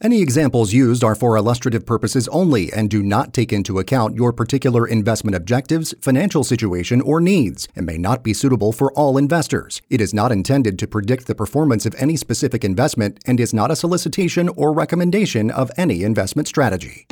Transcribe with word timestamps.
Any 0.00 0.22
examples 0.22 0.72
used 0.72 1.02
are 1.02 1.16
for 1.16 1.36
illustrative 1.36 1.84
purposes 1.84 2.28
only 2.28 2.72
and 2.72 2.88
do 2.88 3.02
not 3.02 3.32
take 3.32 3.52
into 3.52 3.80
account 3.80 4.14
your 4.14 4.32
particular 4.32 4.86
investment 4.86 5.34
objectives, 5.34 5.92
financial 6.00 6.44
situation, 6.44 7.00
or 7.00 7.20
needs, 7.20 7.66
and 7.74 7.84
may 7.84 7.98
not 7.98 8.22
be 8.22 8.32
suitable 8.32 8.70
for 8.70 8.92
all 8.92 9.18
investors. 9.18 9.82
It 9.90 10.00
is 10.00 10.14
not 10.14 10.30
intended 10.30 10.78
to 10.78 10.86
predict 10.86 11.26
the 11.26 11.34
performance 11.34 11.84
of 11.84 11.96
any 11.98 12.16
specific 12.16 12.64
investment 12.64 13.18
and 13.26 13.40
is 13.40 13.52
not 13.52 13.72
a 13.72 13.76
solicitation 13.76 14.48
or 14.50 14.72
recommendation 14.72 15.50
of 15.50 15.68
any 15.76 16.04
investment 16.04 16.46
strategy. 16.46 17.08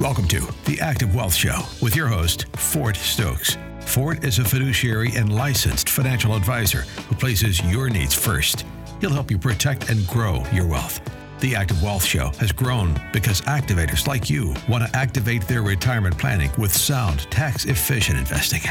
Welcome 0.00 0.26
to 0.26 0.40
the 0.64 0.80
Active 0.80 1.14
Wealth 1.14 1.34
Show 1.34 1.60
with 1.80 1.94
your 1.94 2.08
host, 2.08 2.46
Ford 2.56 2.96
Stokes. 2.96 3.56
Ford 3.82 4.24
is 4.24 4.40
a 4.40 4.44
fiduciary 4.44 5.12
and 5.14 5.32
licensed 5.32 5.88
financial 5.88 6.34
advisor 6.34 6.80
who 7.08 7.14
places 7.14 7.62
your 7.66 7.88
needs 7.88 8.14
first. 8.14 8.66
He'll 9.00 9.10
help 9.10 9.30
you 9.30 9.38
protect 9.38 9.90
and 9.90 10.04
grow 10.08 10.42
your 10.52 10.66
wealth. 10.66 11.00
The 11.38 11.54
Active 11.54 11.82
Wealth 11.82 12.02
Show 12.02 12.30
has 12.38 12.50
grown 12.50 12.98
because 13.12 13.42
activators 13.42 14.06
like 14.06 14.30
you 14.30 14.54
want 14.70 14.86
to 14.86 14.96
activate 14.96 15.42
their 15.42 15.60
retirement 15.60 16.16
planning 16.16 16.50
with 16.56 16.74
sound, 16.74 17.30
tax 17.30 17.66
efficient 17.66 18.18
investing. 18.18 18.62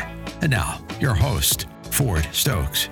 And 0.41 0.49
now, 0.49 0.83
your 0.99 1.13
host, 1.13 1.67
Ford 1.91 2.27
Stokes. 2.31 2.89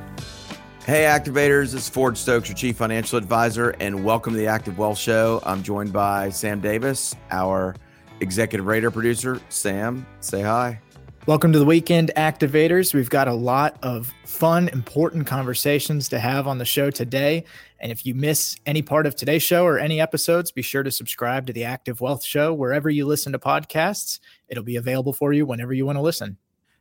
Hey, 0.85 1.05
activators, 1.05 1.71
this 1.71 1.85
is 1.85 1.89
Ford 1.89 2.19
Stokes, 2.19 2.49
your 2.49 2.55
chief 2.55 2.77
financial 2.77 3.17
advisor, 3.17 3.71
and 3.79 4.05
welcome 4.05 4.33
to 4.33 4.37
the 4.37 4.45
Active 4.45 4.77
Wealth 4.77 4.99
Show. 4.99 5.41
I'm 5.43 5.63
joined 5.63 5.91
by 5.91 6.29
Sam 6.29 6.59
Davis, 6.59 7.15
our 7.31 7.75
executive 8.19 8.67
rater 8.67 8.91
producer. 8.91 9.41
Sam, 9.49 10.05
say 10.19 10.43
hi. 10.43 10.82
Welcome 11.25 11.53
to 11.53 11.59
the 11.59 11.63
weekend, 11.63 12.11
activators. 12.17 12.93
We've 12.93 13.09
got 13.09 13.29
a 13.29 13.33
lot 13.33 13.77
of 13.81 14.13
fun, 14.25 14.67
important 14.67 15.25
conversations 15.25 16.09
to 16.09 16.19
have 16.19 16.47
on 16.47 16.57
the 16.57 16.65
show 16.65 16.91
today. 16.91 17.45
And 17.79 17.93
if 17.93 18.05
you 18.05 18.13
miss 18.13 18.57
any 18.65 18.81
part 18.81 19.07
of 19.07 19.15
today's 19.15 19.41
show 19.41 19.63
or 19.63 19.79
any 19.79 20.01
episodes, 20.01 20.51
be 20.51 20.61
sure 20.61 20.83
to 20.83 20.91
subscribe 20.91 21.47
to 21.47 21.53
the 21.53 21.63
Active 21.63 22.01
Wealth 22.01 22.25
Show 22.25 22.53
wherever 22.53 22.89
you 22.89 23.05
listen 23.05 23.31
to 23.31 23.39
podcasts. 23.39 24.19
It'll 24.49 24.65
be 24.65 24.75
available 24.75 25.13
for 25.13 25.31
you 25.31 25.45
whenever 25.45 25.71
you 25.71 25.85
want 25.85 25.95
to 25.95 26.01
listen. 26.01 26.35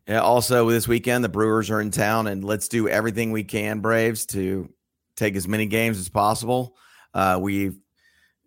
Yeah. 0.08 0.22
Also, 0.22 0.68
this 0.68 0.88
weekend, 0.88 1.22
the 1.22 1.28
Brewers 1.28 1.70
are 1.70 1.80
in 1.80 1.92
town, 1.92 2.26
and 2.26 2.42
let's 2.42 2.66
do 2.66 2.88
everything 2.88 3.30
we 3.30 3.44
can, 3.44 3.78
Braves, 3.78 4.26
to 4.26 4.68
take 5.14 5.36
as 5.36 5.46
many 5.46 5.66
games 5.66 6.00
as 6.00 6.08
possible. 6.08 6.76
Uh, 7.14 7.38
we've, 7.40 7.78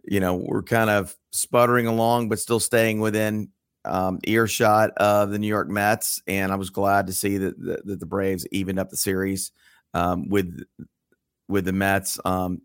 you 0.04 0.20
know, 0.20 0.36
we're 0.36 0.62
kind 0.62 0.90
of 0.90 1.16
sputtering 1.32 1.88
along, 1.88 2.28
but 2.28 2.40
still 2.40 2.60
staying 2.60 3.00
within 3.00 3.48
um, 3.86 4.20
earshot 4.26 4.92
of 4.98 5.32
the 5.32 5.40
New 5.40 5.48
York 5.48 5.70
Mets, 5.70 6.22
and 6.28 6.52
I 6.52 6.56
was 6.56 6.70
glad 6.70 7.08
to 7.08 7.14
see 7.14 7.38
that 7.38 7.60
the, 7.60 7.82
that 7.86 8.00
the 8.00 8.06
Braves 8.06 8.48
evened 8.52 8.80
up 8.80 8.90
the 8.90 8.98
series 8.98 9.52
um, 9.94 10.30
with 10.30 10.64
with 11.48 11.66
the 11.66 11.74
Mets 11.74 12.20
um, 12.26 12.62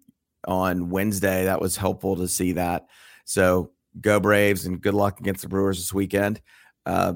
on 0.47 0.91
Wednesday. 0.91 1.45
That 1.45 1.61
was 1.61 1.77
helpful 1.77 2.17
to 2.17 2.29
see 2.29 2.53
that. 2.53 2.87
So 3.25 3.73
go 4.01 4.21
Braves 4.21 4.67
and 4.67 4.81
good 4.81 4.95
luck 4.95 5.21
against 5.21 5.43
the 5.43 5.49
Brewers 5.49 5.79
this 5.79 5.93
weekend. 5.93 6.41
Uh, 6.87 7.15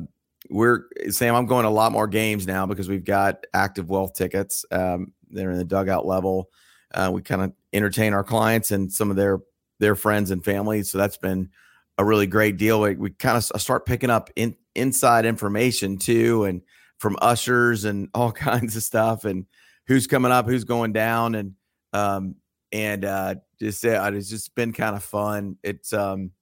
we're 0.50 0.86
Sam. 1.08 1.34
I'm 1.34 1.46
going 1.46 1.64
a 1.64 1.70
lot 1.70 1.92
more 1.92 2.06
games 2.06 2.46
now 2.46 2.66
because 2.66 2.88
we've 2.88 3.04
got 3.04 3.46
active 3.54 3.88
wealth 3.88 4.14
tickets. 4.14 4.64
Um, 4.70 5.12
they're 5.30 5.50
in 5.50 5.58
the 5.58 5.64
dugout 5.64 6.06
level. 6.06 6.50
Uh, 6.92 7.10
we 7.12 7.22
kind 7.22 7.42
of 7.42 7.52
entertain 7.72 8.12
our 8.12 8.24
clients 8.24 8.70
and 8.70 8.92
some 8.92 9.10
of 9.10 9.16
their 9.16 9.40
their 9.80 9.96
friends 9.96 10.30
and 10.30 10.44
family. 10.44 10.82
So 10.82 10.98
that's 10.98 11.16
been 11.16 11.50
a 11.98 12.04
really 12.04 12.26
great 12.26 12.56
deal. 12.56 12.80
We, 12.80 12.94
we 12.96 13.10
kind 13.10 13.36
of 13.36 13.44
start 13.60 13.86
picking 13.86 14.10
up 14.10 14.30
in, 14.36 14.56
inside 14.74 15.26
information 15.26 15.96
too, 15.96 16.44
and 16.44 16.62
from 16.98 17.16
ushers 17.20 17.84
and 17.84 18.08
all 18.14 18.32
kinds 18.32 18.76
of 18.76 18.82
stuff, 18.82 19.24
and 19.24 19.46
who's 19.86 20.06
coming 20.06 20.32
up, 20.32 20.46
who's 20.46 20.64
going 20.64 20.92
down, 20.92 21.34
and 21.34 21.52
um, 21.92 22.36
and 22.72 23.04
uh, 23.04 23.36
just 23.60 23.84
uh, 23.84 24.10
it's 24.12 24.28
just 24.28 24.54
been 24.54 24.72
kind 24.72 24.96
of 24.96 25.04
fun. 25.04 25.56
It's 25.62 25.92
um, 25.92 26.32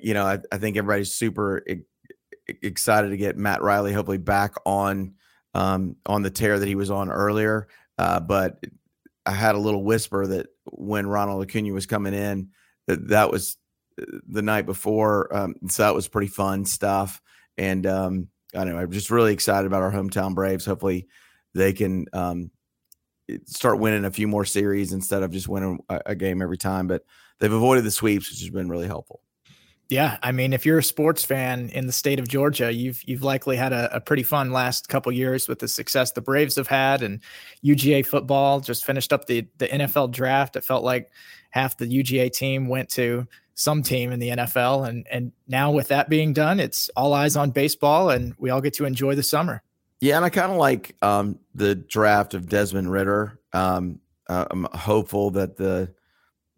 you 0.00 0.14
know, 0.14 0.24
I, 0.24 0.38
I 0.50 0.58
think 0.58 0.76
everybody's 0.76 1.14
super 1.14 1.62
excited 2.62 3.10
to 3.10 3.16
get 3.16 3.36
Matt 3.36 3.62
Riley 3.62 3.92
hopefully 3.92 4.18
back 4.18 4.54
on 4.66 5.14
um 5.54 5.96
on 6.04 6.22
the 6.22 6.30
tear 6.30 6.58
that 6.58 6.68
he 6.68 6.74
was 6.74 6.90
on 6.90 7.10
earlier. 7.10 7.68
Uh, 7.98 8.20
but 8.20 8.64
I 9.26 9.32
had 9.32 9.54
a 9.54 9.58
little 9.58 9.84
whisper 9.84 10.26
that 10.26 10.48
when 10.64 11.06
Ronald 11.06 11.42
Acuna 11.42 11.72
was 11.72 11.86
coming 11.86 12.14
in, 12.14 12.50
that 12.86 13.08
that 13.08 13.30
was 13.30 13.56
the 13.96 14.42
night 14.42 14.66
before. 14.66 15.34
Um, 15.34 15.54
so 15.68 15.82
that 15.84 15.94
was 15.94 16.08
pretty 16.08 16.28
fun 16.28 16.64
stuff. 16.64 17.22
And 17.56 17.86
um, 17.86 18.28
I 18.54 18.64
know 18.64 18.76
I'm 18.76 18.90
just 18.90 19.10
really 19.10 19.32
excited 19.32 19.66
about 19.66 19.82
our 19.82 19.92
hometown 19.92 20.34
Braves. 20.34 20.66
Hopefully, 20.66 21.06
they 21.54 21.72
can 21.72 22.06
um, 22.12 22.50
start 23.46 23.78
winning 23.78 24.04
a 24.04 24.10
few 24.10 24.28
more 24.28 24.44
series 24.44 24.92
instead 24.92 25.22
of 25.22 25.30
just 25.30 25.48
winning 25.48 25.78
a, 25.88 26.00
a, 26.06 26.14
game 26.14 26.42
every 26.42 26.58
time. 26.58 26.88
But 26.88 27.04
they've 27.38 27.52
avoided 27.52 27.84
the 27.84 27.90
sweeps, 27.90 28.30
which 28.30 28.40
has 28.40 28.50
been 28.50 28.68
really 28.68 28.86
helpful. 28.86 29.20
Yeah, 29.90 30.16
I 30.22 30.32
mean, 30.32 30.54
if 30.54 30.64
you're 30.64 30.78
a 30.78 30.82
sports 30.82 31.24
fan 31.24 31.68
in 31.68 31.86
the 31.86 31.92
state 31.92 32.18
of 32.18 32.26
Georgia, 32.26 32.72
you've 32.72 33.02
you've 33.06 33.22
likely 33.22 33.56
had 33.56 33.72
a, 33.72 33.94
a 33.94 34.00
pretty 34.00 34.22
fun 34.22 34.50
last 34.50 34.88
couple 34.88 35.12
years 35.12 35.46
with 35.46 35.58
the 35.58 35.68
success 35.68 36.10
the 36.12 36.22
Braves 36.22 36.56
have 36.56 36.68
had, 36.68 37.02
and 37.02 37.20
UGA 37.62 38.06
football 38.06 38.60
just 38.60 38.84
finished 38.84 39.12
up 39.12 39.26
the 39.26 39.46
the 39.58 39.68
NFL 39.68 40.10
draft. 40.10 40.56
It 40.56 40.64
felt 40.64 40.84
like 40.84 41.10
half 41.50 41.76
the 41.76 41.86
UGA 41.86 42.32
team 42.32 42.66
went 42.66 42.88
to 42.90 43.28
some 43.54 43.82
team 43.82 44.12
in 44.12 44.18
the 44.18 44.30
NFL. 44.30 44.88
And 44.88 45.06
and 45.10 45.32
now 45.48 45.70
with 45.70 45.88
that 45.88 46.08
being 46.08 46.32
done, 46.32 46.60
it's 46.60 46.88
all 46.96 47.12
eyes 47.12 47.36
on 47.36 47.50
baseball, 47.50 48.10
and 48.10 48.34
we 48.38 48.50
all 48.50 48.60
get 48.60 48.74
to 48.74 48.84
enjoy 48.84 49.14
the 49.14 49.22
summer. 49.22 49.62
Yeah, 50.00 50.16
and 50.16 50.24
I 50.24 50.28
kind 50.28 50.52
of 50.52 50.58
like 50.58 50.96
um, 51.02 51.38
the 51.54 51.74
draft 51.74 52.34
of 52.34 52.48
Desmond 52.48 52.90
Ridder. 52.90 53.40
Um, 53.52 54.00
uh, 54.28 54.44
I'm 54.50 54.66
hopeful 54.72 55.30
that 55.30 55.56
the 55.56 55.94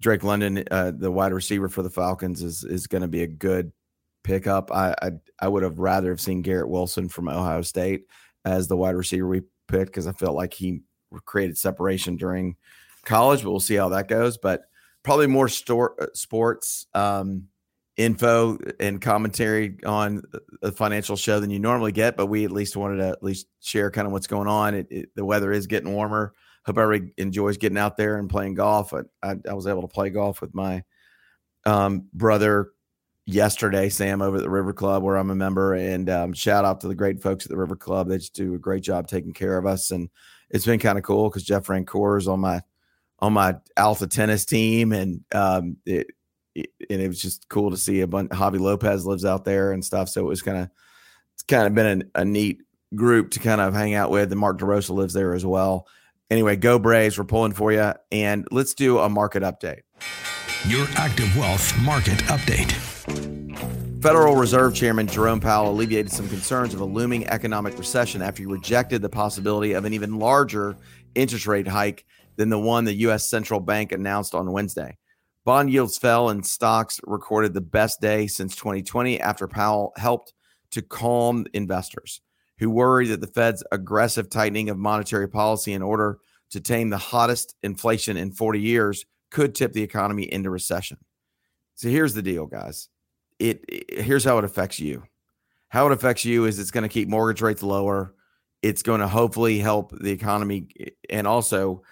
Drake 0.00 0.24
London, 0.24 0.64
uh, 0.70 0.92
the 0.96 1.10
wide 1.10 1.32
receiver 1.32 1.68
for 1.68 1.82
the 1.82 1.90
Falcons, 1.90 2.42
is 2.42 2.64
is 2.64 2.86
going 2.86 3.02
to 3.02 3.08
be 3.08 3.22
a 3.22 3.28
good 3.28 3.72
pickup. 4.24 4.72
I, 4.72 4.94
I 5.00 5.10
I 5.40 5.48
would 5.48 5.62
have 5.62 5.78
rather 5.78 6.10
have 6.10 6.20
seen 6.20 6.42
Garrett 6.42 6.68
Wilson 6.68 7.08
from 7.08 7.28
Ohio 7.28 7.62
State 7.62 8.06
as 8.44 8.68
the 8.68 8.76
wide 8.76 8.94
receiver 8.94 9.28
we 9.28 9.42
picked 9.68 9.92
because 9.92 10.06
I 10.06 10.12
felt 10.12 10.36
like 10.36 10.54
he 10.54 10.80
created 11.24 11.58
separation 11.58 12.16
during 12.16 12.56
college, 13.04 13.42
but 13.42 13.50
we'll 13.50 13.60
see 13.60 13.74
how 13.76 13.90
that 13.90 14.08
goes. 14.08 14.38
But 14.38 14.62
probably 15.06 15.28
more 15.28 15.48
store, 15.48 15.94
uh, 16.02 16.06
sports 16.14 16.88
um, 16.92 17.44
info 17.96 18.58
and 18.80 19.00
commentary 19.00 19.78
on 19.86 20.20
the 20.60 20.72
financial 20.72 21.14
show 21.14 21.38
than 21.38 21.48
you 21.48 21.60
normally 21.60 21.92
get, 21.92 22.16
but 22.16 22.26
we 22.26 22.44
at 22.44 22.50
least 22.50 22.76
wanted 22.76 22.96
to 22.96 23.08
at 23.10 23.22
least 23.22 23.46
share 23.60 23.88
kind 23.88 24.04
of 24.04 24.12
what's 24.12 24.26
going 24.26 24.48
on. 24.48 24.74
It, 24.74 24.88
it, 24.90 25.08
the 25.14 25.24
weather 25.24 25.52
is 25.52 25.68
getting 25.68 25.92
warmer. 25.92 26.34
Hope 26.64 26.76
everybody 26.76 27.12
enjoys 27.18 27.56
getting 27.56 27.78
out 27.78 27.96
there 27.96 28.18
and 28.18 28.28
playing 28.28 28.54
golf. 28.54 28.92
I, 28.92 29.02
I, 29.22 29.36
I 29.48 29.54
was 29.54 29.68
able 29.68 29.82
to 29.82 29.88
play 29.88 30.10
golf 30.10 30.40
with 30.40 30.52
my 30.56 30.82
um, 31.64 32.08
brother 32.12 32.72
yesterday, 33.26 33.88
Sam, 33.88 34.20
over 34.20 34.38
at 34.38 34.42
the 34.42 34.50
River 34.50 34.72
Club, 34.72 35.04
where 35.04 35.16
I'm 35.16 35.30
a 35.30 35.36
member. 35.36 35.74
And 35.74 36.10
um, 36.10 36.32
shout 36.32 36.64
out 36.64 36.80
to 36.80 36.88
the 36.88 36.96
great 36.96 37.22
folks 37.22 37.46
at 37.46 37.50
the 37.50 37.56
River 37.56 37.76
Club. 37.76 38.08
They 38.08 38.18
just 38.18 38.34
do 38.34 38.54
a 38.54 38.58
great 38.58 38.82
job 38.82 39.06
taking 39.06 39.32
care 39.32 39.56
of 39.56 39.66
us. 39.66 39.92
And 39.92 40.10
it's 40.50 40.66
been 40.66 40.80
kind 40.80 40.98
of 40.98 41.04
cool 41.04 41.30
because 41.30 41.44
Jeff 41.44 41.66
Francoeur 41.66 42.18
is 42.18 42.26
on 42.26 42.40
my 42.40 42.60
on 43.18 43.32
my 43.32 43.56
alpha 43.76 44.06
tennis 44.06 44.44
team, 44.44 44.92
and 44.92 45.20
um, 45.32 45.76
it, 45.86 46.08
it, 46.54 46.70
and 46.90 47.00
it 47.00 47.08
was 47.08 47.20
just 47.20 47.48
cool 47.48 47.70
to 47.70 47.76
see 47.76 48.00
a 48.00 48.06
bunch. 48.06 48.30
Javy 48.30 48.60
Lopez 48.60 49.06
lives 49.06 49.24
out 49.24 49.44
there 49.44 49.72
and 49.72 49.84
stuff, 49.84 50.08
so 50.08 50.22
it 50.22 50.28
was 50.28 50.42
kind 50.42 50.58
of 50.58 50.70
it's 51.34 51.42
kind 51.42 51.66
of 51.66 51.74
been 51.74 52.10
a, 52.14 52.20
a 52.20 52.24
neat 52.24 52.62
group 52.94 53.30
to 53.32 53.40
kind 53.40 53.60
of 53.60 53.74
hang 53.74 53.94
out 53.94 54.10
with. 54.10 54.30
And 54.32 54.40
Mark 54.40 54.58
DeRosa 54.58 54.90
lives 54.90 55.14
there 55.14 55.34
as 55.34 55.44
well. 55.44 55.86
Anyway, 56.30 56.56
go 56.56 56.78
Braves! 56.78 57.18
We're 57.18 57.24
pulling 57.24 57.52
for 57.52 57.72
you, 57.72 57.92
and 58.10 58.46
let's 58.50 58.74
do 58.74 58.98
a 58.98 59.08
market 59.08 59.42
update. 59.42 59.82
Your 60.66 60.86
active 60.96 61.34
wealth 61.36 61.78
market 61.80 62.18
update. 62.24 62.72
Federal 64.02 64.36
Reserve 64.36 64.74
Chairman 64.74 65.06
Jerome 65.06 65.40
Powell 65.40 65.70
alleviated 65.70 66.12
some 66.12 66.28
concerns 66.28 66.74
of 66.74 66.80
a 66.80 66.84
looming 66.84 67.26
economic 67.28 67.76
recession 67.78 68.22
after 68.22 68.42
he 68.42 68.46
rejected 68.46 69.02
the 69.02 69.08
possibility 69.08 69.72
of 69.72 69.84
an 69.84 69.92
even 69.92 70.18
larger 70.18 70.76
interest 71.14 71.46
rate 71.46 71.66
hike 71.66 72.04
than 72.36 72.48
the 72.48 72.58
one 72.58 72.84
the 72.84 72.94
U.S. 72.94 73.26
Central 73.26 73.60
Bank 73.60 73.92
announced 73.92 74.34
on 74.34 74.52
Wednesday. 74.52 74.98
Bond 75.44 75.70
yields 75.70 75.96
fell 75.96 76.28
and 76.28 76.44
stocks 76.44 77.00
recorded 77.06 77.54
the 77.54 77.60
best 77.60 78.00
day 78.00 78.26
since 78.26 78.56
2020 78.56 79.20
after 79.20 79.46
Powell 79.46 79.92
helped 79.96 80.32
to 80.72 80.82
calm 80.82 81.46
investors 81.52 82.20
who 82.58 82.70
worry 82.70 83.06
that 83.08 83.20
the 83.20 83.26
Fed's 83.26 83.62
aggressive 83.70 84.30
tightening 84.30 84.70
of 84.70 84.78
monetary 84.78 85.28
policy 85.28 85.72
in 85.72 85.82
order 85.82 86.18
to 86.50 86.60
tame 86.60 86.90
the 86.90 86.98
hottest 86.98 87.54
inflation 87.62 88.16
in 88.16 88.32
40 88.32 88.60
years 88.60 89.04
could 89.30 89.54
tip 89.54 89.72
the 89.72 89.82
economy 89.82 90.22
into 90.24 90.50
recession. 90.50 90.98
So 91.74 91.88
here's 91.88 92.14
the 92.14 92.22
deal, 92.22 92.46
guys. 92.46 92.88
It, 93.38 93.64
it 93.68 94.02
here's 94.02 94.24
how 94.24 94.38
it 94.38 94.44
affects 94.44 94.80
you. 94.80 95.02
How 95.68 95.86
it 95.86 95.92
affects 95.92 96.24
you 96.24 96.46
is 96.46 96.58
it's 96.58 96.70
going 96.70 96.82
to 96.82 96.88
keep 96.88 97.08
mortgage 97.08 97.42
rates 97.42 97.62
lower. 97.62 98.14
It's 98.62 98.82
going 98.82 99.00
to 99.00 99.08
hopefully 99.08 99.58
help 99.58 99.92
the 99.92 100.10
economy 100.10 100.68
and 101.10 101.26
also 101.26 101.82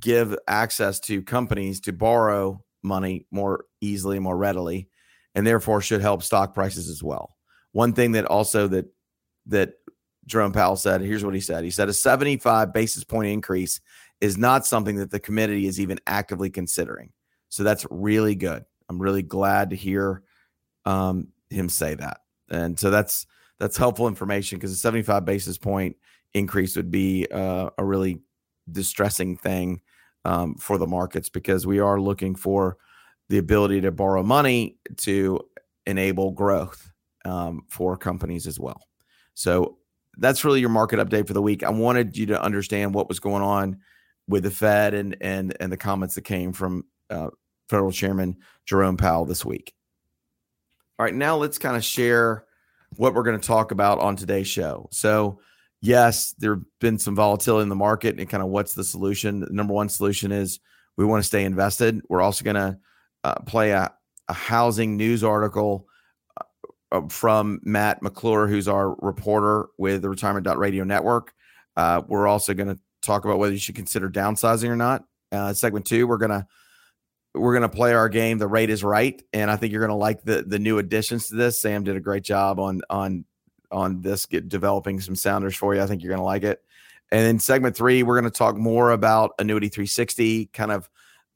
give 0.00 0.36
access 0.48 1.00
to 1.00 1.22
companies 1.22 1.80
to 1.80 1.92
borrow 1.92 2.62
money 2.82 3.26
more 3.30 3.64
easily 3.80 4.18
more 4.18 4.36
readily 4.36 4.88
and 5.34 5.46
therefore 5.46 5.80
should 5.80 6.00
help 6.00 6.22
stock 6.22 6.54
prices 6.54 6.88
as 6.88 7.02
well. 7.02 7.36
One 7.72 7.92
thing 7.92 8.12
that 8.12 8.24
also 8.24 8.68
that 8.68 8.86
that 9.46 9.74
jerome 10.26 10.52
powell 10.52 10.76
said 10.76 11.00
here's 11.00 11.24
what 11.24 11.34
he 11.34 11.40
said. 11.40 11.64
He 11.64 11.70
said 11.70 11.88
a 11.88 11.92
75 11.92 12.72
basis 12.72 13.04
point 13.04 13.28
increase 13.28 13.80
is 14.20 14.38
not 14.38 14.66
something 14.66 14.96
that 14.96 15.10
the 15.10 15.20
committee 15.20 15.66
is 15.66 15.78
even 15.78 15.98
actively 16.06 16.50
considering. 16.50 17.12
So 17.48 17.62
that's 17.62 17.86
really 17.90 18.34
good. 18.34 18.64
I'm 18.88 19.00
really 19.00 19.22
glad 19.22 19.70
to 19.70 19.76
hear 19.76 20.22
um, 20.84 21.28
him 21.50 21.68
say 21.68 21.94
that. 21.94 22.20
And 22.50 22.78
so 22.78 22.90
that's 22.90 23.26
that's 23.58 23.76
helpful 23.76 24.08
information 24.08 24.58
because 24.58 24.72
a 24.72 24.76
75 24.76 25.24
basis 25.24 25.58
point 25.58 25.96
increase 26.34 26.76
would 26.76 26.90
be 26.90 27.26
uh, 27.30 27.70
a 27.78 27.84
really 27.84 28.20
distressing 28.70 29.36
thing 29.36 29.80
um, 30.24 30.54
for 30.56 30.78
the 30.78 30.86
markets 30.86 31.28
because 31.28 31.66
we 31.66 31.78
are 31.78 32.00
looking 32.00 32.34
for 32.34 32.76
the 33.28 33.38
ability 33.38 33.80
to 33.80 33.90
borrow 33.90 34.22
money 34.22 34.78
to 34.98 35.40
enable 35.86 36.30
growth 36.32 36.90
um, 37.24 37.64
for 37.68 37.96
companies 37.96 38.46
as 38.46 38.58
well. 38.58 38.82
So 39.34 39.78
that's 40.18 40.44
really 40.44 40.60
your 40.60 40.68
market 40.70 40.98
update 40.98 41.26
for 41.26 41.34
the 41.34 41.42
week. 41.42 41.62
I 41.62 41.70
wanted 41.70 42.16
you 42.16 42.26
to 42.26 42.42
understand 42.42 42.94
what 42.94 43.08
was 43.08 43.20
going 43.20 43.42
on 43.42 43.78
with 44.28 44.42
the 44.42 44.50
Fed 44.50 44.94
and 44.94 45.16
and 45.20 45.56
and 45.60 45.70
the 45.70 45.76
comments 45.76 46.14
that 46.14 46.22
came 46.22 46.52
from 46.52 46.84
uh, 47.10 47.28
Federal 47.68 47.92
Chairman 47.92 48.36
Jerome 48.64 48.96
Powell 48.96 49.24
this 49.24 49.44
week. 49.44 49.74
All 50.98 51.04
right, 51.04 51.14
now 51.14 51.36
let's 51.36 51.58
kind 51.58 51.76
of 51.76 51.84
share 51.84 52.44
what 52.96 53.14
we're 53.14 53.22
going 53.22 53.38
to 53.38 53.46
talk 53.46 53.70
about 53.70 53.98
on 53.98 54.16
today's 54.16 54.48
show. 54.48 54.88
So, 54.90 55.40
yes, 55.80 56.34
there's 56.38 56.58
been 56.80 56.98
some 56.98 57.14
volatility 57.14 57.62
in 57.62 57.68
the 57.68 57.74
market, 57.74 58.18
and 58.18 58.28
kind 58.28 58.42
of 58.42 58.48
what's 58.48 58.74
the 58.74 58.84
solution? 58.84 59.40
The 59.40 59.48
number 59.50 59.74
one 59.74 59.88
solution 59.88 60.32
is 60.32 60.60
we 60.96 61.04
want 61.04 61.22
to 61.22 61.26
stay 61.26 61.44
invested. 61.44 62.00
We're 62.08 62.22
also 62.22 62.44
going 62.44 62.56
to 62.56 62.78
uh, 63.24 63.40
play 63.40 63.70
a, 63.70 63.92
a 64.28 64.32
housing 64.32 64.96
news 64.96 65.22
article 65.22 65.86
uh, 66.92 67.02
from 67.08 67.60
Matt 67.62 68.02
McClure, 68.02 68.46
who's 68.46 68.68
our 68.68 68.94
reporter 69.00 69.68
with 69.78 70.02
the 70.02 70.08
Retirement 70.08 70.46
Radio 70.56 70.84
Network. 70.84 71.32
Uh, 71.76 72.02
we're 72.06 72.26
also 72.26 72.54
going 72.54 72.68
to 72.68 72.78
talk 73.02 73.24
about 73.24 73.38
whether 73.38 73.52
you 73.52 73.58
should 73.58 73.74
consider 73.74 74.10
downsizing 74.10 74.68
or 74.68 74.76
not. 74.76 75.04
Uh, 75.32 75.52
segment 75.52 75.86
two, 75.86 76.06
we're 76.06 76.18
gonna 76.18 76.46
we're 77.34 77.54
gonna 77.54 77.68
play 77.68 77.92
our 77.92 78.08
game. 78.08 78.38
The 78.38 78.46
rate 78.46 78.70
is 78.70 78.84
right, 78.84 79.20
and 79.32 79.50
I 79.50 79.56
think 79.56 79.72
you're 79.72 79.80
gonna 79.80 79.96
like 79.96 80.22
the 80.22 80.42
the 80.42 80.58
new 80.58 80.78
additions 80.78 81.28
to 81.28 81.36
this. 81.36 81.60
Sam 81.60 81.84
did 81.84 81.96
a 81.96 82.00
great 82.00 82.22
job 82.22 82.60
on 82.60 82.80
on 82.88 83.24
on 83.70 84.02
this, 84.02 84.26
get 84.26 84.48
developing 84.48 85.00
some 85.00 85.16
sounders 85.16 85.56
for 85.56 85.74
you. 85.74 85.82
I 85.82 85.86
think 85.86 86.02
you're 86.02 86.12
gonna 86.12 86.24
like 86.24 86.42
it. 86.42 86.62
And 87.12 87.24
then 87.24 87.38
segment 87.38 87.76
three, 87.76 88.02
we're 88.02 88.18
gonna 88.18 88.30
talk 88.30 88.56
more 88.56 88.90
about 88.90 89.32
annuity 89.38 89.68
360, 89.68 90.46
kind 90.46 90.72
of 90.72 90.88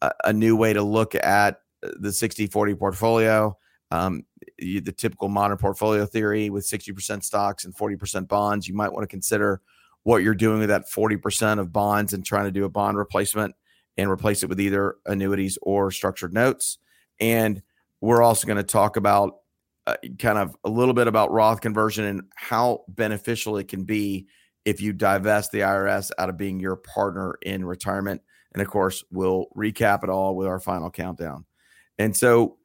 a, 0.03 0.13
a 0.25 0.33
new 0.33 0.57
way 0.57 0.73
to 0.73 0.83
look 0.83 1.15
at 1.15 1.61
the 1.83 2.13
60 2.13 2.47
40 2.47 2.75
portfolio. 2.75 3.57
Um, 3.91 4.25
you, 4.59 4.81
the 4.81 4.93
typical 4.93 5.29
modern 5.29 5.57
portfolio 5.57 6.07
theory 6.07 6.51
with 6.51 6.65
60% 6.65 7.25
stocks 7.25 7.65
and 7.65 7.75
40% 7.75 8.29
bonds. 8.29 8.69
You 8.69 8.75
might 8.75 8.93
want 8.93 9.03
to 9.03 9.09
consider 9.09 9.61
what 10.03 10.23
you're 10.23 10.35
doing 10.35 10.61
with 10.61 10.69
that 10.69 10.89
40% 10.89 11.59
of 11.59 11.73
bonds 11.73 12.13
and 12.13 12.25
trying 12.25 12.45
to 12.45 12.51
do 12.51 12.65
a 12.65 12.69
bond 12.69 12.97
replacement 12.97 13.55
and 13.97 14.11
replace 14.11 14.43
it 14.43 14.49
with 14.49 14.61
either 14.61 14.97
annuities 15.07 15.59
or 15.63 15.91
structured 15.91 16.33
notes. 16.33 16.79
And 17.19 17.63
we're 18.01 18.23
also 18.23 18.47
going 18.47 18.57
to 18.57 18.63
talk 18.63 18.97
about 18.97 19.40
uh, 19.91 20.09
kind 20.19 20.39
of 20.39 20.57
a 20.65 20.71
little 20.71 20.95
bit 20.95 21.07
about 21.07 21.33
Roth 21.33 21.61
conversion 21.61 22.05
and 22.05 22.23
how 22.37 22.85
beneficial 22.89 23.57
it 23.57 23.69
can 23.69 23.85
be 23.85 24.27
if 24.65 24.81
you 24.81 24.93
divest 24.93 25.53
the 25.53 25.61
IRS 25.61 26.11
out 26.19 26.29
of 26.29 26.37
being 26.37 26.61
your 26.61 26.77
partner 26.77 27.39
in 27.43 27.65
retirement. 27.65 28.23
And 28.53 28.63
of 28.63 28.69
course, 28.69 29.05
we'll 29.11 29.47
recap 29.57 30.05
it 30.05 30.11
all 30.11 30.37
with 30.37 30.47
our 30.47 30.61
final 30.61 30.91
countdown. 30.91 31.45
And 31.99 32.17
so, 32.17 32.57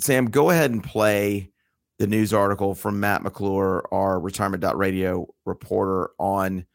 Sam, 0.00 0.26
go 0.26 0.50
ahead 0.50 0.70
and 0.70 0.82
play 0.82 1.50
the 1.98 2.06
news 2.06 2.32
article 2.32 2.74
from 2.74 3.00
Matt 3.00 3.22
McClure, 3.22 3.86
our 3.92 4.18
retirement.radio 4.18 5.26
reporter, 5.44 6.10
on 6.18 6.66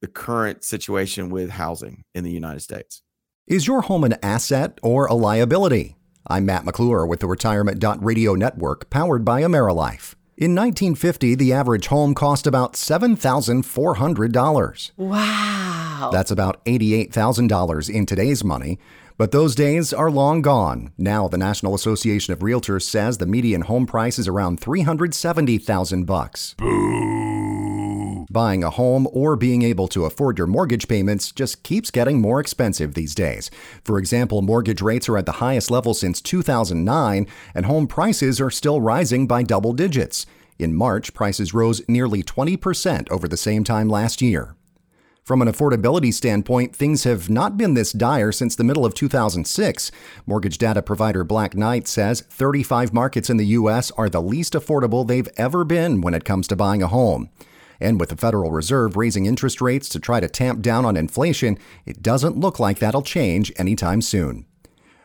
the 0.00 0.08
current 0.08 0.64
situation 0.64 1.30
with 1.30 1.50
housing 1.50 2.04
in 2.14 2.24
the 2.24 2.30
United 2.30 2.60
States. 2.60 3.02
Is 3.46 3.66
your 3.66 3.80
home 3.80 4.04
an 4.04 4.16
asset 4.22 4.78
or 4.82 5.06
a 5.06 5.14
liability? 5.14 5.96
I'm 6.30 6.44
Matt 6.44 6.66
McClure 6.66 7.06
with 7.06 7.20
the 7.20 7.26
Retirement.radio 7.26 8.34
network 8.34 8.90
powered 8.90 9.24
by 9.24 9.40
AmeriLife. 9.40 10.14
In 10.36 10.54
1950, 10.54 11.34
the 11.34 11.54
average 11.54 11.86
home 11.86 12.14
cost 12.14 12.46
about 12.46 12.74
$7,400. 12.74 14.90
Wow. 14.98 16.10
That's 16.12 16.30
about 16.30 16.62
$88,000 16.66 17.90
in 17.90 18.04
today's 18.04 18.44
money. 18.44 18.78
But 19.16 19.32
those 19.32 19.54
days 19.54 19.94
are 19.94 20.10
long 20.10 20.42
gone. 20.42 20.92
Now, 20.98 21.28
the 21.28 21.38
National 21.38 21.74
Association 21.74 22.34
of 22.34 22.40
Realtors 22.40 22.82
says 22.82 23.16
the 23.18 23.26
median 23.26 23.62
home 23.62 23.86
price 23.86 24.18
is 24.18 24.28
around 24.28 24.60
370,000 24.60 26.04
bucks. 26.04 26.54
Boo. 26.58 27.37
Buying 28.30 28.62
a 28.62 28.68
home 28.68 29.08
or 29.10 29.36
being 29.36 29.62
able 29.62 29.88
to 29.88 30.04
afford 30.04 30.36
your 30.36 30.46
mortgage 30.46 30.86
payments 30.86 31.32
just 31.32 31.62
keeps 31.62 31.90
getting 31.90 32.20
more 32.20 32.40
expensive 32.40 32.92
these 32.92 33.14
days. 33.14 33.50
For 33.84 33.98
example, 33.98 34.42
mortgage 34.42 34.82
rates 34.82 35.08
are 35.08 35.16
at 35.16 35.24
the 35.24 35.32
highest 35.32 35.70
level 35.70 35.94
since 35.94 36.20
2009, 36.20 37.26
and 37.54 37.66
home 37.66 37.86
prices 37.86 38.38
are 38.38 38.50
still 38.50 38.82
rising 38.82 39.26
by 39.26 39.44
double 39.44 39.72
digits. 39.72 40.26
In 40.58 40.74
March, 40.74 41.14
prices 41.14 41.54
rose 41.54 41.80
nearly 41.88 42.22
20% 42.22 43.10
over 43.10 43.26
the 43.28 43.38
same 43.38 43.64
time 43.64 43.88
last 43.88 44.20
year. 44.20 44.54
From 45.24 45.40
an 45.40 45.48
affordability 45.48 46.12
standpoint, 46.12 46.76
things 46.76 47.04
have 47.04 47.30
not 47.30 47.56
been 47.56 47.72
this 47.72 47.92
dire 47.92 48.32
since 48.32 48.54
the 48.54 48.64
middle 48.64 48.84
of 48.84 48.92
2006. 48.92 49.90
Mortgage 50.26 50.58
data 50.58 50.82
provider 50.82 51.24
Black 51.24 51.54
Knight 51.54 51.88
says 51.88 52.20
35 52.20 52.92
markets 52.92 53.30
in 53.30 53.38
the 53.38 53.46
U.S. 53.46 53.90
are 53.92 54.10
the 54.10 54.22
least 54.22 54.52
affordable 54.52 55.06
they've 55.06 55.28
ever 55.38 55.64
been 55.64 56.02
when 56.02 56.12
it 56.12 56.26
comes 56.26 56.46
to 56.48 56.56
buying 56.56 56.82
a 56.82 56.88
home. 56.88 57.30
And 57.80 58.00
with 58.00 58.08
the 58.08 58.16
Federal 58.16 58.50
Reserve 58.50 58.96
raising 58.96 59.26
interest 59.26 59.60
rates 59.60 59.88
to 59.90 60.00
try 60.00 60.20
to 60.20 60.28
tamp 60.28 60.62
down 60.62 60.84
on 60.84 60.96
inflation, 60.96 61.58
it 61.86 62.02
doesn't 62.02 62.36
look 62.36 62.58
like 62.58 62.78
that'll 62.78 63.02
change 63.02 63.52
anytime 63.56 64.02
soon. 64.02 64.46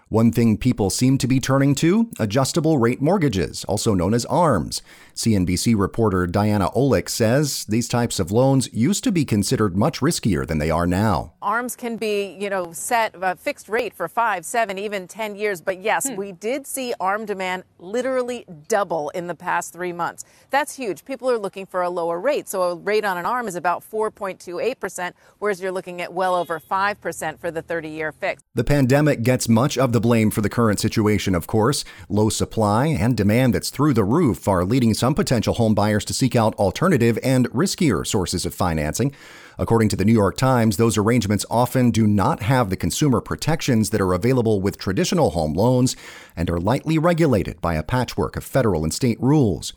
One 0.10 0.32
thing 0.32 0.58
people 0.58 0.92
seem 0.92 1.18
to 1.18 1.28
be 1.28 1.40
turning 1.40 1.74
to 1.76 2.10
adjustable 2.20 2.78
rate 2.78 3.02
mortgages, 3.02 3.64
also 3.66 3.96
known 3.96 4.14
as 4.14 4.26
ARMs. 4.26 4.84
CNBC 5.16 5.78
reporter 5.78 6.26
Diana 6.26 6.70
Olick 6.72 7.10
says 7.10 7.66
these 7.66 7.88
types 7.88 8.20
of 8.20 8.32
loans 8.32 8.70
used 8.74 9.04
to 9.04 9.12
be 9.12 9.26
considered 9.26 9.78
much 9.78 10.00
riskier 10.00 10.46
than 10.46 10.58
they 10.58 10.72
are 10.72 10.88
now. 10.88 11.34
ARMs 11.42 11.76
can 11.76 11.98
be, 11.98 12.36
you 12.40 12.50
know, 12.50 12.72
set 12.74 13.16
a 13.22 13.36
fixed 13.36 13.70
rate 13.70 13.94
for 13.94 14.08
five, 14.08 14.46
seven, 14.46 14.78
even 14.78 15.08
10 15.08 15.36
years. 15.36 15.62
But 15.62 15.82
yes, 15.82 16.08
hmm. 16.08 16.16
we 16.16 16.32
did 16.32 16.66
see 16.66 16.94
ARM 17.00 17.26
demand 17.26 17.64
literally 17.80 18.46
double 18.68 19.10
in 19.10 19.28
the 19.28 19.36
past 19.36 19.74
three 19.74 19.94
months. 19.94 20.26
That's 20.50 20.76
huge. 20.76 21.06
People 21.06 21.30
are 21.30 21.38
looking 21.38 21.66
for 21.66 21.82
a 21.82 21.90
lower 21.90 22.20
rate. 22.20 22.48
So 22.48 22.64
a 22.64 22.76
rate 22.76 23.06
on 23.06 23.18
an 23.18 23.26
ARM 23.26 23.48
is 23.48 23.56
about 23.56 23.84
4.28%, 23.84 25.14
whereas 25.40 25.62
you're 25.62 25.72
looking 25.72 26.02
at 26.02 26.14
well 26.14 26.36
over 26.36 26.60
5% 26.60 27.40
for 27.40 27.52
the 27.52 27.62
30 27.62 27.90
year 27.90 28.12
fix. 28.12 28.42
The 28.56 28.64
pandemic 28.64 29.24
gets 29.24 29.48
much 29.50 29.78
of 29.78 29.94
the 29.94 30.02
blame 30.02 30.32
for 30.32 30.42
the 30.42 30.50
current 30.50 30.80
situation, 30.80 31.36
of 31.36 31.48
course. 31.48 31.86
Low 32.10 32.30
supply 32.30 32.88
and 32.88 33.16
demand 33.16 33.54
that's 33.54 33.70
through 33.70 33.94
the 33.94 34.04
roof 34.04 34.48
are 34.48 34.66
leading 34.66 34.94
some 35.04 35.14
potential 35.14 35.56
home 35.56 35.76
buyers 35.76 36.06
to 36.06 36.14
seek 36.14 36.34
out 36.34 36.56
alternative 36.56 37.20
and 37.22 37.50
riskier 37.50 38.08
sources 38.08 38.46
of 38.46 38.56
financing. 38.56 39.14
According 39.60 39.90
to 39.90 39.98
the 39.98 40.06
New 40.06 40.14
York 40.14 40.38
Times, 40.38 40.78
those 40.78 40.98
arrangements 40.98 41.46
often 41.50 41.92
do 41.92 42.08
not 42.08 42.44
have 42.44 42.70
the 42.70 42.78
consumer 42.78 43.20
protections 43.20 43.90
that 43.90 44.00
are 44.00 44.14
available 44.14 44.62
with 44.62 44.78
traditional 44.78 45.32
home 45.32 45.56
loans 45.56 45.98
and 46.38 46.50
are 46.50 46.58
lightly 46.58 46.98
regulated 46.98 47.60
by 47.60 47.74
a 47.74 47.84
patchwork 47.84 48.38
of 48.38 48.46
federal 48.46 48.86
and 48.86 48.94
state 48.94 49.20
rules. 49.20 49.74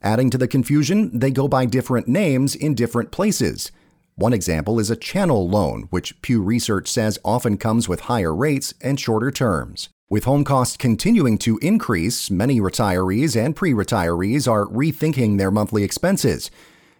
Adding 0.00 0.30
to 0.30 0.38
the 0.38 0.46
confusion, 0.46 1.10
they 1.18 1.32
go 1.32 1.48
by 1.48 1.66
different 1.66 2.06
names 2.06 2.54
in 2.54 2.76
different 2.76 3.10
places. 3.10 3.72
One 4.14 4.32
example 4.32 4.78
is 4.78 4.90
a 4.90 4.96
chattel 4.96 5.48
loan, 5.48 5.88
which 5.90 6.22
Pew 6.22 6.40
Research 6.40 6.86
says 6.86 7.18
often 7.24 7.58
comes 7.58 7.88
with 7.88 8.02
higher 8.02 8.32
rates 8.32 8.74
and 8.80 9.00
shorter 9.00 9.32
terms. 9.32 9.88
With 10.10 10.24
home 10.24 10.42
costs 10.42 10.78
continuing 10.78 11.36
to 11.40 11.58
increase, 11.58 12.30
many 12.30 12.60
retirees 12.60 13.36
and 13.36 13.54
pre 13.54 13.74
retirees 13.74 14.50
are 14.50 14.64
rethinking 14.64 15.36
their 15.36 15.50
monthly 15.50 15.84
expenses. 15.84 16.50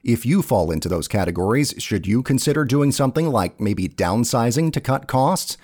If 0.04 0.26
you 0.26 0.42
fall 0.42 0.70
into 0.70 0.90
those 0.90 1.08
categories, 1.08 1.72
should 1.78 2.06
you 2.06 2.22
consider 2.22 2.66
doing 2.66 2.92
something 2.92 3.30
like 3.30 3.58
maybe 3.58 3.88
downsizing 3.88 4.74
to 4.74 4.82
cut 4.82 5.06
costs? 5.06 5.56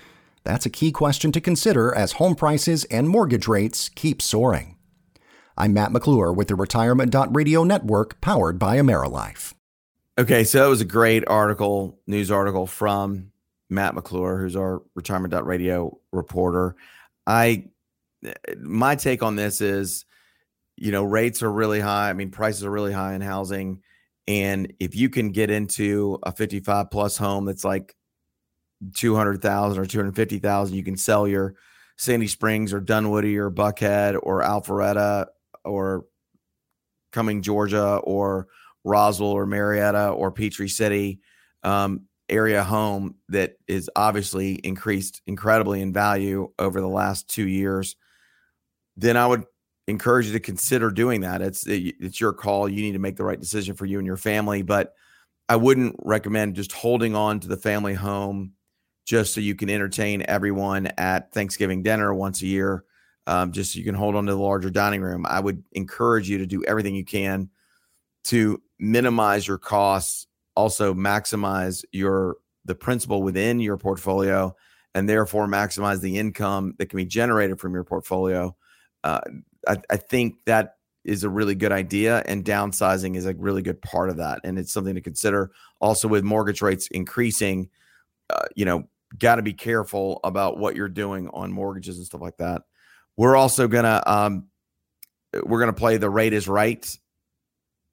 That's 0.43 0.65
a 0.65 0.71
key 0.71 0.91
question 0.91 1.31
to 1.33 1.39
consider 1.39 1.93
as 1.93 2.13
home 2.13 2.33
prices 2.33 2.83
and 2.85 3.07
mortgage 3.07 3.47
rates 3.47 3.89
keep 3.89 4.23
soaring. 4.23 4.75
I'm 5.55 5.71
Matt 5.71 5.91
McClure 5.91 6.33
with 6.33 6.47
the 6.47 6.55
Retirement.radio 6.55 7.63
network 7.63 8.19
powered 8.21 8.57
by 8.57 8.77
AmeriLife. 8.77 9.53
Okay, 10.17 10.43
so 10.45 10.63
that 10.63 10.69
was 10.69 10.81
a 10.81 10.85
great 10.85 11.23
article, 11.27 11.99
news 12.07 12.31
article 12.31 12.65
from 12.65 13.31
Matt 13.69 13.93
McClure, 13.93 14.39
who's 14.39 14.55
our 14.55 14.81
Retirement.radio 14.95 15.99
reporter. 16.11 16.75
I 17.27 17.65
my 18.57 18.95
take 18.95 19.23
on 19.23 19.35
this 19.35 19.61
is, 19.61 20.05
you 20.77 20.91
know, 20.91 21.03
rates 21.03 21.43
are 21.43 21.51
really 21.51 21.79
high. 21.79 22.09
I 22.09 22.13
mean, 22.13 22.31
prices 22.31 22.63
are 22.63 22.71
really 22.71 22.93
high 22.93 23.13
in 23.13 23.21
housing. 23.21 23.81
And 24.27 24.73
if 24.79 24.95
you 24.95 25.09
can 25.09 25.31
get 25.31 25.49
into 25.49 26.19
a 26.23 26.31
55 26.31 26.89
plus 26.89 27.17
home 27.17 27.45
that's 27.45 27.63
like 27.63 27.95
200,000 28.95 29.79
or 29.79 29.85
250,000, 29.85 30.75
you 30.75 30.83
can 30.83 30.97
sell 30.97 31.27
your 31.27 31.55
Sandy 31.97 32.27
Springs 32.27 32.73
or 32.73 32.79
Dunwoody 32.79 33.37
or 33.37 33.51
Buckhead 33.51 34.17
or 34.21 34.41
Alpharetta 34.41 35.27
or 35.63 36.05
Cumming, 37.11 37.41
Georgia 37.41 37.97
or 38.03 38.47
Roswell 38.83 39.29
or 39.29 39.45
Marietta 39.45 40.09
or 40.09 40.31
Peachtree 40.31 40.67
City. 40.67 41.19
Um, 41.63 42.01
area 42.29 42.63
home 42.63 43.15
that 43.29 43.55
is 43.67 43.89
obviously 43.95 44.53
increased 44.55 45.21
incredibly 45.27 45.81
in 45.81 45.93
value 45.93 46.49
over 46.59 46.81
the 46.81 46.87
last 46.87 47.29
two 47.29 47.47
years. 47.47 47.95
then 48.97 49.17
I 49.17 49.27
would 49.27 49.43
encourage 49.87 50.27
you 50.27 50.33
to 50.33 50.39
consider 50.39 50.89
doing 50.89 51.21
that. 51.21 51.41
It's 51.41 51.65
it's 51.67 52.19
your 52.19 52.33
call. 52.33 52.67
You 52.67 52.81
need 52.81 52.93
to 52.93 52.99
make 52.99 53.17
the 53.17 53.23
right 53.23 53.39
decision 53.39 53.75
for 53.75 53.85
you 53.85 53.99
and 53.99 54.07
your 54.07 54.17
family, 54.17 54.61
but 54.61 54.93
I 55.47 55.57
wouldn't 55.57 55.95
recommend 56.03 56.55
just 56.55 56.71
holding 56.71 57.15
on 57.15 57.39
to 57.41 57.47
the 57.47 57.57
family 57.57 57.93
home 57.93 58.53
just 59.05 59.33
so 59.33 59.41
you 59.41 59.53
can 59.53 59.69
entertain 59.69 60.25
everyone 60.27 60.87
at 60.97 61.31
Thanksgiving 61.31 61.83
dinner 61.83 62.13
once 62.13 62.41
a 62.41 62.47
year. 62.47 62.83
Um, 63.27 63.51
just 63.51 63.73
so 63.73 63.79
you 63.79 63.85
can 63.85 63.95
hold 63.95 64.15
on 64.15 64.27
to 64.27 64.33
the 64.33 64.37
larger 64.39 64.69
dining 64.69 65.01
room. 65.01 65.25
I 65.27 65.39
would 65.39 65.63
encourage 65.71 66.29
you 66.29 66.37
to 66.39 66.45
do 66.45 66.63
everything 66.63 66.93
you 66.95 67.05
can 67.05 67.49
to 68.25 68.61
minimize 68.79 69.47
your 69.47 69.57
costs, 69.57 70.27
also 70.55 70.93
maximize 70.93 71.83
your 71.91 72.37
the 72.65 72.75
principal 72.75 73.21
within 73.21 73.59
your 73.59 73.77
portfolio, 73.77 74.55
and 74.93 75.07
therefore 75.07 75.47
maximize 75.47 76.01
the 76.01 76.17
income 76.17 76.73
that 76.77 76.87
can 76.87 76.97
be 76.97 77.05
generated 77.05 77.59
from 77.59 77.73
your 77.73 77.83
portfolio. 77.83 78.55
Uh, 79.03 79.21
I, 79.67 79.77
I 79.89 79.97
think 79.97 80.35
that 80.45 80.77
is 81.03 81.23
a 81.23 81.29
really 81.29 81.53
good 81.53 81.71
idea, 81.71 82.23
and 82.25 82.43
downsizing 82.43 83.15
is 83.15 83.25
a 83.25 83.35
really 83.35 83.61
good 83.61 83.81
part 83.81 84.09
of 84.09 84.17
that, 84.17 84.39
and 84.43 84.57
it's 84.57 84.73
something 84.73 84.95
to 84.95 85.01
consider. 85.01 85.51
Also, 85.79 86.07
with 86.07 86.23
mortgage 86.23 86.61
rates 86.61 86.87
increasing, 86.87 87.69
uh, 88.31 88.45
you 88.55 88.65
know, 88.65 88.87
got 89.19 89.35
to 89.35 89.41
be 89.41 89.53
careful 89.53 90.19
about 90.23 90.57
what 90.57 90.75
you're 90.75 90.89
doing 90.89 91.29
on 91.29 91.51
mortgages 91.51 91.97
and 91.97 92.05
stuff 92.05 92.21
like 92.21 92.37
that. 92.37 92.63
We're 93.17 93.35
also 93.35 93.67
gonna 93.67 94.01
um, 94.05 94.47
we're 95.43 95.59
gonna 95.59 95.73
play 95.73 95.97
the 95.97 96.09
rate 96.09 96.33
is 96.33 96.47
right 96.47 96.85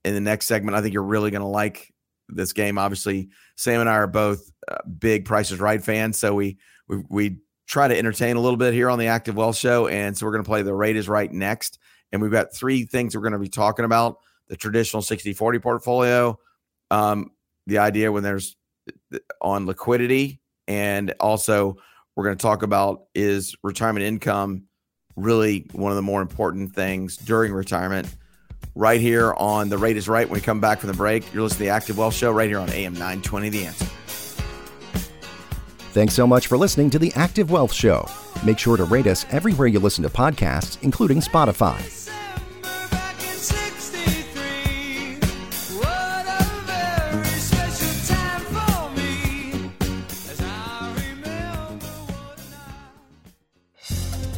in 0.05 0.15
the 0.15 0.21
next 0.21 0.47
segment. 0.47 0.77
I 0.77 0.81
think 0.81 0.95
you're 0.95 1.03
really 1.03 1.31
gonna 1.31 1.49
like 1.49 1.92
this 2.35 2.53
game. 2.53 2.79
Obviously, 2.79 3.29
Sam 3.57 3.81
and 3.81 3.89
I 3.89 3.95
are 3.95 4.07
both 4.07 4.51
uh, 4.69 4.79
big 4.99 5.25
Prices 5.25 5.61
Right 5.61 5.83
fans, 5.83 6.19
so 6.19 6.35
we 6.35 6.59
we 6.89 7.03
we 7.09 7.37
try 7.67 7.89
to 7.89 7.97
entertain 7.97 8.37
a 8.37 8.41
little 8.41 8.57
bit 8.57 8.75
here 8.75 8.91
on 8.91 8.99
the 8.99 9.07
Active 9.07 9.37
Wealth 9.37 9.57
Show, 9.57 9.89
and 9.89 10.17
so 10.17 10.27
we're 10.27 10.33
gonna 10.33 10.45
play 10.45 10.63
the 10.63 10.75
rate 10.75 10.97
is 10.97 11.09
right 11.09 11.31
next. 11.31 11.79
And 12.13 12.21
we've 12.21 12.31
got 12.31 12.55
three 12.55 12.85
things 12.85 13.15
we're 13.15 13.23
going 13.23 13.33
to 13.33 13.39
be 13.39 13.49
talking 13.49 13.87
about: 13.87 14.19
the 14.49 14.57
traditional 14.57 15.03
60-40 15.03 15.63
portfolio, 15.63 16.39
um, 16.91 17.31
the 17.67 17.79
idea 17.79 18.13
when 18.13 18.23
there's 18.23 18.55
uh, 19.15 19.19
on 19.41 19.65
liquidity, 19.65 20.43
and 20.69 21.15
also 21.21 21.79
we're 22.15 22.25
going 22.25 22.37
to 22.37 22.43
talk 22.43 22.63
about 22.63 23.05
is 23.15 23.57
retirement 23.63 24.05
income 24.05 24.65
really 25.17 25.67
one 25.73 25.93
of 25.93 25.97
the 25.97 26.03
more 26.03 26.23
important 26.23 26.75
things 26.75 27.17
during 27.17 27.53
retirement. 27.53 28.09
Right 28.75 29.01
here 29.01 29.35
on 29.35 29.69
the 29.69 29.77
rate 29.77 29.97
is 29.99 30.09
right. 30.09 30.27
When 30.27 30.39
we 30.39 30.41
come 30.41 30.61
back 30.61 30.81
from 30.81 30.89
the 30.89 30.97
break, 30.97 31.33
you're 31.35 31.43
listening 31.43 31.59
to 31.59 31.65
the 31.65 31.71
Active 31.71 31.99
Wealth 31.99 32.15
Show 32.15 32.31
right 32.31 32.49
here 32.49 32.59
on 32.59 32.71
AM 32.71 32.95
920 32.95 33.51
The 33.51 33.67
Answer. 33.67 33.85
Thanks 35.93 36.15
so 36.15 36.27
much 36.27 36.47
for 36.47 36.57
listening 36.57 36.89
to 36.91 36.99
the 36.99 37.13
Active 37.15 37.51
Wealth 37.51 37.73
Show. 37.73 38.09
Make 38.47 38.59
sure 38.59 38.79
to 38.79 38.85
rate 38.85 39.07
us 39.07 39.27
everywhere 39.31 39.69
you 39.69 39.79
listen 39.79 40.03
to 40.05 40.11
podcasts, 40.11 40.83
including 40.83 41.21
Spotify. 41.21 42.02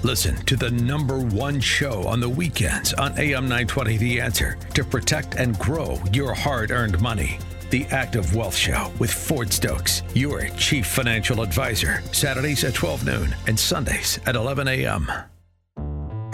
Listen 0.05 0.37
to 0.45 0.55
the 0.55 0.71
number 0.71 1.19
one 1.19 1.59
show 1.59 2.07
on 2.07 2.21
the 2.21 2.29
weekends 2.29 2.93
on 2.93 3.19
AM 3.19 3.45
920 3.45 3.97
The 3.97 4.21
Answer 4.21 4.59
to 4.75 4.85
protect 4.85 5.37
and 5.37 5.59
grow 5.59 5.99
your 6.13 6.35
hard 6.35 6.71
earned 6.71 7.01
money. 7.01 7.39
The 7.71 7.87
Active 7.87 8.37
Wealth 8.37 8.55
Show 8.55 8.93
with 8.99 9.11
Ford 9.11 9.51
Stokes, 9.51 10.03
your 10.13 10.47
chief 10.59 10.87
financial 10.87 11.41
advisor, 11.41 12.03
Saturdays 12.13 12.65
at 12.65 12.75
12 12.75 13.07
noon 13.07 13.35
and 13.47 13.59
Sundays 13.59 14.21
at 14.27 14.37
11 14.37 14.69
a.m. 14.69 15.11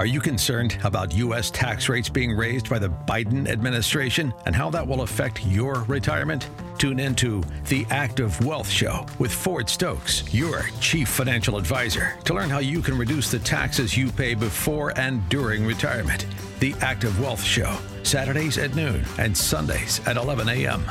Are 0.00 0.06
you 0.06 0.18
concerned 0.18 0.78
about 0.82 1.12
U.S. 1.12 1.50
tax 1.50 1.90
rates 1.90 2.08
being 2.08 2.34
raised 2.34 2.70
by 2.70 2.78
the 2.78 2.88
Biden 2.88 3.46
administration 3.46 4.32
and 4.46 4.56
how 4.56 4.70
that 4.70 4.88
will 4.88 5.02
affect 5.02 5.44
your 5.44 5.82
retirement? 5.88 6.48
Tune 6.78 6.98
into 6.98 7.42
The 7.66 7.86
Active 7.90 8.42
Wealth 8.42 8.70
Show 8.70 9.04
with 9.18 9.30
Ford 9.30 9.68
Stokes, 9.68 10.24
your 10.32 10.62
chief 10.80 11.06
financial 11.10 11.58
advisor, 11.58 12.16
to 12.24 12.32
learn 12.32 12.48
how 12.48 12.60
you 12.60 12.80
can 12.80 12.96
reduce 12.96 13.30
the 13.30 13.40
taxes 13.40 13.94
you 13.94 14.10
pay 14.10 14.32
before 14.32 14.98
and 14.98 15.28
during 15.28 15.66
retirement. 15.66 16.24
The 16.60 16.74
Active 16.80 17.20
Wealth 17.20 17.44
Show, 17.44 17.76
Saturdays 18.02 18.56
at 18.56 18.74
noon 18.74 19.04
and 19.18 19.36
Sundays 19.36 20.00
at 20.06 20.16
11 20.16 20.48
a.m. 20.48 20.82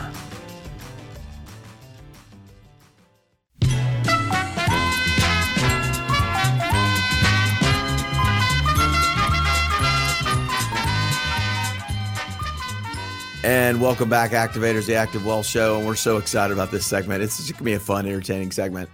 And 13.41 13.79
welcome 13.79 14.09
back, 14.09 14.31
Activators, 14.31 14.85
the 14.85 14.95
Active 14.95 15.25
Wealth 15.25 15.45
Show. 15.45 15.77
And 15.77 15.87
we're 15.87 15.95
so 15.95 16.17
excited 16.17 16.51
about 16.51 16.71
this 16.71 16.85
segment. 16.85 17.23
It's 17.23 17.37
just 17.37 17.51
going 17.51 17.59
to 17.59 17.63
be 17.63 17.73
a 17.73 17.79
fun, 17.79 18.05
entertaining 18.05 18.51
segment. 18.51 18.89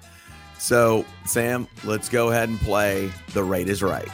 So, 0.59 1.03
Sam, 1.25 1.67
let's 1.83 2.09
go 2.09 2.29
ahead 2.29 2.49
and 2.49 2.59
play 2.59 3.11
The 3.33 3.43
Rate 3.43 3.67
is 3.67 3.81
Right. 3.81 4.07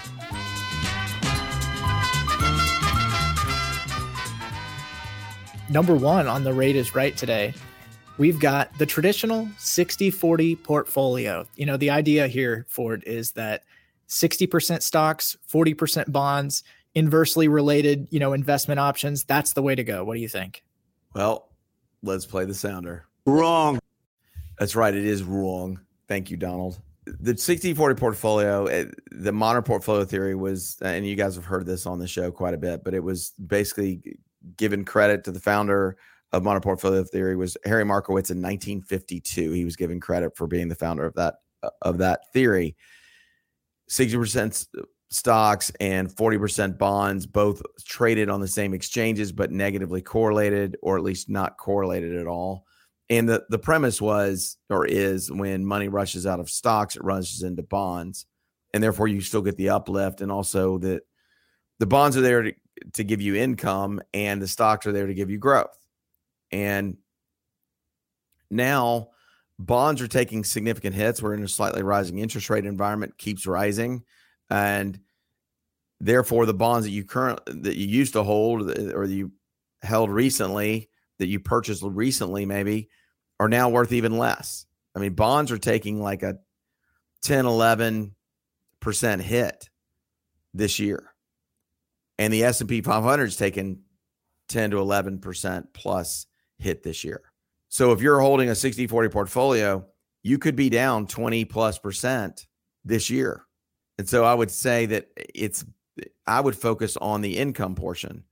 Number 5.70 5.96
one 5.96 6.28
on 6.28 6.46
The 6.46 6.54
Rate 6.54 6.78
is 6.78 6.96
Right 6.96 7.16
today. 7.18 7.54
We've 8.18 8.40
got 8.40 8.78
the 8.78 8.86
traditional 8.86 9.50
60 9.58 10.12
40 10.12 10.56
portfolio. 10.56 11.46
You 11.58 11.66
know, 11.66 11.76
the 11.76 11.90
idea 11.90 12.28
here, 12.28 12.66
Ford, 12.70 13.04
is 13.06 13.32
that 13.32 13.64
60% 14.08 14.82
stocks, 14.82 15.36
40% 15.52 16.10
bonds 16.10 16.64
inversely 16.96 17.48
related, 17.48 18.08
you 18.12 18.20
know, 18.20 18.34
investment 18.34 18.80
options, 18.80 19.24
that's 19.24 19.54
the 19.54 19.62
way 19.62 19.76
to 19.76 19.84
go. 19.84 20.04
What 20.04 20.16
do 20.16 20.22
you 20.22 20.30
think? 20.30 20.64
Well, 21.14 21.50
let's 22.04 22.26
play 22.26 22.46
the 22.46 22.54
sounder. 22.54 23.06
Wrong. 23.26 23.80
That's 24.60 24.76
right. 24.76 24.94
It 24.94 25.06
is 25.06 25.24
wrong. 25.24 25.80
Thank 26.08 26.30
you, 26.30 26.38
Donald. 26.38 26.80
The 27.06 27.36
60 27.36 27.74
40 27.74 27.96
portfolio, 27.96 28.66
eh, 28.68 28.86
the 29.12 29.32
modern 29.32 29.64
portfolio 29.64 30.06
theory 30.06 30.36
was, 30.36 30.78
and 30.82 31.06
you 31.06 31.16
guys 31.16 31.36
have 31.36 31.46
heard 31.46 31.66
this 31.66 31.86
on 31.86 32.00
the 32.00 32.08
show 32.08 32.32
quite 32.32 32.54
a 32.54 32.58
bit, 32.58 32.84
but 32.84 32.94
it 32.94 33.04
was 33.04 33.32
basically 33.48 34.18
given 34.58 34.86
credit 34.86 35.24
to 35.24 35.32
the 35.32 35.40
founder 35.40 35.98
of 36.32 36.44
modern 36.44 36.62
portfolio 36.62 37.04
theory 37.04 37.36
was 37.36 37.58
Harry 37.66 37.84
Markowitz 37.84 38.30
in 38.30 38.38
1952. 38.38 39.52
He 39.52 39.66
was 39.66 39.76
given 39.76 40.00
credit 40.00 40.36
for 40.38 40.48
being 40.48 40.68
the 40.68 40.76
founder 40.76 41.06
of 41.06 41.14
that 41.16 41.36
of 41.82 41.98
that 42.00 42.32
theory. 42.34 42.76
60% 43.90 44.66
stocks 45.12 45.72
and 45.82 46.10
40% 46.10 46.78
bonds, 46.78 47.26
both 47.26 47.62
traded 47.84 48.30
on 48.30 48.40
the 48.40 48.48
same 48.48 48.74
exchanges, 48.74 49.32
but 49.32 49.52
negatively 49.52 50.02
correlated, 50.02 50.78
or 50.82 50.98
at 50.98 51.04
least 51.04 51.30
not 51.30 51.58
correlated 51.58 52.16
at 52.16 52.28
all. 52.28 52.66
And 53.10 53.28
the, 53.28 53.44
the 53.50 53.60
premise 53.60 54.02
was, 54.02 54.58
or 54.70 54.86
is, 54.86 55.30
when 55.30 55.66
money 55.66 55.90
rushes 55.90 56.26
out 56.26 56.40
of 56.40 56.50
stocks, 56.50 56.96
it 56.96 57.04
rushes 57.04 57.44
into 57.44 57.62
bonds. 57.62 58.26
And 58.74 58.82
therefore, 58.82 59.10
you 59.10 59.20
still 59.20 59.42
get 59.42 59.58
the 59.58 59.70
uplift. 59.70 60.22
And 60.22 60.32
also, 60.32 60.78
that 60.78 61.02
the 61.80 61.86
bonds 61.86 62.16
are 62.16 62.22
there 62.22 62.44
to, 62.44 62.54
to 62.94 63.04
give 63.04 63.20
you 63.20 63.36
income, 63.36 64.02
and 64.14 64.42
the 64.42 64.48
stocks 64.48 64.88
are 64.88 64.94
there 64.94 65.08
to 65.08 65.14
give 65.14 65.30
you 65.30 65.38
growth. 65.38 65.78
And 66.54 66.96
now, 68.50 69.10
bonds 69.60 70.02
are 70.02 70.08
taking 70.08 70.46
significant 70.46 70.96
hits. 70.96 71.22
We're 71.22 71.34
in 71.34 71.44
a 71.44 71.50
slightly 71.50 71.84
rising 71.84 72.20
interest 72.20 72.50
rate 72.50 72.66
environment, 72.66 73.18
keeps 73.18 73.46
rising 73.46 74.06
and 74.52 75.00
therefore 76.02 76.46
the 76.46 76.54
bonds 76.54 76.86
that 76.86 76.92
you 76.92 77.04
current 77.04 77.40
that 77.46 77.78
you 77.78 77.88
used 77.88 78.14
to 78.14 78.24
hold 78.24 78.70
uh, 78.70 78.92
or 78.94 79.06
you 79.06 79.32
held 79.82 80.12
recently 80.12 80.90
that 81.18 81.28
you 81.28 81.40
purchased 81.40 81.82
recently 81.84 82.46
maybe 82.46 82.90
are 83.40 83.48
now 83.48 83.70
worth 83.70 83.92
even 83.94 84.18
less. 84.18 84.66
I 84.96 85.00
mean 85.00 85.14
bonds 85.14 85.52
are 85.52 85.58
taking 85.58 86.02
like 86.02 86.22
a 86.22 86.38
10 87.24 87.46
11% 87.46 88.12
hit 89.22 89.70
this 90.54 90.80
year. 90.80 91.14
And 92.20 92.34
the 92.34 92.44
s&p 92.44 92.82
500 92.82 93.24
is 93.24 93.38
taking 93.38 93.80
10 94.50 94.72
to 94.72 94.78
11% 94.78 95.68
plus 95.74 96.28
hit 96.60 96.84
this 96.84 97.04
year. 97.04 97.22
So 97.70 97.94
if 97.94 98.02
you're 98.02 98.20
holding 98.20 98.50
a 98.50 98.56
60 98.56 98.86
40 98.88 99.10
portfolio 99.10 99.86
you 100.24 100.38
could 100.38 100.56
be 100.56 100.70
down 100.70 101.08
20 101.08 101.46
plus 101.46 101.80
percent 101.80 102.46
this 102.84 103.10
year 103.10 103.46
and 103.98 104.08
so 104.08 104.24
I 104.24 104.34
would 104.34 104.52
say 104.52 104.86
that 104.88 105.08
it's, 105.16 105.66
I 106.26 106.42
would 106.42 106.56
focus 106.56 106.98
on 106.98 107.22
the 107.22 107.38
income 107.38 107.76
portion. 107.76 108.24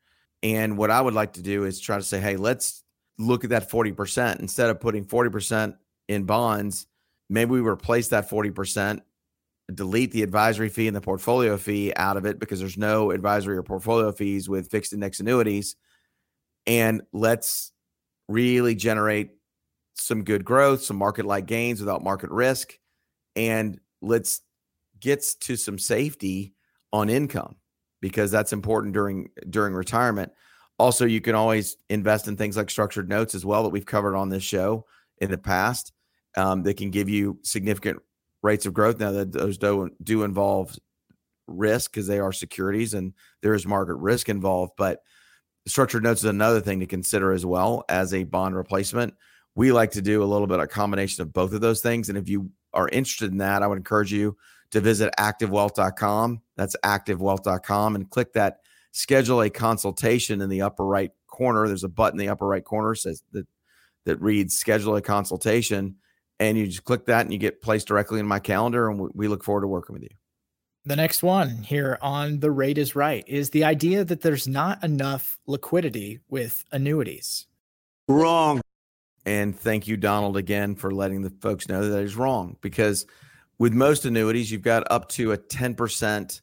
And 0.42 0.78
what 0.78 0.90
I 0.90 1.02
would 1.02 1.14
like 1.14 1.34
to 1.34 1.42
do 1.42 1.66
is 1.66 1.80
try 1.80 1.98
to 1.98 2.04
say, 2.04 2.20
hey, 2.20 2.38
let's 2.38 2.84
look 3.18 3.44
at 3.44 3.50
that 3.50 3.70
40%. 3.70 4.40
Instead 4.40 4.70
of 4.70 4.80
putting 4.80 5.06
40% 5.06 5.76
in 6.08 6.24
bonds, 6.24 6.88
maybe 7.30 7.52
we 7.52 7.60
replace 7.60 8.08
that 8.10 8.30
40%, 8.30 9.02
delete 9.74 10.12
the 10.12 10.24
advisory 10.24 10.70
fee 10.70 10.88
and 10.88 10.96
the 10.96 11.02
portfolio 11.02 11.58
fee 11.58 11.94
out 11.96 12.18
of 12.18 12.26
it 12.26 12.40
because 12.40 12.60
there's 12.60 12.78
no 12.78 13.12
advisory 13.12 13.58
or 13.58 13.64
portfolio 13.64 14.12
fees 14.12 14.50
with 14.50 14.72
fixed 14.72 14.94
index 14.94 15.20
annuities. 15.20 15.76
And 16.66 17.02
let's 17.14 17.72
really 18.28 18.76
generate 18.76 19.32
some 19.96 20.24
good 20.24 20.46
growth, 20.46 20.84
some 20.84 20.98
market 20.98 21.26
like 21.26 21.46
gains 21.46 21.80
without 21.80 22.04
market 22.04 22.32
risk. 22.32 22.78
And 23.36 23.80
let's 24.02 24.42
gets 25.00 25.36
to 25.36 25.56
some 25.56 25.80
safety 25.80 26.54
on 26.92 27.10
income. 27.10 27.56
because 28.02 28.32
that's 28.32 28.54
important 28.54 28.94
during 28.94 29.30
during 29.50 29.74
retirement. 29.74 30.32
Also, 30.78 31.06
you 31.06 31.20
can 31.22 31.36
always 31.36 31.76
invest 31.90 32.28
in 32.28 32.38
things 32.38 32.56
like 32.56 32.70
structured 32.70 33.10
notes 33.10 33.36
as 33.36 33.46
well 33.46 33.64
that 33.64 33.70
we've 33.70 33.86
covered 33.86 34.16
on 34.16 34.30
this 34.30 34.44
show 34.44 34.86
in 35.20 35.30
the 35.32 35.38
past. 35.38 35.92
Um, 36.38 36.64
that 36.64 36.78
can 36.78 36.92
give 36.92 37.10
you 37.10 37.40
significant 37.42 38.00
rates 38.44 38.66
of 38.68 38.74
growth. 38.74 39.00
Now 39.00 39.12
that 39.12 39.32
those 39.32 39.58
do 39.58 39.90
do 40.04 40.24
involve 40.24 40.78
risk 41.48 41.92
because 41.92 42.08
they 42.08 42.20
are 42.20 42.32
securities 42.32 42.94
and 42.94 43.14
there 43.42 43.56
is 43.56 43.66
market 43.66 43.96
risk 43.96 44.30
involved, 44.30 44.74
but 44.78 45.00
structured 45.68 46.04
notes 46.04 46.22
is 46.22 46.26
another 46.26 46.62
thing 46.62 46.80
to 46.80 46.86
consider 46.86 47.34
as 47.34 47.46
well 47.46 47.84
as 47.90 48.14
a 48.14 48.24
bond 48.24 48.56
replacement. 48.56 49.16
We 49.56 49.72
like 49.72 49.92
to 49.92 50.02
do 50.02 50.24
a 50.24 50.26
little 50.26 50.48
bit 50.48 50.60
of 50.60 50.70
combination 50.70 51.24
of 51.24 51.34
both 51.34 51.54
of 51.54 51.62
those 51.62 51.82
things. 51.82 52.08
And 52.10 52.18
if 52.18 52.30
you 52.30 52.52
are 52.74 52.88
interested 52.88 53.32
in 53.32 53.40
that, 53.40 53.64
I 53.64 53.68
would 53.68 53.80
encourage 53.80 54.14
you 54.14 54.38
to 54.72 54.82
visit 54.82 55.14
activewealth.com. 55.20 56.42
That's 56.56 56.76
activewealth.com 56.84 57.96
and 57.96 58.10
click 58.10 58.34
that 58.34 58.58
schedule 58.92 59.42
a 59.42 59.50
consultation 59.50 60.42
in 60.42 60.50
the 60.50 60.62
upper 60.62 60.86
right 60.86 61.12
corner. 61.28 61.68
There's 61.68 61.84
a 61.84 61.90
button 61.90 62.20
in 62.20 62.26
the 62.26 62.32
upper 62.32 62.48
right 62.48 62.64
corner 62.64 62.96
says 62.96 63.24
that 63.32 63.48
that 64.06 64.22
reads 64.22 64.58
schedule 64.58 64.96
a 64.96 65.02
consultation 65.02 65.96
and 66.40 66.58
you 66.58 66.68
just 66.68 66.84
click 66.84 67.06
that 67.06 67.22
and 67.22 67.34
you 67.34 67.38
get 67.38 67.62
placed 67.62 67.88
directly 67.88 68.20
in 68.20 68.26
my 68.26 68.40
calendar 68.40 68.90
and 68.90 69.12
we 69.14 69.28
look 69.28 69.44
forward 69.44 69.62
to 69.62 69.68
working 69.68 69.94
with 69.94 70.04
you. 70.04 70.10
The 70.86 70.96
next 70.96 71.22
one 71.22 71.64
here 71.64 71.98
on 72.02 72.40
the 72.40 72.52
rate 72.52 72.78
is 72.78 72.96
right 72.96 73.24
is 73.28 73.50
the 73.50 73.66
idea 73.66 74.06
that 74.06 74.22
there's 74.22 74.48
not 74.48 74.84
enough 74.84 75.38
liquidity 75.46 76.22
with 76.30 76.64
annuities. 76.72 77.46
Wrong. 78.08 78.62
And 79.26 79.58
thank 79.58 79.88
you, 79.88 79.98
Donald, 79.98 80.38
again 80.38 80.76
for 80.76 80.92
letting 80.92 81.22
the 81.22 81.30
folks 81.42 81.68
know 81.68 81.88
that 81.90 82.02
is 82.02 82.16
wrong 82.16 82.56
because 82.62 83.06
with 83.60 83.74
most 83.74 84.06
annuities, 84.06 84.52
you've 84.52 84.62
got 84.62 84.90
up 84.90 85.10
to 85.10 85.34
a 85.34 85.38
10% 85.38 86.42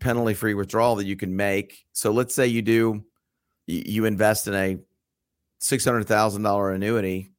penalty 0.00 0.34
free 0.34 0.54
withdrawal 0.54 0.96
that 0.96 1.06
you 1.06 1.14
can 1.14 1.36
make. 1.36 1.84
So 1.92 2.10
let's 2.10 2.34
say 2.34 2.46
you 2.46 2.62
do, 2.62 3.04
you 3.66 4.06
invest 4.06 4.48
in 4.48 4.54
a 4.54 4.78
$600,000 5.60 6.74
annuity. 6.74 7.30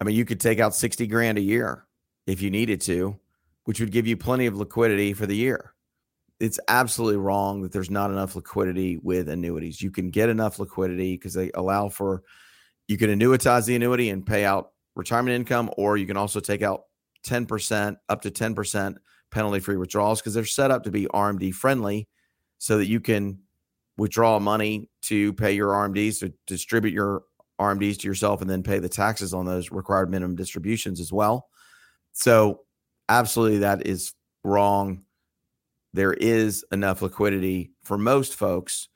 I 0.00 0.04
mean, 0.04 0.16
you 0.16 0.24
could 0.24 0.40
take 0.40 0.60
out 0.60 0.74
60 0.74 1.06
grand 1.06 1.38
a 1.38 1.42
year 1.42 1.86
if 2.26 2.42
you 2.42 2.50
needed 2.50 2.80
to, 2.82 3.18
which 3.64 3.80
would 3.80 3.92
give 3.92 4.06
you 4.06 4.16
plenty 4.16 4.46
of 4.46 4.56
liquidity 4.56 5.12
for 5.12 5.26
the 5.26 5.36
year. 5.36 5.74
It's 6.40 6.58
absolutely 6.68 7.18
wrong 7.18 7.62
that 7.62 7.72
there's 7.72 7.90
not 7.90 8.10
enough 8.10 8.34
liquidity 8.34 8.96
with 8.96 9.28
annuities. 9.28 9.80
You 9.80 9.90
can 9.90 10.10
get 10.10 10.28
enough 10.28 10.58
liquidity 10.58 11.14
because 11.14 11.34
they 11.34 11.50
allow 11.54 11.88
for, 11.88 12.22
you 12.88 12.98
can 12.98 13.08
annuitize 13.08 13.66
the 13.66 13.76
annuity 13.76 14.10
and 14.10 14.26
pay 14.26 14.44
out 14.44 14.72
retirement 14.96 15.36
income, 15.36 15.70
or 15.76 15.96
you 15.96 16.06
can 16.06 16.16
also 16.16 16.40
take 16.40 16.62
out 16.62 16.84
10%, 17.26 17.96
up 18.08 18.22
to 18.22 18.30
10% 18.30 18.96
penalty 19.30 19.60
free 19.60 19.76
withdrawals 19.76 20.20
because 20.20 20.34
they're 20.34 20.44
set 20.44 20.70
up 20.70 20.84
to 20.84 20.90
be 20.90 21.06
RMD 21.06 21.52
friendly 21.54 22.08
so 22.58 22.78
that 22.78 22.86
you 22.86 23.00
can 23.00 23.38
withdraw 23.96 24.38
money 24.38 24.88
to 25.02 25.32
pay 25.34 25.52
your 25.52 25.70
RMDs 25.70 26.20
to 26.20 26.32
distribute 26.46 26.92
your 26.92 27.22
RMDs 27.60 27.98
to 27.98 28.08
yourself 28.08 28.40
and 28.40 28.50
then 28.50 28.62
pay 28.62 28.78
the 28.78 28.88
taxes 28.88 29.32
on 29.34 29.46
those 29.46 29.70
required 29.70 30.10
minimum 30.10 30.36
distributions 30.36 31.00
as 31.00 31.12
well. 31.12 31.48
So, 32.12 32.60
absolutely, 33.08 33.58
that 33.58 33.86
is 33.86 34.14
wrong. 34.42 35.04
There 35.92 36.14
is 36.14 36.64
enough 36.72 37.02
liquidity 37.02 37.72
for 37.84 37.96
most 37.96 38.34
folks 38.34 38.88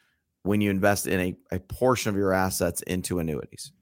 when 0.43 0.61
you 0.61 0.71
invest 0.71 1.07
in 1.07 1.21
a, 1.21 1.37
a 1.53 1.61
portion 1.61 2.11
of 2.11 2.17
your 2.17 2.33
assets 2.33 2.83
into 2.83 3.19
annuities. 3.19 3.73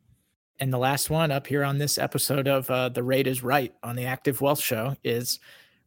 And 0.58 0.72
the 0.72 0.78
last 0.78 1.10
one 1.10 1.30
up 1.30 1.46
here 1.46 1.62
on 1.62 1.76
this 1.76 1.98
episode 1.98 2.48
of 2.48 2.70
uh, 2.70 2.88
The 2.88 3.02
Rate 3.02 3.26
is 3.26 3.42
Right 3.42 3.74
on 3.82 3.94
the 3.94 4.06
Active 4.06 4.40
Wealth 4.40 4.60
Show 4.60 4.96
is 5.04 5.38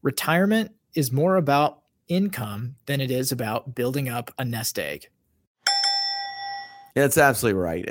retirement 0.04 0.72
is 0.94 1.12
more 1.12 1.38
about 1.38 1.82
income 2.08 2.76
than 2.86 3.02
it 3.02 3.10
is 3.10 3.32
about 3.32 3.74
building 3.74 4.10
up 4.10 4.32
a 4.38 4.46
nest 4.46 4.78
egg. 4.78 5.10
That's 6.94 7.18
absolutely 7.18 7.60
right. 7.60 7.86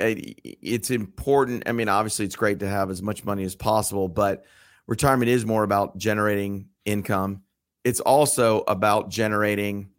It's 0.61 0.89
important. 0.89 1.63
I 1.65 1.73
mean, 1.73 1.89
obviously, 1.89 2.25
it's 2.25 2.35
great 2.35 2.59
to 2.59 2.69
have 2.69 2.89
as 2.89 3.01
much 3.01 3.25
money 3.25 3.43
as 3.43 3.55
possible, 3.55 4.07
but 4.07 4.45
retirement 4.87 5.29
is 5.29 5.45
more 5.45 5.63
about 5.63 5.97
generating 5.97 6.69
income. 6.85 7.43
It's 7.83 7.99
also 7.99 8.63
about 8.67 9.09
generating 9.09 9.89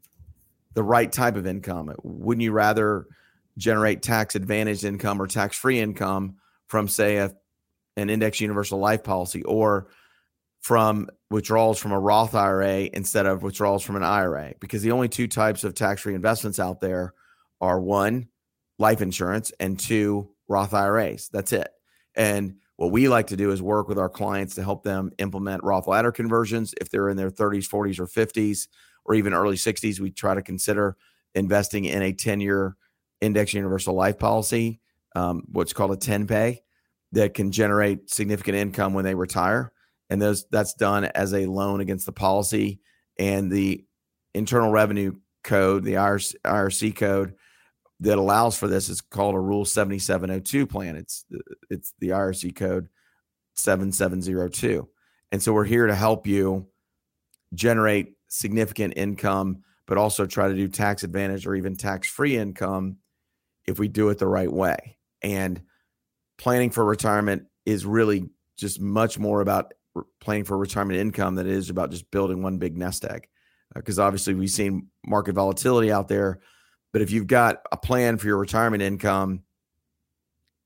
the 0.72 0.82
right 0.82 1.10
type 1.10 1.36
of 1.36 1.46
income. 1.46 1.94
Wouldn't 2.02 2.42
you 2.42 2.52
rather 2.52 3.06
generate 3.58 4.02
tax 4.02 4.34
advantaged 4.34 4.84
income 4.84 5.20
or 5.20 5.26
tax 5.26 5.58
free 5.58 5.78
income 5.80 6.36
from 6.70 6.86
say 6.86 7.16
a, 7.16 7.34
an 7.96 8.08
index 8.08 8.40
universal 8.40 8.78
life 8.78 9.02
policy 9.02 9.42
or 9.42 9.88
from 10.60 11.08
withdrawals 11.30 11.78
from 11.78 11.90
a 11.90 11.98
Roth 11.98 12.34
IRA 12.34 12.88
instead 12.92 13.26
of 13.26 13.42
withdrawals 13.42 13.82
from 13.82 13.96
an 13.96 14.04
IRA 14.04 14.54
because 14.60 14.80
the 14.82 14.92
only 14.92 15.08
two 15.08 15.26
types 15.26 15.64
of 15.64 15.74
tax-free 15.74 16.14
investments 16.14 16.60
out 16.60 16.80
there 16.80 17.12
are 17.60 17.80
one 17.80 18.28
life 18.78 19.02
insurance 19.02 19.52
and 19.58 19.78
two 19.78 20.30
Roth 20.48 20.72
IRAs. 20.72 21.28
That's 21.32 21.52
it. 21.52 21.68
And 22.14 22.54
what 22.76 22.92
we 22.92 23.08
like 23.08 23.26
to 23.28 23.36
do 23.36 23.50
is 23.50 23.60
work 23.60 23.88
with 23.88 23.98
our 23.98 24.08
clients 24.08 24.54
to 24.54 24.62
help 24.62 24.84
them 24.84 25.10
implement 25.18 25.64
Roth 25.64 25.88
ladder 25.88 26.12
conversions 26.12 26.72
if 26.80 26.88
they're 26.88 27.08
in 27.08 27.16
their 27.16 27.30
30s, 27.30 27.68
40s 27.68 27.98
or 27.98 28.06
50s 28.06 28.68
or 29.04 29.14
even 29.14 29.34
early 29.34 29.56
60s 29.56 29.98
we 29.98 30.10
try 30.10 30.34
to 30.34 30.42
consider 30.42 30.96
investing 31.34 31.84
in 31.84 32.02
a 32.02 32.12
10-year 32.12 32.76
index 33.20 33.54
universal 33.54 33.94
life 33.94 34.18
policy 34.18 34.79
um, 35.14 35.42
what's 35.50 35.72
called 35.72 35.92
a 35.92 35.96
10 35.96 36.26
pay 36.26 36.62
that 37.12 37.34
can 37.34 37.50
generate 37.50 38.10
significant 38.10 38.56
income 38.56 38.94
when 38.94 39.04
they 39.04 39.14
retire. 39.14 39.72
And 40.08 40.20
those 40.20 40.46
that's 40.50 40.74
done 40.74 41.04
as 41.04 41.32
a 41.34 41.46
loan 41.46 41.80
against 41.80 42.06
the 42.06 42.12
policy 42.12 42.80
and 43.18 43.50
the 43.50 43.84
internal 44.34 44.70
revenue 44.70 45.14
code, 45.44 45.84
the 45.84 45.94
IRC, 45.94 46.34
IRC 46.44 46.96
code 46.96 47.34
that 48.00 48.18
allows 48.18 48.56
for 48.56 48.66
this 48.66 48.88
is 48.88 49.00
called 49.00 49.34
a 49.34 49.40
Rule 49.40 49.64
7702 49.64 50.66
plan. 50.66 50.96
It's 50.96 51.24
it's 51.68 51.94
the 52.00 52.08
IRC 52.10 52.56
code 52.56 52.88
7702. 53.54 54.88
And 55.32 55.42
so 55.42 55.52
we're 55.52 55.64
here 55.64 55.86
to 55.86 55.94
help 55.94 56.26
you 56.26 56.66
generate 57.54 58.14
significant 58.28 58.94
income, 58.96 59.62
but 59.86 59.98
also 59.98 60.26
try 60.26 60.48
to 60.48 60.54
do 60.54 60.68
tax 60.68 61.04
advantage 61.04 61.46
or 61.46 61.54
even 61.54 61.76
tax 61.76 62.08
free 62.08 62.36
income 62.36 62.96
if 63.66 63.78
we 63.78 63.88
do 63.88 64.08
it 64.08 64.18
the 64.18 64.26
right 64.26 64.50
way. 64.50 64.96
And 65.22 65.60
planning 66.38 66.70
for 66.70 66.84
retirement 66.84 67.44
is 67.66 67.84
really 67.84 68.28
just 68.56 68.80
much 68.80 69.18
more 69.18 69.40
about 69.40 69.72
planning 70.20 70.44
for 70.44 70.56
retirement 70.56 70.98
income 70.98 71.34
than 71.34 71.46
it 71.46 71.52
is 71.52 71.70
about 71.70 71.90
just 71.90 72.10
building 72.10 72.42
one 72.42 72.58
big 72.58 72.76
nest 72.76 73.04
egg. 73.04 73.28
Because 73.74 73.98
uh, 73.98 74.04
obviously 74.04 74.34
we've 74.34 74.50
seen 74.50 74.88
market 75.04 75.34
volatility 75.34 75.92
out 75.92 76.08
there, 76.08 76.40
but 76.92 77.02
if 77.02 77.10
you've 77.10 77.26
got 77.26 77.58
a 77.70 77.76
plan 77.76 78.16
for 78.16 78.26
your 78.26 78.38
retirement 78.38 78.82
income, 78.82 79.42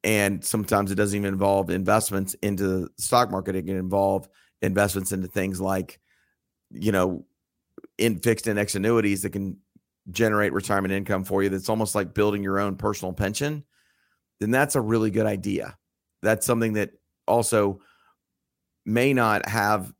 and 0.02 0.44
sometimes 0.44 0.90
it 0.90 0.96
doesn't 0.96 1.18
even 1.18 1.32
involve 1.32 1.70
investments 1.70 2.34
into 2.42 2.66
the 2.66 2.88
stock 2.98 3.30
market, 3.30 3.56
it 3.56 3.62
can 3.66 3.76
involve 3.76 4.28
investments 4.60 5.12
into 5.12 5.28
things 5.28 5.60
like, 5.60 5.98
you 6.70 6.92
know, 6.92 7.24
in 7.96 8.20
fixed 8.20 8.46
index 8.46 8.74
annuities 8.74 9.22
that 9.22 9.30
can 9.30 9.56
generate 10.10 10.52
retirement 10.52 10.92
income 10.92 11.24
for 11.24 11.42
you. 11.42 11.48
That's 11.48 11.70
almost 11.70 11.94
like 11.94 12.12
building 12.12 12.42
your 12.42 12.58
own 12.58 12.76
personal 12.76 13.14
pension 13.14 13.64
then 14.40 14.50
that's 14.50 14.76
a 14.76 14.80
really 14.80 15.10
good 15.10 15.26
idea. 15.26 15.76
That's 16.22 16.46
something 16.46 16.74
that 16.74 16.90
also 17.26 17.80
may 18.86 19.12
not 19.12 19.48
have, 19.48 19.92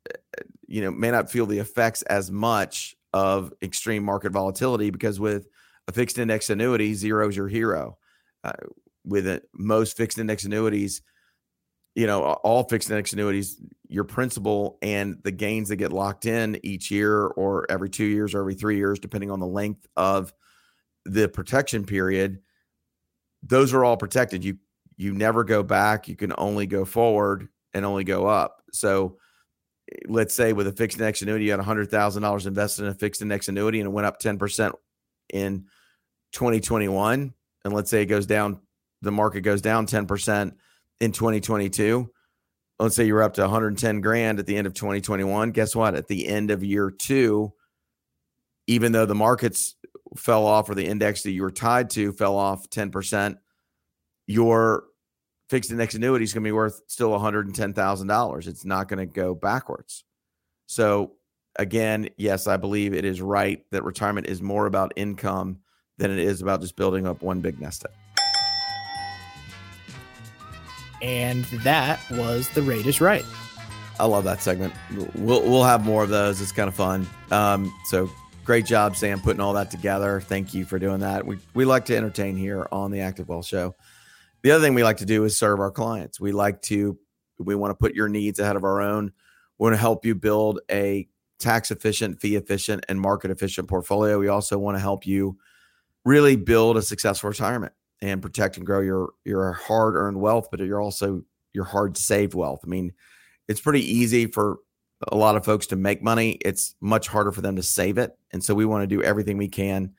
you 0.67 0.83
know, 0.83 0.91
may 0.91 1.11
not 1.11 1.31
feel 1.31 1.47
the 1.47 1.59
effects 1.59 2.03
as 2.03 2.31
much 2.31 2.95
of 3.13 3.53
extreme 3.63 4.03
market 4.03 4.33
volatility 4.33 4.91
because 4.91 5.21
with 5.21 5.47
a 5.89 5.93
fixed 5.93 6.19
index 6.19 6.51
annuity, 6.51 6.95
zero 6.95 7.29
is 7.29 7.37
your 7.37 7.49
hero. 7.49 7.99
Uh, 8.43 8.53
with 9.05 9.27
it, 9.27 9.49
most 9.53 9.97
fixed 9.97 10.19
index 10.19 10.45
annuities, 10.45 11.03
you 11.95 12.07
know, 12.07 12.23
all 12.23 12.65
fixed 12.65 12.91
index 12.91 13.13
annuities, 13.13 13.61
your 13.89 14.05
principal 14.05 14.79
and 14.83 15.19
the 15.23 15.31
gains 15.31 15.69
that 15.69 15.77
get 15.77 15.93
locked 15.93 16.27
in 16.27 16.59
each 16.65 16.91
year 16.91 17.27
or 17.27 17.71
every 17.71 17.89
two 17.89 18.05
years 18.05 18.35
or 18.35 18.41
every 18.41 18.55
three 18.55 18.77
years, 18.77 18.99
depending 18.99 19.31
on 19.31 19.41
the 19.41 19.47
length 19.47 19.87
of 19.97 20.33
the 21.05 21.29
protection 21.29 21.85
period, 21.85 22.41
those 23.45 23.73
are 23.73 23.85
all 23.85 23.97
protected. 23.97 24.45
You 24.45 24.59
you 24.97 25.13
never 25.13 25.45
go 25.45 25.63
back. 25.63 26.09
You 26.09 26.17
can 26.17 26.33
only 26.39 26.67
go 26.67 26.85
forward 26.85 27.49
and 27.73 27.85
only 27.85 28.05
go 28.05 28.27
up. 28.27 28.63
So 28.73 29.19
eh, 29.93 29.99
let's 30.07 30.35
say 30.35 30.53
with 30.53 30.67
a 30.67 30.73
fixed 30.73 30.99
index 30.99 31.23
annuity, 31.23 31.47
you 31.47 31.51
had 31.51 31.61
hundred 31.61 31.91
thousand 31.91 32.23
dollars 32.23 32.47
invested 32.47 32.85
in 32.85 32.89
a 32.91 32.95
fixed 32.95 33.23
index 33.23 33.49
annuity 33.49 33.81
and 33.81 33.89
it 33.89 33.93
went 33.93 34.07
up 34.07 34.19
ten 34.19 34.39
percent 34.39 34.75
in 35.33 35.67
2021. 36.33 37.33
And 37.65 37.75
let's 37.75 37.91
say 37.91 38.03
it 38.03 38.07
goes 38.07 38.27
down, 38.27 38.61
the 39.01 39.13
market 39.13 39.41
goes 39.41 39.63
down 39.63 39.87
10% 39.87 40.53
in 41.01 41.13
2022. 41.13 42.11
Let's 42.79 42.97
say 42.97 43.07
you're 43.07 43.23
up 43.23 43.35
to 43.35 43.43
110 43.43 44.01
grand 44.01 44.39
at 44.39 44.47
the 44.47 44.57
end 44.57 44.67
of 44.67 44.75
2021. 44.75 45.53
Guess 45.53 45.75
what? 45.75 45.95
At 45.95 46.09
the 46.09 46.27
end 46.27 46.51
of 46.51 46.63
year 46.63 46.91
two, 46.91 47.53
even 48.67 48.93
though 48.93 49.07
the 49.07 49.15
market's 49.15 49.77
fell 50.17 50.47
off 50.47 50.69
or 50.69 50.75
the 50.75 50.87
index 50.87 51.23
that 51.23 51.33
you 51.33 51.43
were 51.43 51.51
tied 51.51 51.91
to 51.91 52.13
fell 52.13 52.37
off 52.37 52.69
10%, 52.71 53.37
your 54.27 54.85
fixed 55.49 55.71
index 55.71 55.95
annuity 55.95 56.25
is 56.25 56.33
going 56.33 56.43
to 56.43 56.49
be 56.49 56.53
worth 56.53 56.83
still 56.87 57.11
$110,000. 57.11 58.47
It's 58.47 58.65
not 58.65 58.89
going 58.89 58.99
to 58.99 59.13
go 59.13 59.35
backwards. 59.35 60.05
So, 60.67 61.13
again, 61.57 62.09
yes, 62.17 62.47
I 62.47 62.57
believe 62.57 62.95
it 62.95 63.05
is 63.05 63.21
right 63.21 63.65
that 63.71 63.85
retirement 63.85 64.27
is 64.27 64.41
more 64.41 64.67
about 64.67 64.93
income 64.97 65.59
than 65.99 66.11
it 66.11 66.19
is 66.19 66.43
about 66.43 66.61
just 66.61 66.77
building 66.77 67.07
up 67.07 67.23
one 67.23 67.41
big 67.41 67.61
nest 67.61 67.85
egg. 67.85 67.95
And 71.03 71.45
that 71.63 72.01
was 72.13 72.49
the 72.51 72.63
rate 72.63 72.87
is 72.87 73.01
right. 73.01 73.25
I 74.01 74.07
love 74.07 74.25
that 74.25 74.41
segment. 74.41 74.73
We'll 75.15 75.43
we'll 75.43 75.65
have 75.65 75.85
more 75.85 76.03
of 76.03 76.09
those. 76.09 76.41
It's 76.41 76.51
kind 76.51 76.67
of 76.67 76.75
fun. 76.75 77.07
Um, 77.31 77.73
so 77.85 78.11
great 78.45 78.67
job, 78.67 78.95
Sam, 78.97 79.21
putting 79.21 79.41
all 79.41 79.55
that 79.55 79.71
together. 79.71 80.21
Thank 80.21 80.55
you 80.55 80.65
for 80.65 80.79
doing 80.79 81.01
that. 81.01 81.27
We 81.27 81.39
we 81.55 81.65
like 81.65 81.87
to 81.87 81.97
entertain 81.97 82.37
here 82.37 82.67
on 82.71 82.91
the 82.91 83.01
Active 83.01 83.29
Wealth 83.29 83.47
Show. 83.47 83.75
The 84.43 84.51
other 84.51 84.63
thing 84.63 84.75
we 84.75 84.85
like 84.85 84.99
to 84.99 85.07
do 85.07 85.25
is 85.25 85.37
serve 85.37 85.61
our 85.61 85.71
clients. 85.71 86.21
We 86.21 86.33
like 86.33 86.61
to 86.63 86.99
we 87.39 87.55
want 87.55 87.71
to 87.71 87.75
put 87.75 87.95
your 87.95 88.09
needs 88.09 88.39
ahead 88.39 88.57
of 88.57 88.65
our 88.65 88.81
own. 88.81 89.13
We 89.59 89.65
want 89.65 89.75
to 89.75 89.81
help 89.81 90.05
you 90.05 90.15
build 90.15 90.61
a 90.71 91.09
tax 91.39 91.71
efficient, 91.71 92.21
fee 92.21 92.37
efficient, 92.37 92.85
and 92.89 93.01
market 93.01 93.31
efficient 93.31 93.69
portfolio. 93.69 94.19
We 94.19 94.29
also 94.29 94.59
want 94.59 94.77
to 94.77 94.81
help 94.81 95.07
you 95.07 95.39
really 96.05 96.37
build 96.37 96.77
a 96.77 96.83
successful 96.83 97.31
retirement 97.31 97.73
and 98.03 98.21
protect 98.21 98.59
and 98.59 98.67
grow 98.67 98.81
your 98.81 99.11
your 99.25 99.53
hard 99.53 99.97
earned 99.97 100.21
wealth, 100.21 100.49
but 100.51 100.61
you're 100.61 100.83
also 100.83 101.23
your 101.53 101.65
hard 101.65 101.97
saved 101.97 102.35
wealth. 102.35 102.61
I 102.65 102.69
mean, 102.69 102.93
it's 103.49 103.61
pretty 103.61 103.81
easy 103.81 104.27
for 104.27 104.59
a 105.09 105.17
lot 105.17 105.37
of 105.37 105.45
folks 105.45 105.67
to 105.69 105.77
make 105.77 106.03
money. 106.03 106.33
It's 106.45 106.75
much 106.81 107.09
harder 107.09 107.33
for 107.33 107.41
them 107.41 107.57
to 107.57 107.63
save 107.63 107.99
it. 107.99 108.17
And 108.33 108.43
so 108.43 108.55
we 108.55 108.65
want 108.65 108.83
to 108.83 108.87
do 108.87 109.03
everything 109.03 109.37
we 109.37 109.49
can 109.49 109.95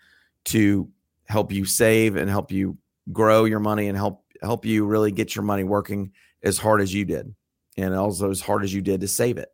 to 0.46 0.90
help 1.26 1.52
you 1.52 1.66
save 1.66 2.16
and 2.16 2.30
help 2.30 2.52
you 2.52 2.78
grow 3.12 3.46
your 3.46 3.60
money 3.60 3.88
and 3.88 3.98
help 3.98 4.24
help 4.42 4.66
you 4.66 4.86
really 4.86 5.12
get 5.12 5.36
your 5.36 5.44
money 5.44 5.64
working 5.64 6.12
as 6.44 6.58
hard 6.58 6.82
as 6.82 6.94
you 6.94 7.06
did 7.06 7.34
and 7.78 7.96
also 7.96 8.30
as 8.30 8.42
hard 8.42 8.64
as 8.64 8.74
you 8.74 8.82
did 8.82 9.02
to 9.02 9.08
save 9.08 9.38
it. 9.38 9.50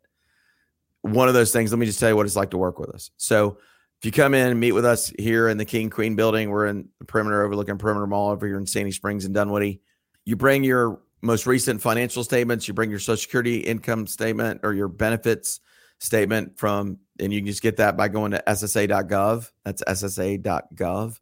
One 1.02 1.28
of 1.28 1.34
those 1.34 1.52
things, 1.52 1.72
let 1.72 1.78
me 1.78 1.86
just 1.86 1.98
tell 1.98 2.08
you 2.08 2.16
what 2.16 2.26
it's 2.26 2.36
like 2.36 2.50
to 2.50 2.58
work 2.58 2.78
with 2.78 2.90
us. 2.90 3.10
So 3.16 3.58
if 3.98 4.06
you 4.06 4.12
come 4.12 4.34
in 4.34 4.50
and 4.50 4.60
meet 4.60 4.72
with 4.72 4.84
us 4.84 5.12
here 5.18 5.48
in 5.48 5.56
the 5.56 5.64
King 5.64 5.90
Queen 5.90 6.16
building, 6.16 6.50
we're 6.50 6.66
in 6.66 6.88
the 6.98 7.04
perimeter 7.04 7.42
overlooking 7.42 7.78
Perimeter 7.78 8.06
Mall 8.06 8.30
over 8.30 8.46
here 8.46 8.58
in 8.58 8.66
Sandy 8.66 8.92
Springs 8.92 9.24
and 9.24 9.34
Dunwoody. 9.34 9.80
You 10.24 10.36
bring 10.36 10.64
your 10.64 11.00
most 11.22 11.46
recent 11.46 11.80
financial 11.80 12.24
statements, 12.24 12.66
you 12.66 12.74
bring 12.74 12.90
your 12.90 12.98
social 12.98 13.16
security 13.16 13.58
income 13.58 14.06
statement 14.06 14.60
or 14.62 14.74
your 14.74 14.88
benefits 14.88 15.60
statement 16.00 16.58
from, 16.58 16.98
and 17.20 17.32
you 17.32 17.40
can 17.40 17.46
just 17.46 17.62
get 17.62 17.76
that 17.76 17.96
by 17.96 18.08
going 18.08 18.32
to 18.32 18.42
ssa.gov. 18.46 19.50
That's 19.64 19.82
ssa.gov 19.84 21.20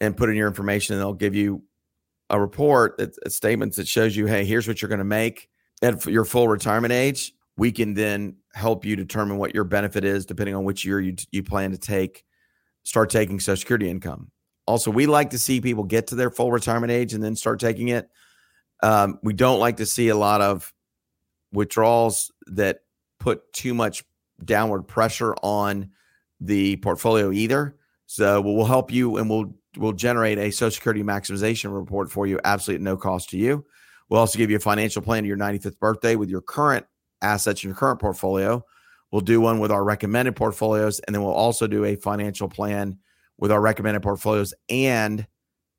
and 0.00 0.16
put 0.16 0.28
in 0.28 0.36
your 0.36 0.48
information, 0.48 0.94
and 0.94 1.00
they'll 1.00 1.14
give 1.14 1.34
you 1.34 1.62
a 2.30 2.40
report 2.40 2.98
that 2.98 3.32
statements 3.32 3.76
that 3.76 3.88
shows 3.88 4.16
you, 4.16 4.26
hey, 4.26 4.44
here's 4.44 4.68
what 4.68 4.82
you're 4.82 4.88
going 4.88 4.98
to 4.98 5.04
make 5.04 5.48
at 5.82 6.04
your 6.06 6.24
full 6.24 6.48
retirement 6.48 6.92
age. 6.92 7.32
We 7.56 7.72
can 7.72 7.94
then 7.94 8.36
help 8.52 8.84
you 8.84 8.96
determine 8.96 9.38
what 9.38 9.54
your 9.54 9.64
benefit 9.64 10.04
is 10.04 10.26
depending 10.26 10.54
on 10.54 10.64
which 10.64 10.84
year 10.84 11.00
you 11.00 11.14
you 11.30 11.42
plan 11.42 11.70
to 11.70 11.78
take 11.78 12.24
start 12.82 13.10
taking 13.10 13.40
social 13.40 13.60
security 13.60 13.88
income. 13.88 14.30
Also, 14.66 14.90
we 14.90 15.06
like 15.06 15.30
to 15.30 15.38
see 15.38 15.60
people 15.60 15.84
get 15.84 16.06
to 16.08 16.14
their 16.14 16.30
full 16.30 16.50
retirement 16.50 16.90
age 16.90 17.14
and 17.14 17.22
then 17.22 17.36
start 17.36 17.60
taking 17.60 17.88
it. 17.88 18.08
Um, 18.84 19.18
we 19.22 19.32
don't 19.32 19.60
like 19.60 19.78
to 19.78 19.86
see 19.86 20.08
a 20.08 20.16
lot 20.16 20.42
of 20.42 20.70
withdrawals 21.54 22.30
that 22.48 22.80
put 23.18 23.50
too 23.54 23.72
much 23.72 24.04
downward 24.44 24.82
pressure 24.82 25.34
on 25.42 25.88
the 26.38 26.76
portfolio 26.76 27.32
either. 27.32 27.76
So 28.04 28.42
we'll 28.42 28.66
help 28.66 28.92
you 28.92 29.16
and 29.16 29.30
we'll 29.30 29.54
we'll 29.78 29.94
generate 29.94 30.38
a 30.38 30.50
social 30.50 30.74
security 30.74 31.02
maximization 31.02 31.74
report 31.74 32.12
for 32.12 32.26
you 32.26 32.38
absolutely 32.44 32.82
at 32.82 32.84
no 32.84 32.98
cost 32.98 33.30
to 33.30 33.38
you. 33.38 33.64
We'll 34.10 34.20
also 34.20 34.38
give 34.38 34.50
you 34.50 34.56
a 34.56 34.60
financial 34.60 35.00
plan 35.00 35.22
to 35.22 35.28
your 35.28 35.38
95th 35.38 35.78
birthday 35.78 36.14
with 36.14 36.28
your 36.28 36.42
current 36.42 36.84
assets 37.22 37.64
in 37.64 37.68
your 37.68 37.76
current 37.76 38.00
portfolio. 38.00 38.62
We'll 39.10 39.22
do 39.22 39.40
one 39.40 39.60
with 39.60 39.70
our 39.70 39.82
recommended 39.82 40.36
portfolios, 40.36 41.00
and 41.00 41.14
then 41.14 41.22
we'll 41.22 41.32
also 41.32 41.66
do 41.66 41.86
a 41.86 41.96
financial 41.96 42.50
plan 42.50 42.98
with 43.38 43.50
our 43.50 43.62
recommended 43.62 44.02
portfolios 44.02 44.52
and 44.68 45.26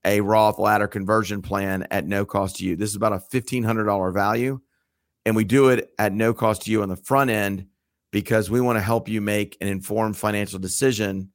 a 0.06 0.22
Roth 0.22 0.60
ladder 0.60 0.88
conversion 0.88 1.42
plan 1.42 1.86
at 1.92 2.06
no 2.06 2.26
cost 2.26 2.58
to 2.58 2.66
you. 2.66 2.76
This 2.76 2.92
is 2.92 2.96
about 2.96 3.14
a 3.14 3.18
$1,500 3.18 4.14
value, 4.14 4.62
and 5.26 5.36
we 5.36 5.44
do 5.44 5.70
it 5.70 5.92
at 6.00 6.14
no 6.14 6.34
cost 6.34 6.64
to 6.64 6.72
you 6.72 6.84
on 6.84 6.90
the 6.90 6.96
front 6.96 7.32
end 7.32 7.66
because 8.12 8.50
we 8.50 8.62
want 8.62 8.78
to 8.78 8.82
help 8.82 9.10
you 9.10 9.20
make 9.20 9.58
an 9.60 9.68
informed 9.68 10.16
financial 10.16 10.60
decision 10.60 11.32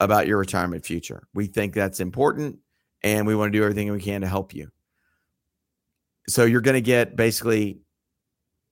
about 0.00 0.26
your 0.26 0.38
retirement 0.38 0.84
future. 0.84 1.28
We 1.32 1.46
think 1.46 1.72
that's 1.72 2.00
important, 2.00 2.58
and 3.02 3.26
we 3.26 3.36
want 3.36 3.52
to 3.52 3.58
do 3.58 3.62
everything 3.62 3.90
we 3.92 4.00
can 4.00 4.22
to 4.22 4.26
help 4.26 4.54
you. 4.54 4.70
So 6.28 6.44
you're 6.44 6.60
going 6.60 6.74
to 6.74 6.80
get 6.80 7.16
basically 7.16 7.80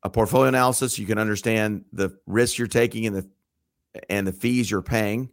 a 0.02 0.10
portfolio 0.10 0.48
analysis. 0.48 0.98
You 0.98 1.06
can 1.06 1.18
understand 1.18 1.84
the 1.92 2.16
risks 2.26 2.58
you're 2.58 2.68
taking 2.68 3.06
and 3.06 3.16
the 3.16 3.30
and 4.08 4.26
the 4.26 4.32
fees 4.32 4.70
you're 4.70 4.82
paying 4.82 5.30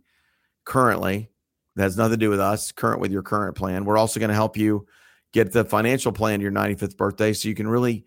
currently. 0.63 1.30
That 1.76 1.84
has 1.84 1.98
nothing 1.98 2.14
to 2.14 2.18
do 2.18 2.30
with 2.30 2.40
us. 2.40 2.72
Current 2.72 3.02
with 3.02 3.12
your 3.12 3.24
current 3.24 3.56
plan. 3.56 3.86
We're 3.86 3.98
also 3.98 4.20
going 4.20 4.30
to 4.30 4.36
help 4.36 4.58
you 4.58 4.88
get 5.34 5.52
the 5.52 5.66
financial 5.66 6.12
plan 6.12 6.40
to 6.40 6.44
your 6.44 6.52
95th 6.52 6.96
birthday, 6.98 7.34
so 7.34 7.50
you 7.50 7.56
can 7.56 7.68
really 7.68 8.06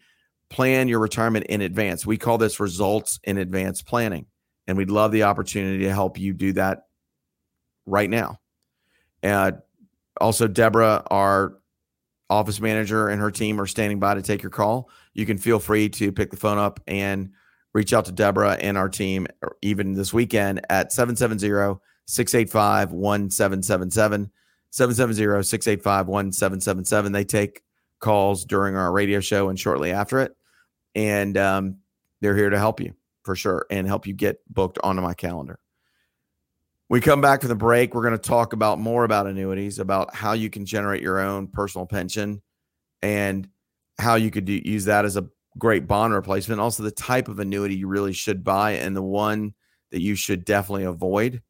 plan 0.48 0.88
your 0.88 0.98
retirement 0.98 1.46
in 1.46 1.60
advance. 1.60 2.06
We 2.06 2.16
call 2.16 2.38
this 2.38 2.58
results 2.58 3.20
in 3.24 3.36
advance 3.36 3.82
planning, 3.82 4.26
and 4.66 4.78
we'd 4.78 4.90
love 4.90 5.12
the 5.12 5.24
opportunity 5.24 5.84
to 5.84 5.92
help 5.92 6.18
you 6.18 6.32
do 6.32 6.54
that 6.54 6.84
right 7.84 8.08
now. 8.08 8.40
And 9.22 9.58
also, 10.20 10.48
Deborah, 10.48 11.02
our 11.10 11.58
office 12.30 12.60
manager 12.60 13.08
and 13.08 13.20
her 13.20 13.30
team 13.30 13.60
are 13.60 13.66
standing 13.66 13.98
by 13.98 14.14
to 14.14 14.22
take 14.22 14.42
your 14.42 14.50
call. 14.50 14.90
You 15.14 15.26
can 15.26 15.38
feel 15.38 15.58
free 15.58 15.88
to 15.90 16.12
pick 16.12 16.30
the 16.30 16.36
phone 16.36 16.58
up 16.58 16.80
and 16.86 17.30
reach 17.72 17.92
out 17.92 18.06
to 18.06 18.12
Deborah 18.12 18.52
and 18.52 18.78
our 18.78 18.88
team, 18.88 19.26
even 19.62 19.92
this 19.92 20.12
weekend 20.12 20.60
at 20.70 20.92
770 20.92 21.78
685 22.08 22.92
1777. 22.92 24.30
770 24.70 25.42
685 25.44 26.08
1777. 26.08 27.12
They 27.12 27.24
take 27.24 27.62
calls 28.00 28.44
during 28.44 28.76
our 28.76 28.92
radio 28.92 29.20
show 29.20 29.48
and 29.48 29.58
shortly 29.58 29.92
after 29.92 30.20
it. 30.20 30.32
And 30.94 31.36
um, 31.36 31.76
they're 32.20 32.36
here 32.36 32.50
to 32.50 32.58
help 32.58 32.80
you 32.80 32.94
for 33.24 33.36
sure 33.36 33.66
and 33.70 33.86
help 33.86 34.06
you 34.06 34.14
get 34.14 34.38
booked 34.48 34.78
onto 34.82 35.02
my 35.02 35.14
calendar. 35.14 35.58
We 36.88 37.00
come 37.02 37.20
back 37.20 37.40
from 37.40 37.50
the 37.50 37.54
break. 37.54 37.94
We're 37.94 38.02
going 38.02 38.12
to 38.12 38.18
talk 38.18 38.54
about 38.54 38.78
more 38.78 39.04
about 39.04 39.26
annuities, 39.26 39.78
about 39.78 40.14
how 40.14 40.32
you 40.32 40.48
can 40.48 40.64
generate 40.64 41.02
your 41.02 41.20
own 41.20 41.48
personal 41.48 41.86
pension 41.86 42.40
and 43.02 43.46
how 43.98 44.14
you 44.14 44.30
could 44.30 44.46
do, 44.46 44.60
use 44.64 44.86
that 44.86 45.04
as 45.04 45.18
a 45.18 45.26
great 45.58 45.86
bond 45.86 46.14
replacement. 46.14 46.60
Also, 46.60 46.82
the 46.82 46.90
type 46.90 47.28
of 47.28 47.38
annuity 47.38 47.76
you 47.76 47.88
really 47.88 48.14
should 48.14 48.42
buy 48.42 48.72
and 48.72 48.96
the 48.96 49.02
one 49.02 49.52
that 49.90 50.00
you 50.00 50.14
should 50.14 50.46
definitely 50.46 50.84
avoid. 50.84 51.42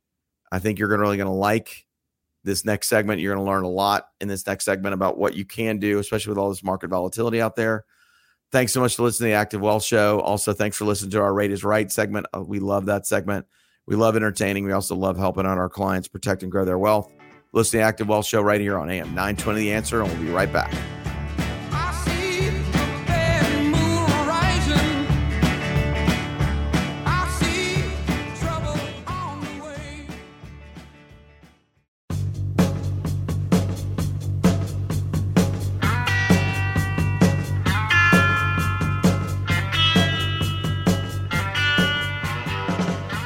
I 0.51 0.59
think 0.59 0.79
you're 0.79 0.89
really 0.89 1.17
going 1.17 1.29
to 1.29 1.33
like 1.33 1.87
this 2.45 2.65
next 2.65 2.89
segment. 2.89 3.21
You're 3.21 3.35
going 3.35 3.45
to 3.45 3.51
learn 3.51 3.65
a 3.65 3.69
lot 3.69 4.09
in 4.21 4.29
this 4.29 4.47
next 4.47 4.65
segment 4.65 4.95
about 4.95 5.19
what 5.19 5.35
you 5.35 5.45
can 5.45 5.79
do, 5.79 5.99
especially 5.99 6.31
with 6.31 6.39
all 6.39 6.49
this 6.49 6.65
market 6.65 6.89
volatility 6.89 7.41
out 7.41 7.57
there. 7.57 7.85
Thanks 8.51 8.73
so 8.73 8.81
much 8.81 8.97
for 8.97 9.03
listening 9.03 9.29
to 9.29 9.33
the 9.33 9.39
Active 9.39 9.61
Wealth 9.61 9.85
Show. 9.85 10.21
Also, 10.21 10.55
thanks 10.55 10.77
for 10.77 10.87
listening 10.87 11.11
to 11.11 11.21
our 11.21 11.35
Rate 11.35 11.51
is 11.51 11.65
Right 11.65 11.91
segment. 11.93 12.27
Uh, 12.35 12.41
we 12.41 12.61
love 12.61 12.87
that 12.87 13.07
segment. 13.07 13.47
We 13.87 13.97
love 13.97 14.17
entertaining. 14.17 14.65
We 14.65 14.73
also 14.73 14.95
love 14.95 15.19
helping 15.19 15.47
out 15.47 15.59
our 15.59 15.69
clients 15.69 16.09
protect 16.09 16.43
and 16.43 16.51
grow 16.51 16.65
their 16.65 16.79
wealth. 16.79 17.13
Listen 17.53 17.73
to 17.73 17.77
the 17.79 17.83
Active 17.83 18.09
Wealth 18.09 18.27
Show 18.27 18.43
right 18.43 18.61
here 18.61 18.79
on 18.79 18.91
AM 18.91 19.09
920 19.09 19.61
The 19.61 19.73
Answer, 19.73 20.03
and 20.03 20.11
we'll 20.11 20.23
be 20.23 20.31
right 20.31 20.53
back. 20.53 20.73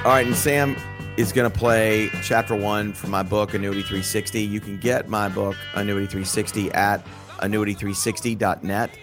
All 0.04 0.10
right, 0.10 0.26
and 0.26 0.34
Sam 0.34 0.76
is 1.16 1.30
going 1.30 1.48
to 1.48 1.56
play 1.56 2.10
chapter 2.24 2.56
one 2.56 2.92
from 2.92 3.10
my 3.10 3.22
book, 3.22 3.54
Annuity 3.54 3.82
360. 3.82 4.42
You 4.42 4.58
can 4.58 4.76
get 4.78 5.08
my 5.08 5.28
book, 5.28 5.54
Annuity 5.74 6.06
360, 6.06 6.72
at 6.72 7.06
annuity360.net. 7.38 8.98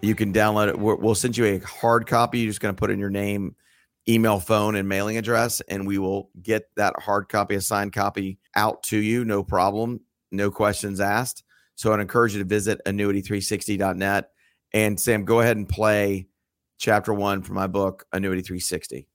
You 0.00 0.14
can 0.14 0.32
download 0.32 0.68
it. 0.68 0.78
We'll 0.78 1.14
send 1.14 1.36
you 1.36 1.44
a 1.44 1.58
hard 1.58 2.06
copy. 2.06 2.38
You're 2.38 2.48
just 2.48 2.62
going 2.62 2.74
to 2.74 2.78
put 2.78 2.90
in 2.90 2.98
your 2.98 3.10
name, 3.10 3.56
email, 4.08 4.40
phone, 4.40 4.74
and 4.74 4.88
mailing 4.88 5.18
address, 5.18 5.60
and 5.68 5.86
we 5.86 5.98
will 5.98 6.30
get 6.40 6.70
that 6.76 6.98
hard 6.98 7.28
copy, 7.28 7.54
a 7.54 7.60
signed 7.60 7.92
copy, 7.92 8.38
out 8.56 8.82
to 8.84 8.96
you. 8.96 9.26
No 9.26 9.42
problem. 9.42 10.00
No 10.32 10.50
questions 10.50 10.98
asked. 10.98 11.44
So 11.74 11.92
I'd 11.92 12.00
encourage 12.00 12.32
you 12.32 12.38
to 12.38 12.48
visit 12.48 12.80
annuity360.net. 12.86 14.30
And 14.72 14.98
Sam, 14.98 15.26
go 15.26 15.40
ahead 15.40 15.58
and 15.58 15.68
play 15.68 16.28
chapter 16.78 17.12
one 17.12 17.42
from 17.42 17.56
my 17.56 17.66
book, 17.66 18.06
Annuity 18.14 18.40
360. 18.40 19.07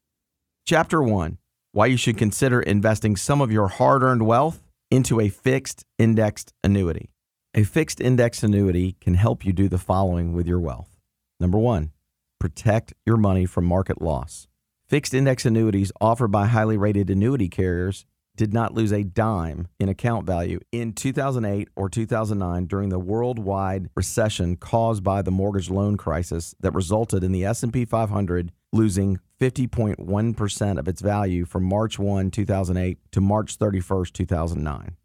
Chapter 0.65 1.03
1 1.03 1.39
Why 1.73 1.87
you 1.87 1.97
should 1.97 2.17
consider 2.17 2.61
investing 2.61 3.17
some 3.17 3.41
of 3.41 3.51
your 3.51 3.67
hard 3.67 4.01
earned 4.01 4.25
wealth 4.25 4.63
into 4.89 5.19
a 5.19 5.27
fixed 5.27 5.83
indexed 5.99 6.53
annuity. 6.63 7.09
A 7.53 7.65
fixed 7.65 7.99
index 7.99 8.43
annuity 8.43 8.95
can 9.01 9.15
help 9.15 9.45
you 9.45 9.51
do 9.51 9.67
the 9.67 9.77
following 9.77 10.31
with 10.31 10.47
your 10.47 10.61
wealth. 10.61 10.95
Number 11.37 11.57
one, 11.57 11.91
protect 12.39 12.93
your 13.05 13.17
money 13.17 13.45
from 13.45 13.65
market 13.65 14.01
loss. 14.01 14.47
Fixed 14.87 15.13
index 15.13 15.45
annuities 15.45 15.91
offered 15.99 16.29
by 16.29 16.45
highly 16.45 16.77
rated 16.77 17.09
annuity 17.09 17.49
carriers 17.49 18.05
did 18.37 18.53
not 18.53 18.73
lose 18.73 18.93
a 18.93 19.03
dime 19.03 19.67
in 19.81 19.89
account 19.89 20.25
value 20.25 20.61
in 20.71 20.93
2008 20.93 21.67
or 21.75 21.89
2009 21.89 22.67
during 22.67 22.87
the 22.87 22.99
worldwide 22.99 23.89
recession 23.95 24.55
caused 24.55 25.03
by 25.03 25.21
the 25.21 25.29
mortgage 25.29 25.69
loan 25.69 25.97
crisis 25.97 26.55
that 26.61 26.73
resulted 26.73 27.21
in 27.21 27.33
the 27.33 27.43
S&P 27.43 27.83
500 27.83 28.53
losing 28.73 29.19
50.1% 29.39 30.79
of 30.79 30.87
its 30.87 31.01
value 31.01 31.45
from 31.45 31.63
March 31.63 31.99
1, 31.99 32.31
2008 32.31 32.97
to 33.11 33.21
March 33.21 33.55
31, 33.55 34.05
2009. 34.11 34.97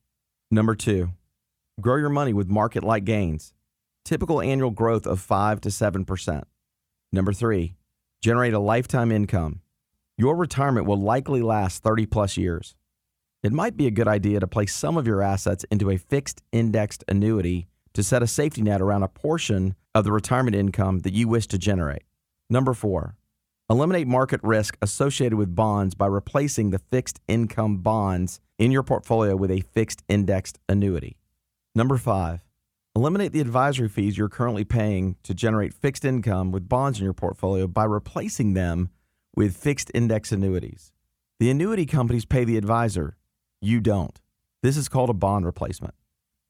Number 0.51 0.75
2, 0.75 1.11
grow 1.81 1.97
your 1.97 2.09
money 2.09 2.33
with 2.33 2.49
market-like 2.49 3.05
gains. 3.05 3.53
Typical 4.05 4.41
annual 4.41 4.71
growth 4.71 5.07
of 5.07 5.21
5 5.21 5.61
to 5.61 5.69
7%. 5.69 6.43
Number 7.13 7.33
3, 7.33 7.75
generate 8.23 8.55
a 8.55 8.59
lifetime 8.59 9.13
income. 9.13 9.61
Your 10.17 10.35
retirement 10.35 10.87
will 10.87 11.01
likely 11.01 11.43
last 11.43 11.83
30 11.83 12.07
plus 12.07 12.37
years. 12.37 12.75
It 13.43 13.53
might 13.53 13.77
be 13.77 13.87
a 13.87 13.93
good 13.93 14.09
idea 14.09 14.41
to 14.41 14.47
place 14.47 14.75
some 14.75 14.97
of 14.97 15.07
your 15.07 15.23
assets 15.23 15.65
into 15.71 15.91
a 15.91 15.99
fixed 15.99 16.43
indexed 16.51 17.05
annuity 17.07 17.69
to 17.93 18.03
set 18.03 18.23
a 18.23 18.27
safety 18.27 18.63
net 18.63 18.81
around 18.81 19.03
a 19.03 19.09
portion 19.09 19.77
of 19.95 20.05
the 20.05 20.13
retirement 20.13 20.57
income 20.57 21.01
that 21.01 21.13
you 21.13 21.29
wish 21.29 21.47
to 21.49 21.59
generate. 21.59 22.03
Number 22.51 22.73
four, 22.73 23.18
eliminate 23.71 24.07
market 24.07 24.41
risk 24.43 24.79
associated 24.81 25.37
with 25.37 25.55
bonds 25.55 25.95
by 25.95 26.07
replacing 26.07 26.71
the 26.71 26.79
fixed 26.79 27.21
income 27.29 27.79
bonds 27.79 28.41
in 28.59 28.71
your 28.71 28.83
portfolio 28.83 29.37
with 29.37 29.51
a 29.51 29.61
fixed 29.61 30.03
indexed 30.09 30.59
annuity. 30.69 31.19
Number 31.75 31.99
five, 31.99 32.47
eliminate 32.97 33.33
the 33.33 33.41
advisory 33.41 33.89
fees 33.89 34.17
you're 34.17 34.31
currently 34.31 34.65
paying 34.65 35.17
to 35.23 35.35
generate 35.35 35.75
fixed 35.75 36.05
income 36.05 36.51
with 36.51 36.69
bonds 36.69 36.99
in 36.99 37.05
your 37.05 37.13
portfolio 37.13 37.67
by 37.67 37.85
replacing 37.85 38.55
them 38.55 38.89
with 39.37 39.55
fixed 39.55 39.91
index 39.95 40.33
annuities. 40.33 40.91
The 41.39 41.51
annuity 41.51 41.85
companies 41.85 42.25
pay 42.25 42.45
the 42.45 42.57
advisor, 42.57 43.19
you 43.61 43.81
don't. 43.81 44.19
This 44.63 44.79
is 44.79 44.89
called 44.89 45.11
a 45.11 45.15
bond 45.15 45.45
replacement. 45.45 45.95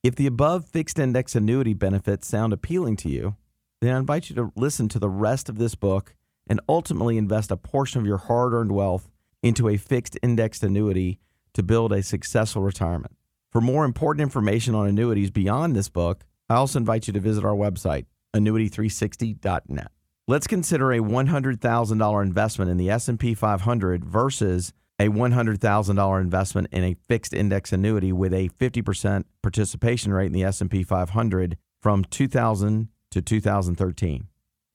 If 0.04 0.14
the 0.14 0.28
above 0.28 0.66
fixed 0.66 1.00
index 1.00 1.34
annuity 1.34 1.74
benefits 1.74 2.28
sound 2.28 2.52
appealing 2.52 2.96
to 2.98 3.08
you, 3.08 3.34
then 3.80 3.94
I 3.94 3.98
invite 3.98 4.30
you 4.30 4.36
to 4.36 4.52
listen 4.54 4.88
to 4.90 5.00
the 5.00 5.10
rest 5.10 5.48
of 5.48 5.58
this 5.58 5.74
book 5.74 6.14
and 6.48 6.60
ultimately 6.68 7.18
invest 7.18 7.50
a 7.50 7.56
portion 7.56 8.00
of 8.00 8.06
your 8.06 8.18
hard 8.18 8.52
earned 8.52 8.72
wealth 8.72 9.08
into 9.42 9.68
a 9.68 9.76
fixed 9.76 10.18
indexed 10.22 10.62
annuity 10.62 11.18
to 11.54 11.62
build 11.62 11.92
a 11.92 12.02
successful 12.02 12.62
retirement. 12.62 13.14
For 13.50 13.60
more 13.60 13.84
important 13.84 14.22
information 14.22 14.74
on 14.74 14.86
annuities 14.86 15.30
beyond 15.30 15.74
this 15.74 15.88
book, 15.88 16.24
I 16.48 16.54
also 16.56 16.78
invite 16.78 17.06
you 17.06 17.12
to 17.12 17.20
visit 17.20 17.44
our 17.44 17.54
website, 17.54 18.06
annuity360.net. 18.34 19.90
Let's 20.26 20.46
consider 20.46 20.92
a 20.92 20.98
$100,000 20.98 22.22
investment 22.22 22.70
in 22.70 22.76
the 22.76 22.90
S&P 22.90 23.34
500 23.34 24.04
versus 24.04 24.72
a 24.98 25.08
$100,000 25.08 26.20
investment 26.20 26.68
in 26.70 26.84
a 26.84 26.96
fixed 27.08 27.32
index 27.32 27.72
annuity 27.72 28.12
with 28.12 28.34
a 28.34 28.48
50% 28.50 29.24
participation 29.42 30.12
rate 30.12 30.26
in 30.26 30.32
the 30.32 30.44
S&P 30.44 30.82
500 30.82 31.56
from 31.80 32.04
2000 32.04 32.88
to 33.10 33.22
2013. 33.22 34.26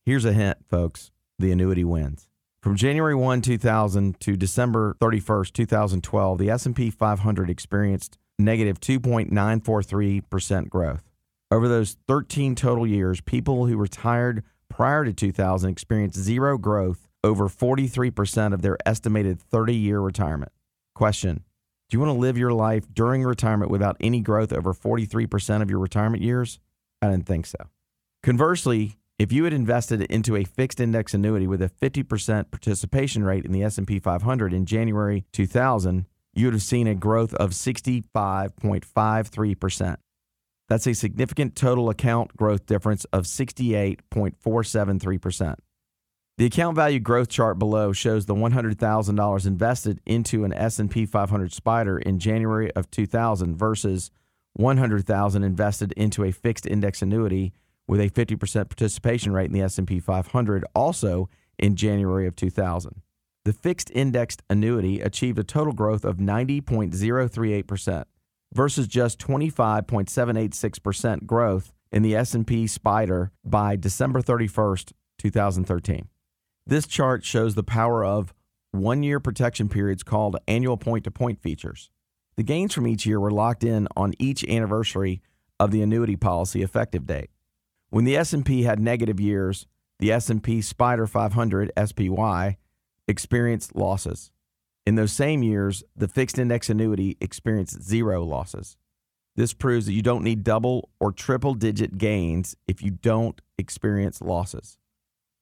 Here's 0.05 0.25
a 0.25 0.33
hint, 0.33 0.57
folks. 0.69 1.11
The 1.39 1.51
annuity 1.51 1.83
wins. 1.83 2.27
From 2.61 2.75
January 2.77 3.15
1, 3.15 3.41
2000 3.41 4.19
to 4.21 4.37
December 4.37 4.95
31, 5.01 5.45
2012, 5.53 6.37
the 6.37 6.49
S&P 6.49 6.89
500 6.89 7.49
experienced 7.49 8.17
negative 8.39 8.79
2.943% 8.79 10.69
growth. 10.69 11.03
Over 11.51 11.67
those 11.67 11.97
13 12.07 12.55
total 12.55 12.87
years, 12.87 13.21
people 13.21 13.65
who 13.65 13.75
retired 13.77 14.43
prior 14.69 15.03
to 15.05 15.13
2000 15.13 15.69
experienced 15.69 16.17
zero 16.17 16.57
growth 16.57 17.07
over 17.23 17.47
43% 17.47 18.53
of 18.53 18.61
their 18.61 18.77
estimated 18.85 19.39
30 19.39 19.75
year 19.75 19.99
retirement. 19.99 20.51
Question 20.95 21.43
Do 21.89 21.95
you 21.95 21.99
want 21.99 22.15
to 22.15 22.19
live 22.19 22.37
your 22.37 22.53
life 22.53 22.85
during 22.91 23.23
retirement 23.23 23.71
without 23.71 23.97
any 23.99 24.21
growth 24.21 24.51
over 24.51 24.73
43% 24.73 25.61
of 25.61 25.69
your 25.69 25.79
retirement 25.79 26.23
years? 26.23 26.59
I 27.01 27.09
didn't 27.09 27.27
think 27.27 27.45
so. 27.45 27.57
Conversely, 28.23 28.97
if 29.23 29.31
you 29.31 29.45
had 29.45 29.53
invested 29.53 30.01
into 30.01 30.35
a 30.35 30.43
fixed 30.43 30.81
index 30.81 31.13
annuity 31.13 31.47
with 31.47 31.61
a 31.61 31.69
50% 31.69 32.51
participation 32.51 33.23
rate 33.23 33.45
in 33.45 33.53
the 33.53 33.63
S&P 33.63 33.97
500 33.97 34.53
in 34.53 34.65
January 34.65 35.23
2000, 35.31 36.05
you 36.33 36.47
would 36.47 36.53
have 36.53 36.61
seen 36.61 36.87
a 36.87 36.95
growth 36.95 37.33
of 37.35 37.51
65.53%. 37.51 39.95
That's 40.67 40.87
a 40.87 40.93
significant 40.93 41.55
total 41.55 41.89
account 41.89 42.35
growth 42.35 42.65
difference 42.65 43.05
of 43.13 43.23
68.473%. 43.23 45.55
The 46.37 46.45
account 46.45 46.75
value 46.75 46.99
growth 46.99 47.29
chart 47.29 47.57
below 47.57 47.93
shows 47.93 48.25
the 48.25 48.35
$100,000 48.35 49.47
invested 49.47 50.01
into 50.05 50.43
an 50.43 50.51
S&P 50.51 51.05
500 51.05 51.53
Spider 51.53 51.97
in 51.97 52.19
January 52.19 52.73
of 52.73 52.91
2000 52.91 53.55
versus 53.55 54.11
100,000 54.55 55.43
invested 55.43 55.93
into 55.93 56.25
a 56.25 56.31
fixed 56.31 56.65
index 56.65 57.01
annuity 57.01 57.53
with 57.87 57.99
a 57.99 58.09
50% 58.09 58.69
participation 58.69 59.33
rate 59.33 59.47
in 59.47 59.53
the 59.53 59.61
S&P 59.61 59.99
500 59.99 60.63
also 60.73 61.29
in 61.57 61.75
January 61.75 62.27
of 62.27 62.35
2000. 62.35 63.01
The 63.45 63.53
fixed 63.53 63.91
indexed 63.91 64.41
annuity 64.49 65.01
achieved 65.01 65.37
a 65.37 65.43
total 65.43 65.73
growth 65.73 66.05
of 66.05 66.15
90.038% 66.17 68.05
versus 68.53 68.87
just 68.87 69.19
25.786% 69.19 71.25
growth 71.25 71.73
in 71.91 72.03
the 72.03 72.15
S&P 72.15 72.67
Spider 72.67 73.33
by 73.43 73.75
December 73.75 74.21
31st, 74.21 74.93
2013. 75.17 76.07
This 76.65 76.87
chart 76.87 77.25
shows 77.25 77.55
the 77.55 77.63
power 77.63 78.05
of 78.05 78.33
one 78.71 79.03
year 79.03 79.19
protection 79.19 79.67
periods 79.69 80.03
called 80.03 80.37
annual 80.47 80.77
point 80.77 81.03
to 81.03 81.11
point 81.11 81.41
features. 81.41 81.89
The 82.35 82.43
gains 82.43 82.73
from 82.73 82.87
each 82.87 83.05
year 83.05 83.19
were 83.19 83.29
locked 83.29 83.63
in 83.63 83.87
on 83.95 84.13
each 84.17 84.43
anniversary 84.45 85.21
of 85.59 85.69
the 85.71 85.81
annuity 85.81 86.15
policy 86.15 86.63
effective 86.63 87.05
date. 87.05 87.29
When 87.93 88.05
the 88.05 88.17
S&P 88.17 88.63
had 88.63 88.79
negative 88.79 89.19
years, 89.19 89.67
the 89.99 90.11
S&P 90.13 90.63
Spider 90.63 91.05
500 91.05 91.71
SPY 91.77 92.57
experienced 93.07 93.75
losses. 93.75 94.31
In 94.83 94.95
those 94.95 95.11
same 95.11 95.43
years, 95.43 95.83
the 95.95 96.07
fixed 96.07 96.39
index 96.39 96.71
annuity 96.71 97.17
experienced 97.21 97.83
zero 97.83 98.23
losses. 98.23 98.77
This 99.35 99.53
proves 99.53 99.85
that 99.85 99.93
you 99.93 100.01
don't 100.01 100.23
need 100.23 100.43
double 100.43 100.89
or 100.99 101.11
triple 101.11 101.53
digit 101.53 101.99
gains 101.99 102.55
if 102.67 102.81
you 102.81 102.89
don't 102.89 103.39
experience 103.59 104.21
losses. 104.21 104.79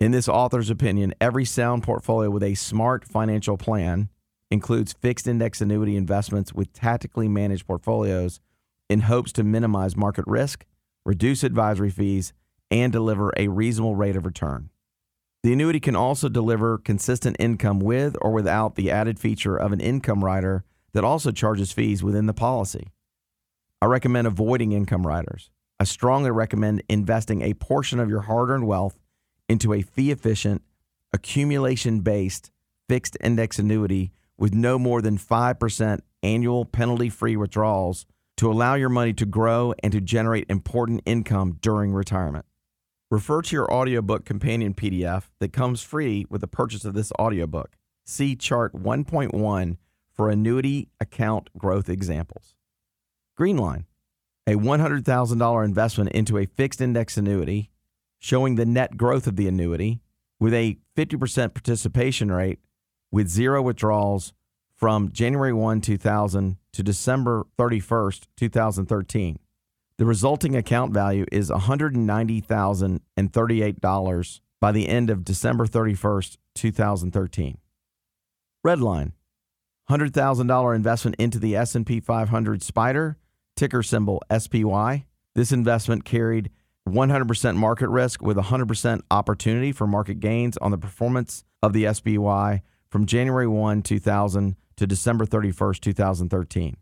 In 0.01 0.11
this 0.11 0.27
author's 0.27 0.69
opinion, 0.69 1.13
every 1.21 1.45
sound 1.45 1.83
portfolio 1.83 2.29
with 2.29 2.43
a 2.43 2.55
smart 2.55 3.07
financial 3.07 3.55
plan 3.55 4.09
includes 4.49 4.91
fixed 4.91 5.25
index 5.25 5.61
annuity 5.61 5.95
investments 5.95 6.53
with 6.53 6.73
tactically 6.73 7.29
managed 7.29 7.65
portfolios 7.65 8.41
in 8.89 8.99
hopes 8.99 9.31
to 9.31 9.43
minimize 9.45 9.95
market 9.95 10.25
risk, 10.27 10.65
reduce 11.05 11.45
advisory 11.45 11.89
fees, 11.89 12.33
and 12.71 12.91
deliver 12.91 13.31
a 13.37 13.49
reasonable 13.49 13.95
rate 13.95 14.15
of 14.15 14.25
return. 14.25 14.69
The 15.43 15.53
annuity 15.53 15.79
can 15.79 15.95
also 15.95 16.29
deliver 16.29 16.77
consistent 16.77 17.35
income 17.39 17.79
with 17.79 18.15
or 18.21 18.31
without 18.31 18.75
the 18.75 18.89
added 18.89 19.19
feature 19.19 19.57
of 19.57 19.71
an 19.71 19.81
income 19.81 20.23
rider 20.23 20.63
that 20.93 21.03
also 21.03 21.31
charges 21.31 21.71
fees 21.71 22.01
within 22.01 22.25
the 22.25 22.33
policy. 22.33 22.87
I 23.81 23.87
recommend 23.87 24.27
avoiding 24.27 24.71
income 24.71 25.05
riders. 25.05 25.49
I 25.79 25.83
strongly 25.83 26.31
recommend 26.31 26.83
investing 26.87 27.41
a 27.41 27.55
portion 27.55 27.99
of 27.99 28.09
your 28.09 28.21
hard 28.21 28.49
earned 28.49 28.67
wealth 28.67 28.99
into 29.49 29.73
a 29.73 29.81
fee 29.81 30.11
efficient, 30.11 30.61
accumulation 31.11 32.01
based 32.01 32.51
fixed 32.87 33.17
index 33.21 33.57
annuity 33.57 34.11
with 34.37 34.53
no 34.53 34.77
more 34.77 35.01
than 35.01 35.17
5% 35.17 35.99
annual 36.23 36.65
penalty 36.65 37.09
free 37.09 37.35
withdrawals 37.35 38.05
to 38.37 38.51
allow 38.51 38.75
your 38.75 38.89
money 38.89 39.13
to 39.13 39.25
grow 39.25 39.73
and 39.81 39.91
to 39.93 40.01
generate 40.01 40.45
important 40.49 41.01
income 41.05 41.57
during 41.61 41.93
retirement. 41.93 42.45
Refer 43.11 43.41
to 43.41 43.55
your 43.57 43.69
audiobook 43.69 44.23
companion 44.23 44.73
PDF 44.73 45.23
that 45.41 45.51
comes 45.51 45.83
free 45.83 46.25
with 46.29 46.39
the 46.39 46.47
purchase 46.47 46.85
of 46.85 46.93
this 46.93 47.11
audiobook. 47.19 47.75
See 48.05 48.37
chart 48.37 48.73
1.1 48.73 49.77
for 50.13 50.29
annuity 50.29 50.87
account 50.97 51.49
growth 51.57 51.89
examples. 51.89 52.55
Greenline, 53.37 53.83
a 54.47 54.53
$100,000 54.53 55.65
investment 55.65 56.11
into 56.11 56.37
a 56.37 56.45
fixed 56.45 56.79
index 56.79 57.17
annuity 57.17 57.69
showing 58.17 58.55
the 58.55 58.65
net 58.65 58.95
growth 58.95 59.27
of 59.27 59.35
the 59.35 59.49
annuity 59.49 59.99
with 60.39 60.53
a 60.53 60.77
50% 60.95 61.53
participation 61.53 62.31
rate 62.31 62.59
with 63.11 63.27
zero 63.27 63.61
withdrawals 63.61 64.31
from 64.73 65.11
January 65.11 65.51
1, 65.51 65.81
2000 65.81 66.55
to 66.71 66.81
December 66.81 67.45
31st, 67.59 68.27
2013. 68.37 69.37
The 70.01 70.07
resulting 70.07 70.55
account 70.55 70.95
value 70.95 71.25
is 71.31 71.51
$190,038 71.51 74.39
by 74.59 74.71
the 74.71 74.89
end 74.89 75.11
of 75.11 75.23
December 75.23 75.67
31st, 75.67 76.37
2013. 76.55 77.59
Redline, 78.65 79.11
$100,000 79.91 80.75
investment 80.75 81.15
into 81.19 81.37
the 81.37 81.55
S&P 81.55 81.99
500 81.99 82.63
Spider, 82.63 83.19
ticker 83.55 83.83
symbol 83.83 84.23
SPY. 84.35 85.05
This 85.35 85.51
investment 85.51 86.03
carried 86.03 86.49
100% 86.89 87.55
market 87.55 87.89
risk 87.89 88.23
with 88.23 88.37
100% 88.37 89.01
opportunity 89.11 89.71
for 89.71 89.85
market 89.85 90.19
gains 90.19 90.57
on 90.57 90.71
the 90.71 90.79
performance 90.79 91.43
of 91.61 91.73
the 91.73 91.85
SPY 91.93 92.63
from 92.89 93.05
January 93.05 93.45
1, 93.45 93.83
2000 93.83 94.55
to 94.77 94.87
December 94.87 95.27
31st, 95.27 95.79
2013. 95.79 96.75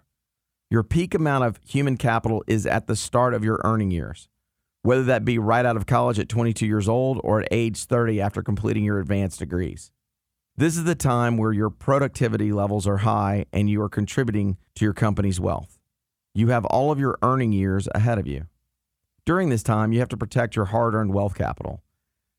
Your 0.72 0.82
peak 0.82 1.13
amount 1.13 1.44
of 1.44 1.60
human 1.68 1.98
capital 1.98 2.44
is 2.48 2.65
at 2.65 2.88
the 2.88 2.96
start 2.96 3.34
of 3.34 3.44
your 3.44 3.60
earning 3.63 3.91
years, 3.91 4.30
whether 4.82 5.04
that 5.04 5.26
be 5.26 5.38
right 5.38 5.65
out 5.65 5.78
of 5.78 5.86
college 5.86 6.18
at 6.18 6.30
22 6.30 6.65
years 6.65 6.88
old 6.88 7.20
or 7.24 7.41
at 7.41 7.48
age 7.52 7.86
30 7.86 8.22
after 8.22 8.41
completing 8.41 8.84
your 8.84 9.00
advanced 9.00 9.39
degrees. 9.39 9.91
This 10.58 10.78
is 10.78 10.86
the 10.86 10.96
time 10.96 11.36
where 11.36 11.52
your 11.52 11.70
productivity 11.70 12.54
levels 12.54 12.88
are 12.88 12.98
high 12.98 13.46
and 13.52 13.70
you 13.70 13.82
are 13.82 13.89
contributing 13.89 14.56
to 14.76 14.86
your 14.86 14.94
company's 14.94 15.38
wealth. 15.38 15.80
You 16.34 16.48
have 16.48 16.63
all 16.63 16.94
of 16.94 17.00
your 17.00 17.18
earning 17.22 17.52
years 17.52 17.89
ahead 17.94 18.18
of 18.18 18.26
you. 18.26 18.46
During 19.26 19.50
this 19.50 19.63
time, 19.63 19.91
you 19.91 20.00
have 20.00 20.08
to 20.10 20.18
protect 20.18 20.56
your 20.56 20.65
hard 20.65 20.96
earned 20.96 21.13
wealth 21.13 21.36
capital. 21.36 21.84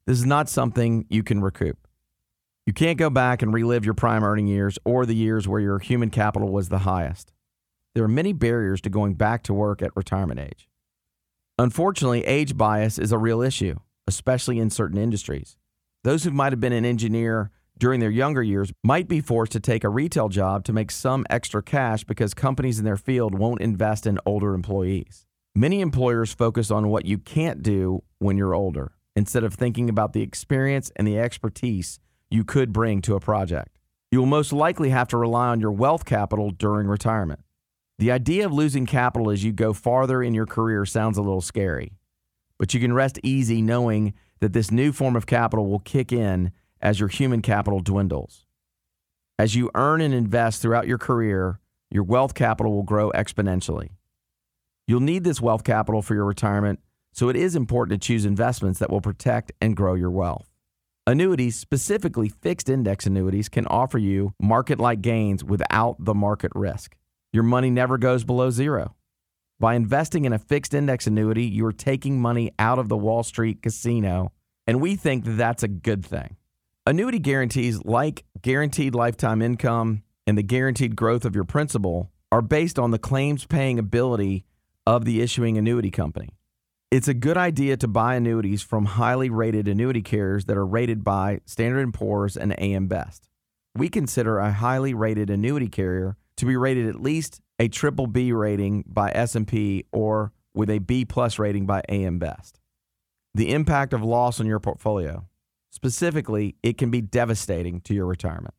This 0.07 0.18
is 0.18 0.24
not 0.24 0.48
something 0.48 1.05
you 1.11 1.22
can 1.22 1.42
recoup. 1.42 1.76
You 2.64 2.72
can't 2.72 2.96
go 2.96 3.11
back 3.11 3.42
and 3.42 3.52
relive 3.52 3.85
your 3.85 3.92
prime 3.92 4.24
earning 4.24 4.46
years 4.46 4.79
or 4.83 5.05
the 5.05 5.14
years 5.14 5.46
where 5.46 5.61
your 5.61 5.79
human 5.79 6.09
capital 6.09 6.48
was 6.48 6.70
the 6.70 6.79
highest. 6.79 7.35
There 7.94 8.05
are 8.05 8.09
many 8.09 8.33
barriers 8.33 8.81
to 8.83 8.88
going 8.88 9.12
back 9.12 9.42
to 9.42 9.52
work 9.52 9.83
at 9.83 9.94
retirement 9.94 10.40
age. 10.40 10.70
Unfortunately, 11.59 12.24
age 12.24 12.57
bias 12.57 12.98
is 12.98 13.12
a 13.12 13.18
real 13.18 13.42
issue, 13.42 13.76
especially 14.07 14.59
in 14.59 14.70
certain 14.70 14.96
industries. 14.96 15.59
Those 16.02 16.24
who 16.24 16.31
might 16.31 16.52
have 16.52 16.61
been 16.61 16.72
an 16.72 16.87
engineer 16.87 17.50
during 17.78 18.00
their 18.00 18.10
younger 18.10 18.42
years 18.42 18.72
might 18.82 19.08
be 19.08 19.20
forced 19.20 19.52
to 19.52 19.60
take 19.60 19.84
a 19.84 19.88
retail 19.88 20.28
job 20.28 20.64
to 20.64 20.72
make 20.72 20.90
some 20.90 21.26
extra 21.28 21.62
cash 21.62 22.04
because 22.04 22.34
companies 22.34 22.78
in 22.78 22.84
their 22.84 22.96
field 22.96 23.38
won't 23.38 23.60
invest 23.60 24.06
in 24.06 24.18
older 24.24 24.54
employees. 24.54 25.26
Many 25.54 25.80
employers 25.80 26.32
focus 26.32 26.70
on 26.70 26.88
what 26.88 27.06
you 27.06 27.18
can't 27.18 27.62
do 27.62 28.02
when 28.18 28.36
you're 28.36 28.54
older 28.54 28.92
instead 29.14 29.44
of 29.44 29.54
thinking 29.54 29.88
about 29.88 30.12
the 30.12 30.22
experience 30.22 30.90
and 30.96 31.06
the 31.06 31.18
expertise 31.18 31.98
you 32.30 32.44
could 32.44 32.72
bring 32.72 33.00
to 33.02 33.14
a 33.14 33.20
project. 33.20 33.78
You 34.10 34.20
will 34.20 34.26
most 34.26 34.52
likely 34.52 34.90
have 34.90 35.08
to 35.08 35.16
rely 35.16 35.48
on 35.48 35.60
your 35.60 35.72
wealth 35.72 36.04
capital 36.04 36.50
during 36.50 36.86
retirement. 36.86 37.40
The 37.98 38.12
idea 38.12 38.44
of 38.44 38.52
losing 38.52 38.84
capital 38.84 39.30
as 39.30 39.42
you 39.42 39.52
go 39.52 39.72
farther 39.72 40.22
in 40.22 40.34
your 40.34 40.46
career 40.46 40.84
sounds 40.84 41.16
a 41.16 41.22
little 41.22 41.40
scary, 41.40 41.92
but 42.58 42.74
you 42.74 42.80
can 42.80 42.92
rest 42.92 43.18
easy 43.22 43.62
knowing 43.62 44.12
that 44.40 44.52
this 44.52 44.70
new 44.70 44.92
form 44.92 45.16
of 45.16 45.26
capital 45.26 45.66
will 45.66 45.78
kick 45.78 46.12
in 46.12 46.52
as 46.80 47.00
your 47.00 47.08
human 47.08 47.42
capital 47.42 47.80
dwindles. 47.80 48.46
As 49.38 49.54
you 49.54 49.70
earn 49.74 50.00
and 50.00 50.14
invest 50.14 50.62
throughout 50.62 50.86
your 50.86 50.98
career, 50.98 51.60
your 51.90 52.04
wealth 52.04 52.34
capital 52.34 52.72
will 52.72 52.82
grow 52.82 53.10
exponentially. 53.12 53.90
You'll 54.86 55.00
need 55.00 55.24
this 55.24 55.40
wealth 55.40 55.64
capital 55.64 56.00
for 56.00 56.14
your 56.14 56.24
retirement, 56.24 56.80
so 57.12 57.28
it 57.28 57.36
is 57.36 57.56
important 57.56 58.00
to 58.00 58.06
choose 58.06 58.24
investments 58.24 58.78
that 58.78 58.90
will 58.90 59.00
protect 59.00 59.52
and 59.60 59.76
grow 59.76 59.94
your 59.94 60.10
wealth. 60.10 60.48
Annuities, 61.06 61.56
specifically 61.56 62.28
fixed 62.28 62.68
index 62.68 63.06
annuities, 63.06 63.48
can 63.48 63.66
offer 63.66 63.98
you 63.98 64.32
market 64.40 64.80
like 64.80 65.02
gains 65.02 65.44
without 65.44 65.96
the 65.98 66.14
market 66.14 66.50
risk. 66.54 66.96
Your 67.32 67.44
money 67.44 67.70
never 67.70 67.98
goes 67.98 68.24
below 68.24 68.50
zero. 68.50 68.96
By 69.60 69.74
investing 69.74 70.24
in 70.24 70.32
a 70.32 70.38
fixed 70.38 70.74
index 70.74 71.06
annuity, 71.06 71.44
you 71.44 71.64
are 71.66 71.72
taking 71.72 72.20
money 72.20 72.52
out 72.58 72.78
of 72.78 72.88
the 72.88 72.96
Wall 72.96 73.22
Street 73.22 73.62
casino, 73.62 74.32
and 74.66 74.80
we 74.80 74.96
think 74.96 75.24
that 75.24 75.32
that's 75.32 75.62
a 75.62 75.68
good 75.68 76.04
thing. 76.04 76.36
Annuity 76.88 77.18
guarantees, 77.18 77.85
like 77.85 78.22
guaranteed 78.42 78.94
lifetime 78.94 79.42
income 79.42 80.05
and 80.25 80.38
the 80.38 80.42
guaranteed 80.44 80.94
growth 80.94 81.25
of 81.25 81.35
your 81.35 81.42
principal, 81.42 82.12
are 82.31 82.40
based 82.42 82.79
on 82.79 82.92
the 82.92 82.99
claims 82.99 83.44
paying 83.44 83.81
ability 83.81 84.44
of 84.87 85.05
the 85.05 85.20
issuing 85.20 85.59
annuity 85.59 85.90
company. 85.90 86.29
It's 86.92 87.09
a 87.09 87.14
good 87.14 87.37
idea 87.37 87.77
to 87.79 87.88
buy 87.88 88.14
annuities 88.14 88.62
from 88.62 88.85
highly 88.85 89.31
rated 89.31 89.66
annuity 89.66 90.01
carriers 90.01 90.44
that 90.44 90.57
are 90.57 90.64
rated 90.64 91.03
by 91.03 91.40
Standard 91.44 91.92
& 91.92 91.94
Poor's 91.94 92.37
and 92.37 92.55
AM 92.57 92.87
Best. 92.87 93.29
We 93.75 93.88
consider 93.88 94.38
a 94.38 94.53
highly 94.53 94.94
rated 94.94 95.29
annuity 95.29 95.68
carrier 95.68 96.16
to 96.37 96.46
be 96.46 96.57
rated 96.57 96.87
at 96.87 97.03
least 97.03 97.40
a 97.59 97.66
triple 97.66 98.07
B 98.07 98.31
rating 98.31 98.85
by 98.87 99.11
S&P 99.11 99.87
or 99.90 100.33
with 100.55 100.70
a 100.70 100.79
B 100.79 101.05
plus 101.05 101.40
rating 101.40 101.66
by 101.66 101.83
AM 101.88 102.20
Best. 102.20 102.61
The 103.35 103.53
impact 103.53 103.92
of 103.92 104.05
loss 104.05 104.38
on 104.38 104.46
your 104.46 104.61
portfolio. 104.61 105.27
Specifically, 105.70 106.57
it 106.62 106.79
can 106.79 106.90
be 106.90 107.00
devastating 107.00 107.81
to 107.83 107.94
your 107.94 108.07
retirement. 108.07 108.55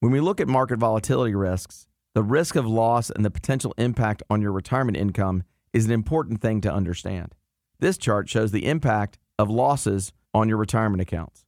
When 0.00 0.12
we 0.12 0.20
look 0.20 0.40
at 0.40 0.48
market 0.48 0.78
volatility 0.78 1.34
risks, 1.34 1.86
the 2.14 2.22
risk 2.22 2.56
of 2.56 2.66
loss 2.66 3.10
and 3.10 3.24
the 3.24 3.30
potential 3.30 3.74
impact 3.78 4.22
on 4.28 4.42
your 4.42 4.52
retirement 4.52 4.96
income 4.96 5.44
is 5.72 5.84
an 5.86 5.92
important 5.92 6.40
thing 6.40 6.60
to 6.62 6.72
understand. 6.72 7.34
This 7.78 7.96
chart 7.96 8.28
shows 8.28 8.50
the 8.50 8.66
impact 8.66 9.18
of 9.38 9.48
losses 9.48 10.12
on 10.34 10.48
your 10.48 10.58
retirement 10.58 11.00
accounts. 11.00 11.44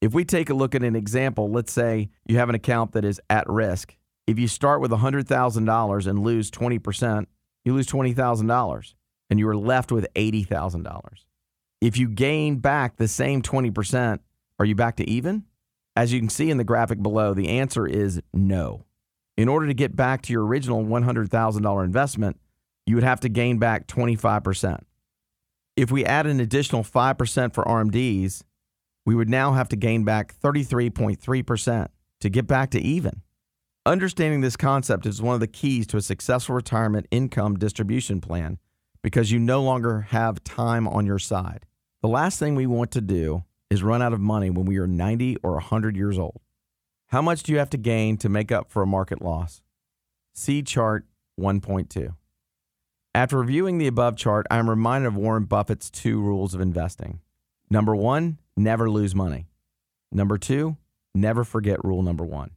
If 0.00 0.14
we 0.14 0.24
take 0.24 0.50
a 0.50 0.54
look 0.54 0.74
at 0.74 0.82
an 0.82 0.96
example, 0.96 1.50
let's 1.50 1.72
say 1.72 2.10
you 2.26 2.38
have 2.38 2.48
an 2.48 2.54
account 2.54 2.92
that 2.92 3.04
is 3.04 3.20
at 3.30 3.48
risk. 3.48 3.96
If 4.26 4.38
you 4.38 4.48
start 4.48 4.80
with 4.80 4.90
$100,000 4.90 6.06
and 6.06 6.18
lose 6.18 6.50
20%, 6.50 7.26
you 7.64 7.74
lose 7.74 7.86
$20,000 7.86 8.94
and 9.30 9.38
you 9.38 9.48
are 9.48 9.56
left 9.56 9.92
with 9.92 10.06
$80,000. 10.14 11.02
If 11.82 11.96
you 11.96 12.08
gain 12.08 12.58
back 12.58 12.96
the 12.96 13.08
same 13.08 13.42
20%, 13.42 14.20
are 14.60 14.64
you 14.64 14.76
back 14.76 14.94
to 14.98 15.10
even? 15.10 15.46
As 15.96 16.12
you 16.12 16.20
can 16.20 16.28
see 16.28 16.48
in 16.48 16.56
the 16.56 16.62
graphic 16.62 17.02
below, 17.02 17.34
the 17.34 17.48
answer 17.48 17.88
is 17.88 18.22
no. 18.32 18.84
In 19.36 19.48
order 19.48 19.66
to 19.66 19.74
get 19.74 19.96
back 19.96 20.22
to 20.22 20.32
your 20.32 20.46
original 20.46 20.84
$100,000 20.84 21.84
investment, 21.84 22.38
you 22.86 22.94
would 22.94 23.02
have 23.02 23.18
to 23.18 23.28
gain 23.28 23.58
back 23.58 23.88
25%. 23.88 24.84
If 25.76 25.90
we 25.90 26.04
add 26.04 26.28
an 26.28 26.38
additional 26.38 26.84
5% 26.84 27.52
for 27.52 27.64
RMDs, 27.64 28.44
we 29.04 29.16
would 29.16 29.28
now 29.28 29.54
have 29.54 29.68
to 29.70 29.76
gain 29.76 30.04
back 30.04 30.36
33.3% 30.38 31.88
to 32.20 32.30
get 32.30 32.46
back 32.46 32.70
to 32.70 32.80
even. 32.80 33.22
Understanding 33.84 34.40
this 34.40 34.56
concept 34.56 35.04
is 35.04 35.20
one 35.20 35.34
of 35.34 35.40
the 35.40 35.48
keys 35.48 35.88
to 35.88 35.96
a 35.96 36.00
successful 36.00 36.54
retirement 36.54 37.08
income 37.10 37.58
distribution 37.58 38.20
plan 38.20 38.58
because 39.02 39.32
you 39.32 39.40
no 39.40 39.60
longer 39.60 40.02
have 40.10 40.44
time 40.44 40.86
on 40.86 41.06
your 41.06 41.18
side. 41.18 41.66
The 42.02 42.08
last 42.08 42.40
thing 42.40 42.56
we 42.56 42.66
want 42.66 42.90
to 42.92 43.00
do 43.00 43.44
is 43.70 43.84
run 43.84 44.02
out 44.02 44.12
of 44.12 44.18
money 44.18 44.50
when 44.50 44.66
we 44.66 44.76
are 44.78 44.88
90 44.88 45.36
or 45.44 45.52
100 45.52 45.96
years 45.96 46.18
old. 46.18 46.40
How 47.06 47.22
much 47.22 47.44
do 47.44 47.52
you 47.52 47.58
have 47.58 47.70
to 47.70 47.76
gain 47.76 48.16
to 48.16 48.28
make 48.28 48.50
up 48.50 48.72
for 48.72 48.82
a 48.82 48.86
market 48.86 49.22
loss? 49.22 49.62
See 50.34 50.62
chart 50.62 51.06
1.2. 51.40 52.16
After 53.14 53.38
reviewing 53.38 53.78
the 53.78 53.86
above 53.86 54.16
chart, 54.16 54.48
I 54.50 54.56
am 54.56 54.68
reminded 54.68 55.06
of 55.06 55.16
Warren 55.16 55.44
Buffett's 55.44 55.90
two 55.90 56.20
rules 56.20 56.54
of 56.54 56.60
investing. 56.60 57.20
Number 57.70 57.94
one, 57.94 58.38
never 58.56 58.90
lose 58.90 59.14
money. 59.14 59.46
Number 60.10 60.38
two, 60.38 60.78
never 61.14 61.44
forget 61.44 61.84
rule 61.84 62.02
number 62.02 62.24
one. 62.24 62.50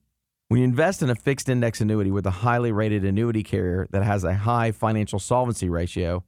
When 0.47 0.59
you 0.59 0.65
invest 0.65 1.03
in 1.03 1.11
a 1.11 1.15
fixed 1.15 1.49
index 1.49 1.81
annuity 1.81 2.09
with 2.09 2.25
a 2.25 2.31
highly 2.31 2.71
rated 2.71 3.05
annuity 3.05 3.43
carrier 3.43 3.85
that 3.91 4.01
has 4.01 4.23
a 4.23 4.33
high 4.33 4.71
financial 4.71 5.19
solvency 5.19 5.69
ratio, 5.69 6.23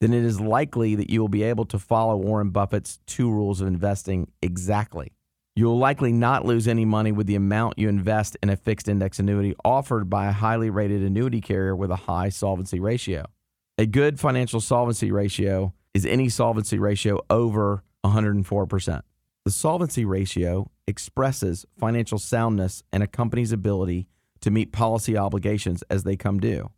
then 0.00 0.12
it 0.12 0.24
is 0.24 0.40
likely 0.40 0.94
that 0.94 1.10
you 1.10 1.20
will 1.20 1.28
be 1.28 1.42
able 1.42 1.64
to 1.66 1.78
follow 1.78 2.16
Warren 2.16 2.50
Buffett's 2.50 2.98
two 3.06 3.30
rules 3.30 3.60
of 3.60 3.68
investing 3.68 4.30
exactly. 4.42 5.12
You 5.54 5.66
will 5.66 5.78
likely 5.78 6.12
not 6.12 6.44
lose 6.44 6.68
any 6.68 6.84
money 6.84 7.12
with 7.12 7.26
the 7.26 7.34
amount 7.34 7.78
you 7.78 7.88
invest 7.88 8.36
in 8.42 8.50
a 8.50 8.56
fixed 8.56 8.88
index 8.88 9.18
annuity 9.18 9.54
offered 9.64 10.10
by 10.10 10.26
a 10.26 10.32
highly 10.32 10.68
rated 10.68 11.02
annuity 11.02 11.40
carrier 11.40 11.74
with 11.74 11.90
a 11.90 11.96
high 11.96 12.28
solvency 12.28 12.78
ratio. 12.78 13.24
A 13.78 13.86
good 13.86 14.20
financial 14.20 14.60
solvency 14.60 15.10
ratio 15.10 15.72
is 15.94 16.04
any 16.04 16.28
solvency 16.28 16.78
ratio 16.78 17.20
over 17.30 17.82
104%. 18.04 19.00
The 19.46 19.50
solvency 19.50 20.04
ratio 20.04 20.70
expresses 20.86 21.64
financial 21.78 22.18
soundness 22.18 22.82
and 22.92 23.02
a 23.02 23.06
company's 23.06 23.52
ability 23.52 24.08
to 24.40 24.50
meet 24.50 24.72
policy 24.72 25.16
obligations 25.16 25.82
as 25.88 26.04
they 26.04 26.16
come 26.16 26.38
due. 26.38 26.70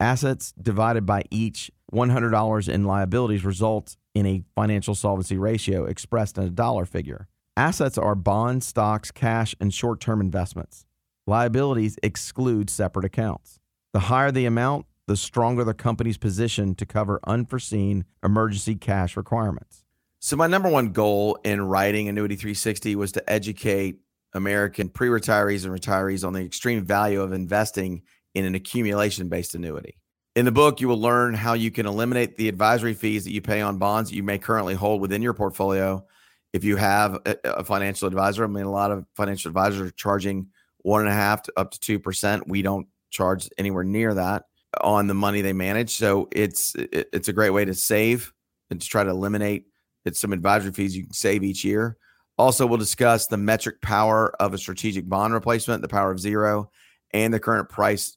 Assets 0.00 0.52
divided 0.60 1.06
by 1.06 1.22
each 1.30 1.70
$100 1.94 2.68
in 2.68 2.84
liabilities 2.84 3.44
results 3.44 3.96
in 4.14 4.26
a 4.26 4.44
financial 4.54 4.94
solvency 4.94 5.38
ratio 5.38 5.84
expressed 5.84 6.36
in 6.36 6.44
a 6.44 6.50
dollar 6.50 6.84
figure. 6.84 7.28
Assets 7.56 7.96
are 7.96 8.14
bonds, 8.14 8.66
stocks, 8.66 9.10
cash, 9.10 9.54
and 9.60 9.72
short 9.72 10.00
term 10.00 10.20
investments. 10.20 10.86
Liabilities 11.26 11.98
exclude 12.02 12.68
separate 12.68 13.04
accounts. 13.04 13.60
The 13.92 14.00
higher 14.00 14.32
the 14.32 14.44
amount, 14.44 14.86
the 15.06 15.16
stronger 15.16 15.64
the 15.64 15.74
company's 15.74 16.18
position 16.18 16.74
to 16.74 16.84
cover 16.84 17.20
unforeseen 17.26 18.04
emergency 18.24 18.74
cash 18.74 19.16
requirements. 19.16 19.84
So, 20.18 20.36
my 20.36 20.46
number 20.46 20.68
one 20.68 20.90
goal 20.92 21.38
in 21.44 21.62
writing 21.62 22.08
Annuity 22.08 22.34
360 22.34 22.96
was 22.96 23.12
to 23.12 23.30
educate 23.30 24.00
American 24.32 24.88
pre 24.88 25.08
retirees 25.08 25.64
and 25.64 25.72
retirees 25.72 26.26
on 26.26 26.32
the 26.32 26.40
extreme 26.40 26.84
value 26.84 27.20
of 27.20 27.32
investing 27.32 28.02
in 28.34 28.44
an 28.44 28.54
accumulation 28.54 29.28
based 29.28 29.54
annuity. 29.54 29.98
In 30.34 30.44
the 30.44 30.52
book, 30.52 30.80
you 30.80 30.88
will 30.88 31.00
learn 31.00 31.34
how 31.34 31.52
you 31.52 31.70
can 31.70 31.86
eliminate 31.86 32.36
the 32.36 32.48
advisory 32.48 32.94
fees 32.94 33.24
that 33.24 33.30
you 33.30 33.40
pay 33.40 33.60
on 33.60 33.78
bonds 33.78 34.10
that 34.10 34.16
you 34.16 34.24
may 34.24 34.38
currently 34.38 34.74
hold 34.74 35.00
within 35.00 35.22
your 35.22 35.32
portfolio. 35.32 36.04
If 36.52 36.64
you 36.64 36.76
have 36.76 37.20
a, 37.24 37.62
financial 37.62 38.08
advisor, 38.08 38.42
I 38.44 38.48
mean, 38.48 38.64
a 38.64 38.70
lot 38.70 38.90
of 38.90 39.04
financial 39.16 39.48
advisors 39.48 39.88
are 39.88 39.92
charging 39.92 40.48
one 40.78 41.02
and 41.02 41.10
a 41.10 41.14
half 41.14 41.42
to 41.42 41.52
up 41.56 41.70
to 41.72 41.80
two 41.80 42.00
percent. 42.00 42.48
We 42.48 42.62
don't 42.62 42.88
charge 43.10 43.48
anywhere 43.58 43.84
near 43.84 44.14
that 44.14 44.44
on 44.80 45.06
the 45.06 45.14
money 45.14 45.40
they 45.40 45.52
manage. 45.52 45.94
So 45.94 46.28
it's 46.32 46.74
it, 46.74 47.08
it's 47.12 47.28
a 47.28 47.32
great 47.32 47.50
way 47.50 47.64
to 47.64 47.74
save 47.74 48.32
and 48.70 48.80
to 48.80 48.88
try 48.88 49.04
to 49.04 49.10
eliminate 49.10 49.66
it's 50.04 50.20
some 50.20 50.32
advisory 50.32 50.72
fees 50.72 50.96
you 50.96 51.04
can 51.04 51.12
save 51.12 51.44
each 51.44 51.64
year. 51.64 51.96
Also, 52.38 52.66
we'll 52.66 52.78
discuss 52.78 53.28
the 53.28 53.36
metric 53.36 53.80
power 53.80 54.34
of 54.40 54.52
a 54.52 54.58
strategic 54.58 55.08
bond 55.08 55.32
replacement, 55.32 55.82
the 55.82 55.88
power 55.88 56.10
of 56.10 56.18
zero, 56.18 56.70
and 57.12 57.32
the 57.32 57.40
current 57.40 57.68
price 57.68 58.16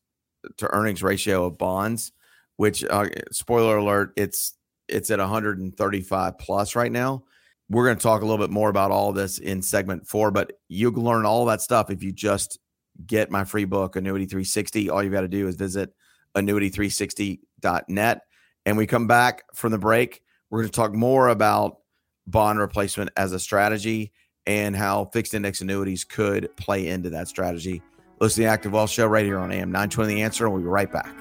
to 0.58 0.74
earnings 0.74 1.04
ratio 1.04 1.45
of 1.45 1.58
bonds. 1.58 2.12
Which, 2.58 2.84
uh, 2.84 3.08
spoiler 3.32 3.78
alert, 3.78 4.14
it's 4.16 4.56
it's 4.88 5.12
at 5.12 5.20
135 5.20 6.39
plus 6.39 6.76
right 6.76 6.91
now. 6.91 7.24
We're 7.70 7.86
going 7.86 7.98
to 7.98 8.04
talk 8.04 8.22
a 8.22 8.26
little 8.26 8.43
bit 8.43 8.52
more 8.52 8.70
about 8.70 8.91
all 8.91 9.12
this 9.12 9.39
in 9.39 9.62
segment 9.62 10.08
four, 10.08 10.32
but 10.32 10.54
you'll 10.70 10.93
learn 10.93 11.26
all 11.26 11.45
that 11.45 11.62
stuff 11.62 11.91
if 11.91 12.02
you 12.02 12.12
just 12.12 12.60
get 13.06 13.30
my 13.30 13.43
free 13.43 13.66
book, 13.66 13.95
Annuity 13.95 14.26
360. 14.26 14.89
All 14.89 15.04
you've 15.04 15.14
got 15.14 15.22
to 15.22 15.28
do 15.28 15.48
is 15.48 15.56
visit 15.56 15.93
annuity360.net. 16.36 18.22
And 18.66 18.78
we 18.78 18.88
come 18.88 19.08
back 19.08 19.43
from 19.54 19.72
the 19.72 19.78
break. 19.78 20.22
We're 20.50 20.62
going 20.62 20.72
to 20.72 20.76
talk 20.76 20.93
more 20.93 21.28
about 21.28 21.80
bond 22.26 22.60
replacement 22.60 23.12
as 23.18 23.34
a 23.34 23.39
strategy 23.39 24.12
and 24.45 24.76
how 24.76 25.06
fixed 25.06 25.34
index 25.34 25.62
annuities 25.62 26.04
could 26.04 26.56
play 26.56 26.88
into 26.88 27.10
that 27.12 27.28
strategy. 27.28 27.82
Listen 28.20 28.41
to 28.41 28.47
the 28.47 28.51
Active 28.51 28.72
Wealth 28.72 28.89
Show 28.89 29.05
right 29.05 29.26
here 29.26 29.38
on 29.38 29.51
AM 29.51 29.72
920 29.72 30.15
The 30.15 30.22
Answer, 30.24 30.45
and 30.45 30.53
we'll 30.53 30.63
be 30.63 30.68
right 30.68 30.91
back. 30.91 31.13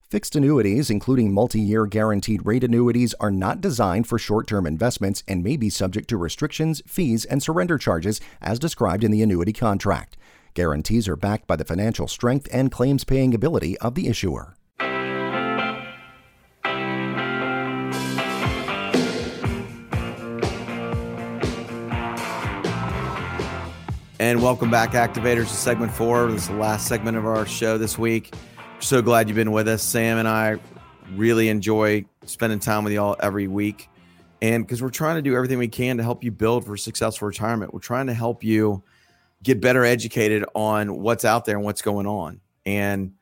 Fixed 0.00 0.34
annuities, 0.34 0.90
including 0.90 1.32
multi 1.32 1.60
year 1.60 1.86
guaranteed 1.86 2.44
rate 2.44 2.64
annuities, 2.64 3.14
are 3.20 3.30
not 3.30 3.60
designed 3.60 4.08
for 4.08 4.18
short 4.18 4.48
term 4.48 4.66
investments 4.66 5.22
and 5.28 5.44
may 5.44 5.56
be 5.56 5.70
subject 5.70 6.08
to 6.08 6.16
restrictions, 6.16 6.82
fees, 6.84 7.24
and 7.24 7.40
surrender 7.40 7.78
charges 7.78 8.20
as 8.42 8.58
described 8.58 9.04
in 9.04 9.12
the 9.12 9.22
annuity 9.22 9.52
contract. 9.52 10.16
Guarantees 10.54 11.06
are 11.06 11.14
backed 11.14 11.46
by 11.46 11.54
the 11.54 11.64
financial 11.64 12.08
strength 12.08 12.48
and 12.52 12.72
claims 12.72 13.04
paying 13.04 13.32
ability 13.32 13.78
of 13.78 13.94
the 13.94 14.08
issuer. 14.08 14.56
And 24.30 24.40
welcome 24.40 24.70
back, 24.70 24.92
Activators, 24.92 25.48
to 25.48 25.54
segment 25.54 25.90
four. 25.90 26.30
This 26.30 26.42
is 26.42 26.48
the 26.50 26.54
last 26.54 26.86
segment 26.86 27.16
of 27.16 27.26
our 27.26 27.44
show 27.44 27.78
this 27.78 27.98
week. 27.98 28.32
So 28.78 29.02
glad 29.02 29.28
you've 29.28 29.34
been 29.34 29.50
with 29.50 29.66
us. 29.66 29.82
Sam 29.82 30.18
and 30.18 30.28
I 30.28 30.60
really 31.16 31.48
enjoy 31.48 32.04
spending 32.26 32.60
time 32.60 32.84
with 32.84 32.92
y'all 32.92 33.16
every 33.18 33.48
week. 33.48 33.88
And 34.40 34.64
because 34.64 34.80
we're 34.82 34.90
trying 34.90 35.16
to 35.16 35.22
do 35.22 35.34
everything 35.34 35.58
we 35.58 35.66
can 35.66 35.96
to 35.96 36.04
help 36.04 36.22
you 36.22 36.30
build 36.30 36.64
for 36.64 36.76
successful 36.76 37.26
retirement, 37.26 37.74
we're 37.74 37.80
trying 37.80 38.06
to 38.06 38.14
help 38.14 38.44
you 38.44 38.84
get 39.42 39.60
better 39.60 39.84
educated 39.84 40.44
on 40.54 41.00
what's 41.00 41.24
out 41.24 41.44
there 41.44 41.56
and 41.56 41.64
what's 41.64 41.82
going 41.82 42.06
on 42.06 42.40
and 42.64 43.14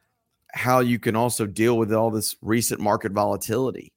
how 0.52 0.80
you 0.80 0.98
can 0.98 1.16
also 1.16 1.46
deal 1.46 1.78
with 1.78 1.90
all 1.90 2.10
this 2.10 2.36
recent 2.42 2.82
market 2.82 3.12
volatility 3.12 3.94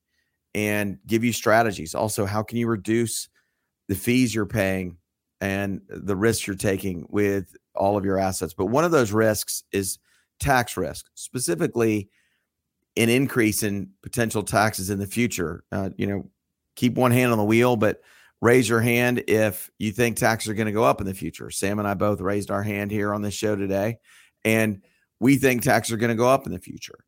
and 0.55 0.97
give 1.05 1.25
you 1.25 1.33
strategies. 1.33 1.93
Also, 1.93 2.25
how 2.25 2.41
can 2.41 2.57
you 2.57 2.67
reduce 2.67 3.27
the 3.89 3.95
fees 3.95 4.33
you're 4.33 4.45
paying 4.45 4.95
and 5.41 5.81
the 5.89 6.15
risks 6.15 6.47
you're 6.47 6.55
taking 6.55 7.05
with 7.09 7.55
all 7.75 7.97
of 7.97 8.05
your 8.05 8.17
assets? 8.17 8.53
But 8.53 8.67
one 8.67 8.85
of 8.85 8.91
those 8.91 9.11
risks 9.11 9.63
is 9.73 9.99
tax 10.39 10.77
risk, 10.77 11.07
specifically 11.15 12.09
an 12.97 13.09
increase 13.09 13.63
in 13.63 13.89
potential 14.01 14.43
taxes 14.43 14.89
in 14.89 14.99
the 14.99 15.07
future. 15.07 15.63
Uh, 15.71 15.89
you 15.97 16.07
know, 16.07 16.29
keep 16.75 16.95
one 16.95 17.11
hand 17.11 17.31
on 17.31 17.37
the 17.37 17.43
wheel, 17.43 17.75
but 17.75 18.01
raise 18.41 18.67
your 18.67 18.81
hand 18.81 19.23
if 19.27 19.69
you 19.77 19.91
think 19.91 20.17
taxes 20.17 20.49
are 20.49 20.55
going 20.55 20.65
to 20.65 20.71
go 20.71 20.83
up 20.83 21.01
in 21.01 21.07
the 21.07 21.13
future. 21.13 21.49
Sam 21.49 21.79
and 21.79 21.87
I 21.87 21.93
both 21.93 22.21
raised 22.21 22.51
our 22.51 22.63
hand 22.63 22.91
here 22.91 23.13
on 23.13 23.21
this 23.21 23.33
show 23.33 23.55
today, 23.55 23.97
and 24.43 24.81
we 25.19 25.37
think 25.37 25.61
taxes 25.61 25.93
are 25.93 25.97
going 25.97 26.09
to 26.09 26.15
go 26.15 26.27
up 26.27 26.45
in 26.45 26.51
the 26.51 26.59
future. 26.59 27.05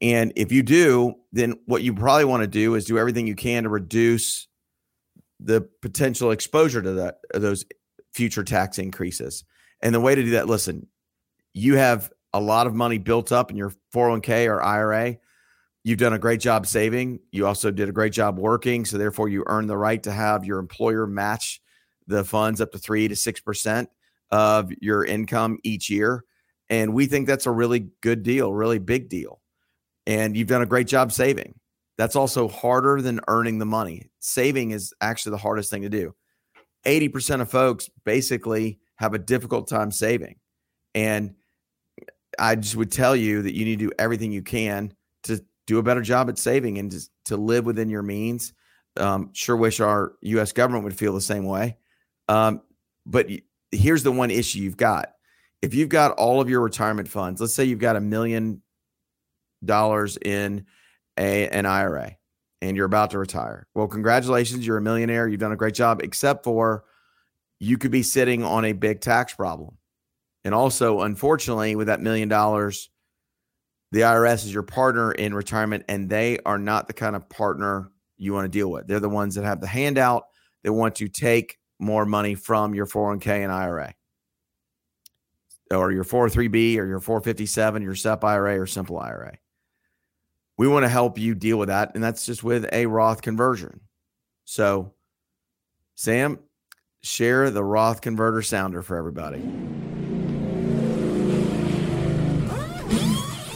And 0.00 0.32
if 0.36 0.52
you 0.52 0.62
do, 0.62 1.14
then 1.32 1.54
what 1.64 1.82
you 1.82 1.94
probably 1.94 2.26
want 2.26 2.42
to 2.42 2.46
do 2.46 2.74
is 2.74 2.84
do 2.84 2.98
everything 2.98 3.26
you 3.26 3.34
can 3.34 3.62
to 3.62 3.70
reduce 3.70 4.46
the 5.40 5.68
potential 5.82 6.30
exposure 6.30 6.82
to 6.82 6.92
that 6.92 7.18
uh, 7.34 7.38
those 7.38 7.64
future 8.14 8.44
tax 8.44 8.78
increases. 8.78 9.44
And 9.82 9.94
the 9.94 10.00
way 10.00 10.14
to 10.14 10.22
do 10.22 10.30
that, 10.30 10.46
listen, 10.46 10.86
you 11.52 11.76
have 11.76 12.10
a 12.32 12.40
lot 12.40 12.66
of 12.66 12.74
money 12.74 12.98
built 12.98 13.32
up 13.32 13.50
in 13.50 13.56
your 13.56 13.72
401k 13.94 14.48
or 14.48 14.62
IRA 14.62 15.18
You've 15.86 16.00
done 16.00 16.14
a 16.14 16.18
great 16.18 16.40
job 16.40 16.66
saving. 16.66 17.20
You 17.30 17.46
also 17.46 17.70
did 17.70 17.88
a 17.88 17.92
great 17.92 18.12
job 18.12 18.40
working. 18.40 18.84
So, 18.84 18.98
therefore, 18.98 19.28
you 19.28 19.44
earn 19.46 19.68
the 19.68 19.76
right 19.76 20.02
to 20.02 20.10
have 20.10 20.44
your 20.44 20.58
employer 20.58 21.06
match 21.06 21.62
the 22.08 22.24
funds 22.24 22.60
up 22.60 22.72
to 22.72 22.78
three 22.78 23.06
to 23.06 23.14
6% 23.14 23.86
of 24.32 24.72
your 24.80 25.04
income 25.04 25.58
each 25.62 25.88
year. 25.88 26.24
And 26.68 26.92
we 26.92 27.06
think 27.06 27.28
that's 27.28 27.46
a 27.46 27.52
really 27.52 27.90
good 28.00 28.24
deal, 28.24 28.52
really 28.52 28.80
big 28.80 29.08
deal. 29.08 29.40
And 30.08 30.36
you've 30.36 30.48
done 30.48 30.62
a 30.62 30.66
great 30.66 30.88
job 30.88 31.12
saving. 31.12 31.54
That's 31.98 32.16
also 32.16 32.48
harder 32.48 33.00
than 33.00 33.20
earning 33.28 33.58
the 33.58 33.66
money. 33.66 34.10
Saving 34.20 34.72
is 34.72 34.92
actually 35.00 35.30
the 35.30 35.38
hardest 35.38 35.70
thing 35.70 35.82
to 35.82 35.88
do. 35.88 36.14
80% 36.84 37.40
of 37.40 37.50
folks 37.50 37.90
basically 38.04 38.78
have 38.96 39.14
a 39.14 39.18
difficult 39.18 39.68
time 39.68 39.90
saving. 39.90 40.36
And 40.94 41.34
I 42.38 42.54
just 42.56 42.76
would 42.76 42.92
tell 42.92 43.16
you 43.16 43.42
that 43.42 43.54
you 43.54 43.64
need 43.64 43.78
to 43.78 43.86
do 43.86 43.92
everything 43.98 44.30
you 44.32 44.42
can 44.42 44.92
to 45.24 45.42
do 45.66 45.78
a 45.78 45.82
better 45.82 46.02
job 46.02 46.28
at 46.28 46.38
saving 46.38 46.78
and 46.78 46.90
to, 46.92 47.00
to 47.26 47.36
live 47.36 47.66
within 47.66 47.88
your 47.88 48.02
means. 48.02 48.52
Um, 48.96 49.30
sure 49.32 49.56
wish 49.56 49.80
our 49.80 50.14
U.S. 50.22 50.52
government 50.52 50.84
would 50.84 50.96
feel 50.96 51.12
the 51.12 51.20
same 51.20 51.44
way. 51.44 51.76
Um, 52.28 52.62
but 53.04 53.28
here's 53.70 54.02
the 54.02 54.12
one 54.12 54.30
issue 54.30 54.60
you've 54.60 54.76
got. 54.76 55.12
If 55.62 55.74
you've 55.74 55.88
got 55.88 56.12
all 56.12 56.40
of 56.40 56.48
your 56.48 56.60
retirement 56.60 57.08
funds, 57.08 57.40
let's 57.40 57.54
say 57.54 57.64
you've 57.64 57.78
got 57.78 57.96
a 57.96 58.00
million 58.00 58.62
dollars 59.64 60.16
in 60.18 60.66
a, 61.18 61.48
an 61.48 61.66
IRA 61.66 62.16
and 62.62 62.76
you're 62.76 62.86
about 62.86 63.10
to 63.10 63.18
retire. 63.18 63.66
Well, 63.74 63.86
congratulations, 63.86 64.66
you're 64.66 64.78
a 64.78 64.82
millionaire. 64.82 65.28
You've 65.28 65.40
done 65.40 65.52
a 65.52 65.56
great 65.56 65.74
job, 65.74 66.00
except 66.02 66.44
for 66.44 66.84
you 67.58 67.78
could 67.78 67.90
be 67.90 68.02
sitting 68.02 68.44
on 68.44 68.64
a 68.64 68.72
big 68.72 69.00
tax 69.00 69.34
problem. 69.34 69.76
And 70.44 70.54
also, 70.54 71.00
unfortunately, 71.00 71.74
with 71.74 71.88
that 71.88 72.00
million 72.00 72.28
dollars, 72.28 72.90
the 73.92 74.00
IRS 74.00 74.44
is 74.44 74.52
your 74.52 74.62
partner 74.62 75.12
in 75.12 75.34
retirement, 75.34 75.84
and 75.88 76.08
they 76.08 76.38
are 76.44 76.58
not 76.58 76.86
the 76.86 76.92
kind 76.92 77.16
of 77.16 77.28
partner 77.28 77.90
you 78.16 78.32
want 78.32 78.44
to 78.44 78.58
deal 78.58 78.70
with. 78.70 78.86
They're 78.86 79.00
the 79.00 79.08
ones 79.08 79.34
that 79.34 79.44
have 79.44 79.60
the 79.60 79.66
handout. 79.66 80.24
They 80.62 80.70
want 80.70 80.96
to 80.96 81.08
take 81.08 81.58
more 81.78 82.06
money 82.06 82.34
from 82.34 82.74
your 82.74 82.86
401k 82.86 83.44
and 83.44 83.52
IRA, 83.52 83.94
or 85.70 85.92
your 85.92 86.04
403b, 86.04 86.78
or 86.78 86.86
your 86.86 87.00
457, 87.00 87.82
your 87.82 87.94
SEP 87.94 88.24
IRA, 88.24 88.60
or 88.60 88.66
simple 88.66 88.98
IRA. 88.98 89.38
We 90.58 90.66
want 90.66 90.84
to 90.84 90.88
help 90.88 91.18
you 91.18 91.34
deal 91.34 91.58
with 91.58 91.68
that, 91.68 91.94
and 91.94 92.02
that's 92.02 92.24
just 92.24 92.42
with 92.42 92.66
a 92.72 92.86
Roth 92.86 93.20
conversion. 93.20 93.80
So, 94.44 94.94
Sam, 95.94 96.38
share 97.02 97.50
the 97.50 97.62
Roth 97.62 98.00
converter 98.00 98.40
sounder 98.40 98.80
for 98.80 98.96
everybody. 98.96 99.42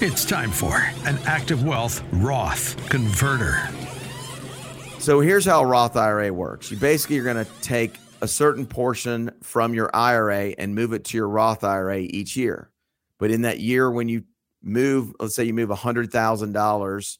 It's 0.02 0.24
time 0.24 0.50
for 0.50 0.76
an 1.06 1.18
Active 1.26 1.64
Wealth 1.64 2.02
Roth 2.12 2.74
Converter. 2.88 3.68
So 4.98 5.20
here's 5.20 5.44
how 5.44 5.62
a 5.62 5.66
Roth 5.66 5.96
IRA 5.96 6.32
works. 6.32 6.70
You 6.70 6.76
basically 6.76 7.18
are 7.18 7.24
going 7.24 7.44
to 7.44 7.50
take 7.62 7.96
a 8.22 8.28
certain 8.28 8.66
portion 8.66 9.30
from 9.42 9.72
your 9.72 9.90
IRA 9.94 10.54
and 10.58 10.74
move 10.74 10.92
it 10.92 11.04
to 11.04 11.16
your 11.16 11.28
Roth 11.28 11.64
IRA 11.64 12.00
each 12.00 12.36
year. 12.36 12.70
But 13.18 13.30
in 13.30 13.42
that 13.42 13.60
year, 13.60 13.90
when 13.90 14.08
you 14.08 14.24
move, 14.62 15.12
let's 15.20 15.34
say 15.34 15.44
you 15.44 15.54
move 15.54 15.70
$100,000 15.70 17.18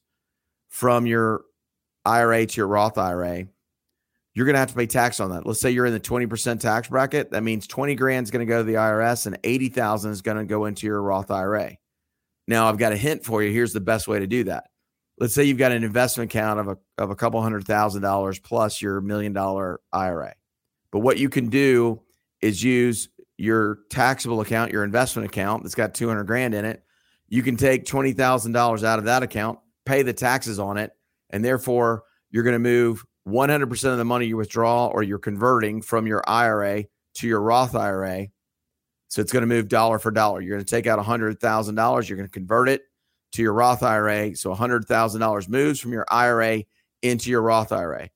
from 0.68 1.07
your 1.07 1.43
IRA 2.05 2.47
to 2.47 2.57
your 2.57 2.68
Roth 2.68 2.99
IRA, 2.99 3.47
you're 4.34 4.47
going 4.47 4.55
to 4.55 4.61
have 4.61 4.70
to 4.70 4.76
pay 4.76 4.86
tax 4.86 5.20
on 5.20 5.30
that. 5.30 5.45
Let's 5.45 5.61
say 5.61 5.70
you're 5.70 5.86
in 5.86 5.93
the 5.93 6.01
20% 6.01 6.61
tax 6.61 6.88
bracket. 6.88 7.30
That 7.32 7.43
means 7.43 7.66
20 7.66 7.95
grand 7.97 8.24
is 8.24 8.30
going 8.30 8.47
to 8.47 8.51
go 8.51 8.59
to 8.59 8.64
the 8.64 8.74
IRS 8.74 9.26
and 9.26 9.38
80,000 9.43 10.12
is 10.12 10.22
going 10.22 10.38
to 10.38 10.45
go 10.45 10.66
into 10.66 10.86
your 10.86 11.03
Roth 11.03 11.30
IRA. 11.30 11.76
Now, 12.47 12.68
I've 12.68 12.78
got 12.78 12.93
a 12.93 12.97
hint 12.97 13.24
for 13.24 13.43
you. 13.43 13.53
Here's 13.53 13.72
the 13.72 13.80
best 13.80 14.09
way 14.09 14.20
to 14.20 14.26
do 14.26 14.45
that. 14.45 14.64
Let's 15.18 15.34
say 15.34 15.45
you've 15.45 15.59
got 15.59 15.72
an 15.72 15.84
investment 15.84 16.30
account 16.30 16.61
of 16.61 16.68
a, 16.68 16.78
of 16.97 17.11
a 17.11 17.16
couple 17.16 17.43
hundred 17.43 17.66
thousand 17.66 18.03
dollars 18.03 18.38
plus 18.38 18.80
your 18.80 19.01
million 19.01 19.32
dollar 19.32 19.80
IRA. 19.93 20.34
But 20.91 21.01
what 21.01 21.18
you 21.18 21.28
can 21.28 21.49
do 21.49 22.01
is 22.41 22.62
use 22.62 23.09
your 23.36 23.80
taxable 23.91 24.41
account, 24.41 24.72
your 24.72 24.84
investment 24.84 25.28
account 25.28 25.62
that's 25.62 25.74
got 25.74 25.95
200 25.95 26.24
grand 26.24 26.55
in 26.55 26.64
it. 26.64 26.82
You 27.31 27.43
can 27.43 27.57
take 27.57 27.85
$20,000 27.85 28.85
out 28.85 28.99
of 28.99 29.05
that 29.07 29.22
account, 29.22 29.61
pay 29.87 30.03
the 30.03 30.12
taxes 30.12 30.59
on 30.59 30.76
it, 30.76 30.91
and 31.31 31.45
therefore 31.45 32.03
you're 32.31 32.43
going 32.43 32.55
to 32.55 32.59
move 32.59 33.05
100% 33.26 33.93
of 33.93 33.99
the 33.99 34.05
money 34.05 34.26
you 34.26 34.37
withdraw 34.37 34.89
or 34.89 35.03
you're 35.03 35.18
converting 35.18 35.81
from 35.81 36.07
your 36.07 36.22
IRA 36.26 36.85
to 37.14 37.28
your 37.28 37.41
Roth 37.41 37.74
IRA. 37.74 38.26
So 39.09 39.22
it's 39.22 39.33
going 39.33 39.43
to 39.43 39.47
move 39.47 39.68
dollar 39.68 39.99
for 39.99 40.11
dollar. 40.11 40.41
You're 40.41 40.57
going 40.57 40.64
to 40.64 40.70
take 40.70 40.87
out 40.87 40.99
$100,000, 41.05 42.09
you're 42.09 42.16
going 42.16 42.28
to 42.28 42.33
convert 42.33 42.68
it 42.68 42.83
to 43.33 43.43
your 43.43 43.53
Roth 43.53 43.83
IRA. 43.83 44.37
So 44.37 44.55
$100,000 44.55 45.49
moves 45.49 45.81
from 45.81 45.93
your 45.93 46.07
IRA 46.11 46.64
into 47.03 47.31
your 47.31 47.43
Roth 47.43 47.72
IRA. 47.72 48.11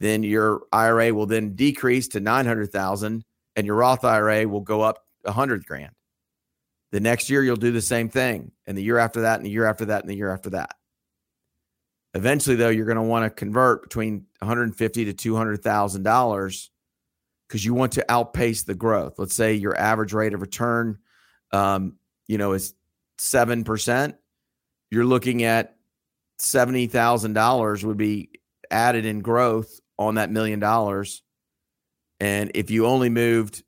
Then 0.00 0.22
your 0.22 0.62
IRA 0.72 1.12
will 1.12 1.26
then 1.26 1.54
decrease 1.54 2.08
to 2.08 2.20
900,000 2.20 3.24
and 3.56 3.66
your 3.66 3.76
Roth 3.76 4.04
IRA 4.04 4.46
will 4.46 4.60
go 4.60 4.82
up 4.82 5.04
100 5.22 5.66
grand. 5.66 5.92
The 6.92 7.00
next 7.00 7.28
year 7.28 7.42
you'll 7.42 7.56
do 7.56 7.72
the 7.72 7.82
same 7.82 8.08
thing 8.08 8.52
and 8.66 8.76
the 8.76 8.82
year 8.82 8.98
after 8.98 9.22
that 9.22 9.36
and 9.36 9.44
the 9.46 9.50
year 9.50 9.66
after 9.66 9.86
that 9.86 10.02
and 10.02 10.10
the 10.10 10.16
year 10.16 10.32
after 10.32 10.50
that. 10.50 10.74
Eventually 12.14 12.56
though 12.56 12.70
you're 12.70 12.86
going 12.86 12.96
to 12.96 13.02
want 13.02 13.24
to 13.24 13.30
convert 13.30 13.82
between 13.82 14.26
150 14.38 15.04
to 15.04 15.12
200,000 15.12 16.02
dollars 16.02 16.70
because 17.46 17.64
you 17.64 17.74
want 17.74 17.92
to 17.92 18.04
outpace 18.10 18.62
the 18.62 18.74
growth. 18.74 19.18
Let's 19.18 19.34
say 19.34 19.54
your 19.54 19.76
average 19.76 20.12
rate 20.12 20.34
of 20.34 20.40
return 20.40 20.98
um, 21.52 21.94
you 22.26 22.38
know 22.38 22.52
is 22.52 22.74
7%, 23.18 24.14
you're 24.90 25.04
looking 25.04 25.42
at 25.42 25.76
$70,000 26.40 27.84
would 27.84 27.96
be 27.96 28.30
added 28.70 29.04
in 29.04 29.20
growth 29.20 29.80
on 29.98 30.14
that 30.14 30.30
million 30.30 30.60
dollars. 30.60 31.22
And 32.20 32.52
if 32.54 32.70
you 32.70 32.86
only 32.86 33.08
moved 33.08 33.62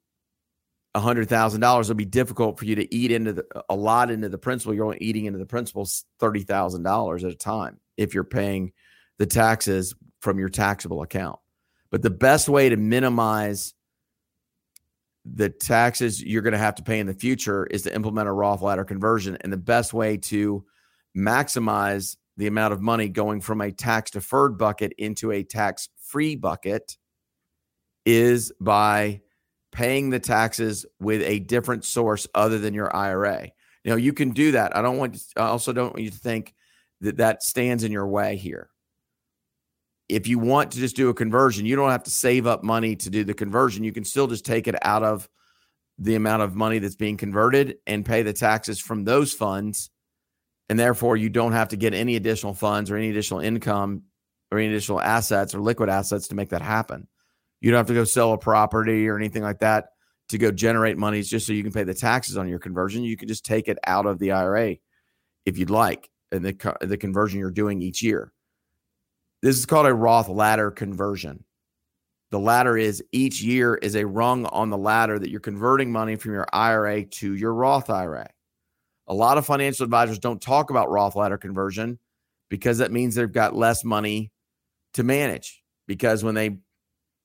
$100,000, 0.97 1.81
it'll 1.81 1.95
be 1.95 2.05
difficult 2.05 2.59
for 2.59 2.65
you 2.65 2.75
to 2.75 2.95
eat 2.95 3.13
into 3.13 3.33
the, 3.33 3.45
a 3.69 3.75
lot 3.75 4.11
into 4.11 4.29
the 4.29 4.39
principal. 4.39 4.75
You're 4.75 4.85
only 4.85 4.99
eating 5.01 5.27
into 5.27 5.39
the 5.39 5.47
principal 5.47 5.85
$30,000 5.85 7.25
at 7.25 7.31
a 7.31 7.35
time 7.35 7.79
if 7.97 8.15
you're 8.15 8.25
paying 8.25 8.73
the 9.19 9.27
taxes 9.27 9.95
from 10.21 10.39
your 10.39 10.49
taxable 10.49 11.03
account. 11.03 11.39
But 11.91 12.03
the 12.03 12.11
best 12.11 12.49
way 12.49 12.69
to 12.69 12.77
minimize 12.77 13.75
the 15.25 15.51
taxes 15.51 16.23
you're 16.23 16.43
going 16.43 16.53
to 16.53 16.59
have 16.59 16.77
to 16.77 16.83
pay 16.83 16.99
in 16.99 17.07
the 17.07 17.15
future 17.15 17.67
is 17.67 17.83
to 17.83 17.95
implement 17.95 18.29
a 18.29 18.33
Roth 18.33 18.63
ladder 18.63 18.85
conversion. 18.85 19.37
And 19.41 19.53
the 19.53 19.59
best 19.59 19.93
way 19.93 20.17
to 20.17 20.65
maximize 21.17 22.17
the 22.37 22.47
amount 22.47 22.73
of 22.73 22.81
money 22.81 23.09
going 23.09 23.41
from 23.41 23.61
a 23.61 23.71
tax 23.71 24.11
deferred 24.11 24.57
bucket 24.57 24.93
into 24.99 25.31
a 25.31 25.43
tax 25.43 25.89
free 26.01 26.37
bucket 26.37 26.97
is 28.07 28.53
by 28.61 29.21
paying 29.73 30.11
the 30.11 30.21
taxes 30.21 30.87
with 30.99 31.23
a 31.23 31.39
different 31.39 31.85
source 31.85 32.27
other 32.35 32.59
than 32.59 32.75
your 32.75 32.95
IRA. 32.95 33.51
You 33.85 33.91
know, 33.91 33.97
you 33.97 34.13
can 34.13 34.31
do 34.31 34.53
that. 34.53 34.77
I 34.77 34.83
don't 34.83 34.99
want, 34.99 35.23
I 35.37 35.43
also 35.43 35.73
don't 35.73 35.93
want 35.93 36.05
you 36.05 36.11
to 36.11 36.19
think 36.19 36.55
that 37.01 37.19
that 37.19 37.43
stands 37.43 37.85
in 37.85 37.93
your 37.93 38.07
way 38.07 38.37
here. 38.37 38.69
If 40.09 40.27
you 40.27 40.39
want 40.39 40.73
to 40.73 40.79
just 40.79 40.97
do 40.97 41.09
a 41.09 41.15
conversion, 41.15 41.67
you 41.67 41.77
don't 41.77 41.91
have 41.91 42.03
to 42.03 42.11
save 42.11 42.47
up 42.47 42.65
money 42.65 42.97
to 42.97 43.11
do 43.11 43.25
the 43.25 43.33
conversion. 43.33 43.85
You 43.85 43.93
can 43.93 44.05
still 44.05 44.27
just 44.27 44.45
take 44.45 44.67
it 44.67 44.75
out 44.83 45.03
of 45.03 45.29
the 45.99 46.17
amount 46.17 46.43
of 46.43 46.57
money 46.57 46.79
that's 46.79 46.97
being 46.97 47.17
converted 47.17 47.77
and 47.87 48.05
pay 48.05 48.23
the 48.23 48.33
taxes 48.33 48.81
from 48.81 49.05
those 49.05 49.33
funds 49.33 49.91
and 50.71 50.79
therefore 50.79 51.17
you 51.17 51.29
don't 51.29 51.51
have 51.51 51.69
to 51.71 51.77
get 51.77 51.95
any 51.95 52.15
additional 52.15 52.55
funds 52.55 52.93
or 52.93 52.97
any 52.97 53.11
additional 53.11 53.41
income 53.41 54.05
or 54.53 54.59
any 54.59 54.69
additional 54.69 55.01
assets 55.01 55.53
or 55.53 55.59
liquid 55.59 55.91
assets 55.91 56.29
to 56.29 56.37
make 56.37 56.51
that 56.51 56.63
happen. 56.63 57.09
You 57.61 57.71
don't 57.71 57.79
have 57.79 57.87
to 57.89 57.95
go 57.95 58.05
sell 58.05 58.33
a 58.33 58.39
property 58.39 59.09
or 59.09 59.17
anything 59.17 59.43
like 59.43 59.61
that 59.61 59.91
to 60.31 60.39
go 60.39 60.51
generate 60.51 60.97
monies 60.97 61.29
just 61.29 61.47
so 61.47 61.53
you 61.53 61.63
can 61.63 61.73
pay 61.73 61.85
the 61.85 61.95
taxes 61.95 62.37
on 62.37 62.49
your 62.49 62.59
conversion. 62.59 63.03
You 63.03 63.17
can 63.17 63.29
just 63.29 63.45
take 63.45 63.69
it 63.69 63.79
out 63.87 64.07
of 64.07 64.19
the 64.19 64.33
IRA 64.33 64.77
if 65.45 65.59
you'd 65.59 65.71
like, 65.71 66.11
and 66.33 66.45
the 66.45 66.77
the 66.81 66.97
conversion 66.97 67.41
you're 67.41 67.51
doing 67.51 67.83
each 67.83 68.03
year. 68.03 68.33
This 69.43 69.57
is 69.57 69.67
called 69.67 69.87
a 69.87 69.95
Roth 69.95 70.29
ladder 70.29 70.71
conversion. 70.71 71.45
The 72.31 72.39
ladder 72.39 72.79
is 72.79 73.03
each 73.11 73.43
year 73.43 73.75
is 73.75 73.97
a 73.97 74.07
rung 74.07 74.47
on 74.47 74.71
the 74.71 74.79
ladder 74.79 75.19
that 75.19 75.31
you're 75.31 75.41
converting 75.41 75.91
money 75.91 76.15
from 76.17 76.33
your 76.33 76.47
IRA 76.53 77.05
to 77.05 77.35
your 77.35 77.53
Roth 77.53 77.91
IRA. 77.91 78.29
A 79.09 79.15
lot 79.15 79.39
of 79.39 79.47
financial 79.47 79.83
advisors 79.83 80.21
don't 80.21 80.41
talk 80.41 80.71
about 80.71 80.91
Roth 80.91 81.17
ladder 81.17 81.39
conversion 81.39 81.99
because 82.49 82.79
that 82.79 82.93
means 82.93 83.15
they've 83.17 83.33
got 83.33 83.57
less 83.57 83.83
money 83.83 84.31
to 84.95 85.03
manage. 85.03 85.63
Because 85.89 86.23
when 86.23 86.37
they 86.37 86.59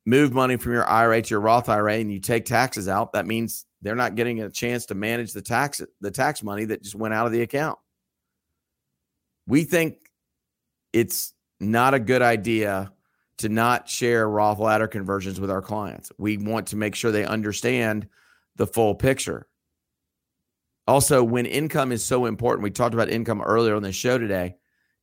move 0.05 0.33
money 0.33 0.57
from 0.57 0.73
your 0.73 0.87
IRA 0.87 1.21
to 1.21 1.29
your 1.29 1.41
Roth 1.41 1.69
IRA 1.69 1.95
and 1.95 2.11
you 2.11 2.19
take 2.19 2.45
taxes 2.45 2.87
out, 2.87 3.13
that 3.13 3.25
means 3.25 3.65
they're 3.81 3.95
not 3.95 4.15
getting 4.15 4.41
a 4.41 4.49
chance 4.49 4.85
to 4.87 4.95
manage 4.95 5.33
the 5.33 5.41
tax 5.41 5.81
the 6.01 6.11
tax 6.11 6.43
money 6.43 6.65
that 6.65 6.83
just 6.83 6.95
went 6.95 7.13
out 7.13 7.25
of 7.25 7.31
the 7.31 7.41
account. 7.41 7.77
We 9.47 9.63
think 9.63 9.97
it's 10.93 11.33
not 11.59 11.93
a 11.93 11.99
good 11.99 12.21
idea 12.21 12.91
to 13.39 13.49
not 13.49 13.89
share 13.89 14.29
Roth 14.29 14.59
ladder 14.59 14.87
conversions 14.87 15.39
with 15.39 15.51
our 15.51 15.61
clients. 15.61 16.11
We 16.17 16.37
want 16.37 16.67
to 16.67 16.77
make 16.77 16.95
sure 16.95 17.11
they 17.11 17.25
understand 17.25 18.07
the 18.55 18.67
full 18.67 18.95
picture. 18.95 19.47
Also, 20.87 21.23
when 21.23 21.45
income 21.45 21.91
is 21.91 22.03
so 22.03 22.25
important, 22.25 22.63
we 22.63 22.71
talked 22.71 22.93
about 22.93 23.09
income 23.09 23.41
earlier 23.41 23.75
on 23.75 23.83
the 23.83 23.91
show 23.91 24.17
today. 24.17 24.55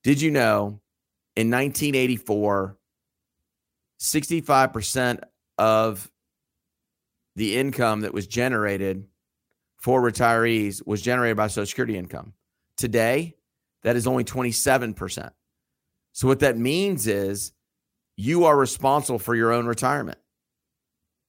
Did 0.02 0.20
you 0.20 0.30
know 0.30 0.80
in 1.36 1.50
1984, 1.50 2.78
65% 4.02 5.20
of 5.58 6.10
the 7.36 7.56
income 7.56 8.00
that 8.00 8.12
was 8.12 8.26
generated 8.26 9.06
for 9.78 10.02
retirees 10.02 10.84
was 10.84 11.00
generated 11.00 11.36
by 11.36 11.46
Social 11.46 11.66
Security 11.66 11.96
income? 11.96 12.32
Today, 12.76 13.36
that 13.84 13.94
is 13.94 14.08
only 14.08 14.24
27%. 14.24 15.30
So, 16.12 16.26
what 16.26 16.40
that 16.40 16.58
means 16.58 17.06
is 17.06 17.52
you 18.16 18.44
are 18.44 18.56
responsible 18.56 19.20
for 19.20 19.36
your 19.36 19.52
own 19.52 19.66
retirement. 19.66 20.18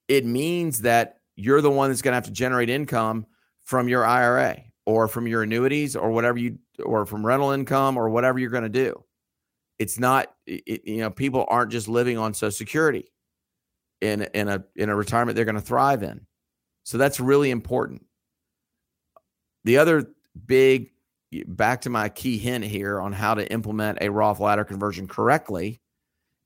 It 0.07 0.25
means 0.25 0.81
that 0.81 1.19
you're 1.35 1.61
the 1.61 1.69
one 1.69 1.89
that's 1.89 2.01
going 2.01 2.11
to 2.13 2.15
have 2.15 2.25
to 2.25 2.31
generate 2.31 2.69
income 2.69 3.27
from 3.61 3.87
your 3.87 4.03
IRA 4.03 4.61
or 4.85 5.07
from 5.07 5.27
your 5.27 5.43
annuities 5.43 5.95
or 5.95 6.09
whatever 6.09 6.39
you 6.39 6.57
or 6.83 7.05
from 7.05 7.25
rental 7.25 7.51
income 7.51 7.97
or 7.97 8.09
whatever 8.09 8.39
you're 8.39 8.49
going 8.49 8.63
to 8.63 8.69
do. 8.69 9.02
It's 9.83 9.99
not 9.99 10.33
it, 10.47 10.87
you 10.87 11.01
know 11.01 11.09
people 11.09 11.45
aren't 11.49 11.73
just 11.73 11.89
living 11.89 12.17
on 12.17 12.33
social 12.33 12.55
security 12.55 13.11
in 13.99 14.21
in 14.33 14.47
a 14.47 14.63
in 14.77 14.87
a 14.87 14.95
retirement 14.95 15.35
they're 15.35 15.43
going 15.43 15.55
to 15.55 15.61
thrive 15.61 16.03
in. 16.03 16.25
So 16.83 16.97
that's 16.97 17.19
really 17.19 17.51
important. 17.51 18.05
The 19.65 19.77
other 19.77 20.09
big 20.45 20.91
back 21.47 21.81
to 21.81 21.89
my 21.89 22.07
key 22.07 22.37
hint 22.37 22.63
here 22.63 23.01
on 23.01 23.11
how 23.11 23.33
to 23.33 23.51
implement 23.51 23.97
a 23.99 24.09
Roth 24.09 24.39
ladder 24.39 24.63
conversion 24.63 25.05
correctly 25.05 25.81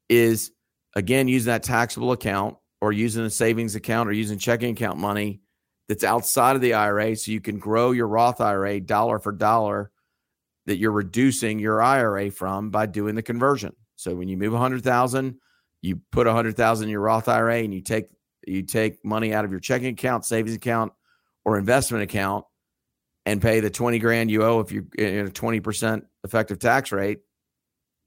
is 0.10 0.52
again 0.96 1.28
using 1.28 1.52
that 1.52 1.62
taxable 1.62 2.14
account 2.14 2.58
or 2.82 2.92
using 2.92 3.24
a 3.24 3.30
savings 3.30 3.76
account 3.76 4.10
or 4.10 4.14
using 4.14 4.40
checking 4.40 4.72
account 4.72 4.98
money 4.98 5.42
that's 5.88 6.04
outside 6.04 6.56
of 6.56 6.62
the 6.64 6.74
IRA 6.74 7.16
so 7.16 7.32
you 7.32 7.42
can 7.42 7.60
grow 7.60 7.92
your 7.92 8.08
Roth 8.08 8.42
IRA 8.42 8.80
dollar 8.80 9.20
for 9.20 9.32
dollar 9.32 9.92
that 10.68 10.78
you're 10.78 10.92
reducing 10.92 11.60
your 11.60 11.82
IRA 11.82 12.30
from 12.30 12.70
by 12.70 12.86
doing 12.86 13.16
the 13.16 13.24
conversion. 13.24 13.74
So 13.96 14.14
when 14.14 14.28
you 14.28 14.38
move 14.38 14.52
100,000, 14.54 15.40
you 15.82 16.02
put 16.12 16.28
100,000 16.28 16.84
in 16.84 16.92
your 16.92 17.02
Roth 17.02 17.28
IRA 17.28 17.60
and 17.60 17.74
you 17.74 17.82
take 17.82 18.10
you 18.46 18.64
take 18.64 19.04
money 19.04 19.34
out 19.34 19.44
of 19.44 19.52
your 19.52 19.60
checking 19.60 19.90
account, 19.90 20.24
savings 20.24 20.56
account 20.56 20.94
or 21.44 21.58
investment 21.58 22.04
account 22.04 22.46
and 23.26 23.42
pay 23.42 23.60
the 23.60 23.70
20 23.70 24.00
grand 24.00 24.32
you 24.32 24.44
owe 24.44 24.62
if 24.62 24.72
you're 24.72 24.86
in 24.98 25.28
a 25.28 25.30
20% 25.30 26.04
effective 26.24 26.60
tax 26.60 26.94
rate, 26.94 27.20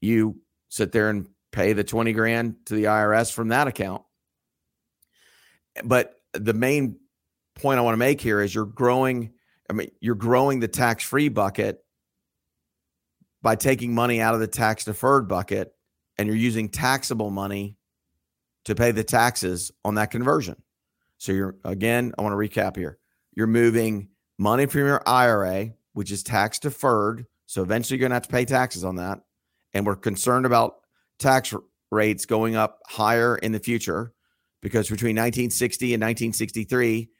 you 0.01 0.41
sit 0.71 0.93
there 0.93 1.11
and 1.11 1.29
pay 1.53 1.75
the 1.75 1.85
20 1.85 2.13
grand 2.13 2.55
to 2.67 2.75
the 2.75 2.85
IRS 2.85 3.31
from 3.31 3.49
that 3.49 3.67
account. 3.67 4.03
But 5.85 6.15
the 6.33 6.55
main 6.55 6.99
point 7.55 7.79
I 7.79 7.83
want 7.83 7.95
to 7.95 7.99
make 7.99 8.21
here 8.21 8.41
is 8.41 8.55
you're 8.55 8.65
growing. 8.65 9.33
I 9.69 9.75
mean, 9.75 9.91
you're 10.01 10.15
growing 10.15 10.61
the 10.61 10.69
tax 10.69 11.05
free 11.05 11.29
bucket 11.29 11.85
by 13.43 13.57
taking 13.57 13.95
money 13.95 14.21
out 14.21 14.35
of 14.35 14.41
the 14.41 14.47
tax 14.47 14.85
deferred 14.85 15.29
bucket 15.29 15.75
and 16.19 16.27
you're 16.27 16.37
using 16.37 16.69
taxable 16.69 17.31
money 17.31 17.77
to 18.65 18.75
pay 18.75 18.91
the 18.91 19.05
taxes 19.05 19.73
on 19.85 19.95
that 19.95 20.11
conversion. 20.11 20.57
So 21.19 21.33
you're 21.33 21.57
again, 21.65 22.13
I 22.19 22.23
want 22.23 22.33
to 22.33 22.37
recap 22.37 22.77
here. 22.77 22.99
You're 23.35 23.47
moving 23.47 24.09
money 24.39 24.67
from 24.67 24.83
your 24.83 25.03
IRA, 25.07 25.73
which 25.93 26.11
is 26.11 26.23
tax 26.23 26.59
deferred. 26.59 27.27
So 27.47 27.63
eventually 27.63 27.99
you're 27.99 28.09
going 28.09 28.11
to 28.11 28.17
have 28.17 28.23
to 28.25 28.29
pay 28.29 28.45
taxes 28.45 28.85
on 28.85 28.97
that. 28.97 29.21
And 29.73 29.87
we're 29.87 29.97
concerned 29.97 30.47
about 30.47 30.77
tax 31.19 31.55
rates 31.91 32.27
going 32.27 32.57
up 32.57 32.81
higher 32.87 33.37
in 33.37 33.53
the 33.53 33.59
future 33.59 34.13
because 34.63 34.89
between 34.89 35.17
1960 35.17 35.95
and 35.95 36.03
1963, 36.03 37.11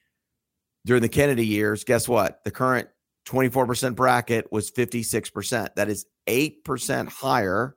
during 0.87 1.03
the 1.03 1.09
Kennedy 1.09 1.47
years, 1.47 1.85
guess 1.85 2.09
what? 2.09 2.43
The 2.45 2.51
current 2.51 2.89
24% 3.31 3.95
bracket 3.95 4.51
was 4.51 4.73
56%. 4.73 5.77
That 5.77 5.89
is 5.89 6.05
8% 6.27 7.09
higher, 7.09 7.77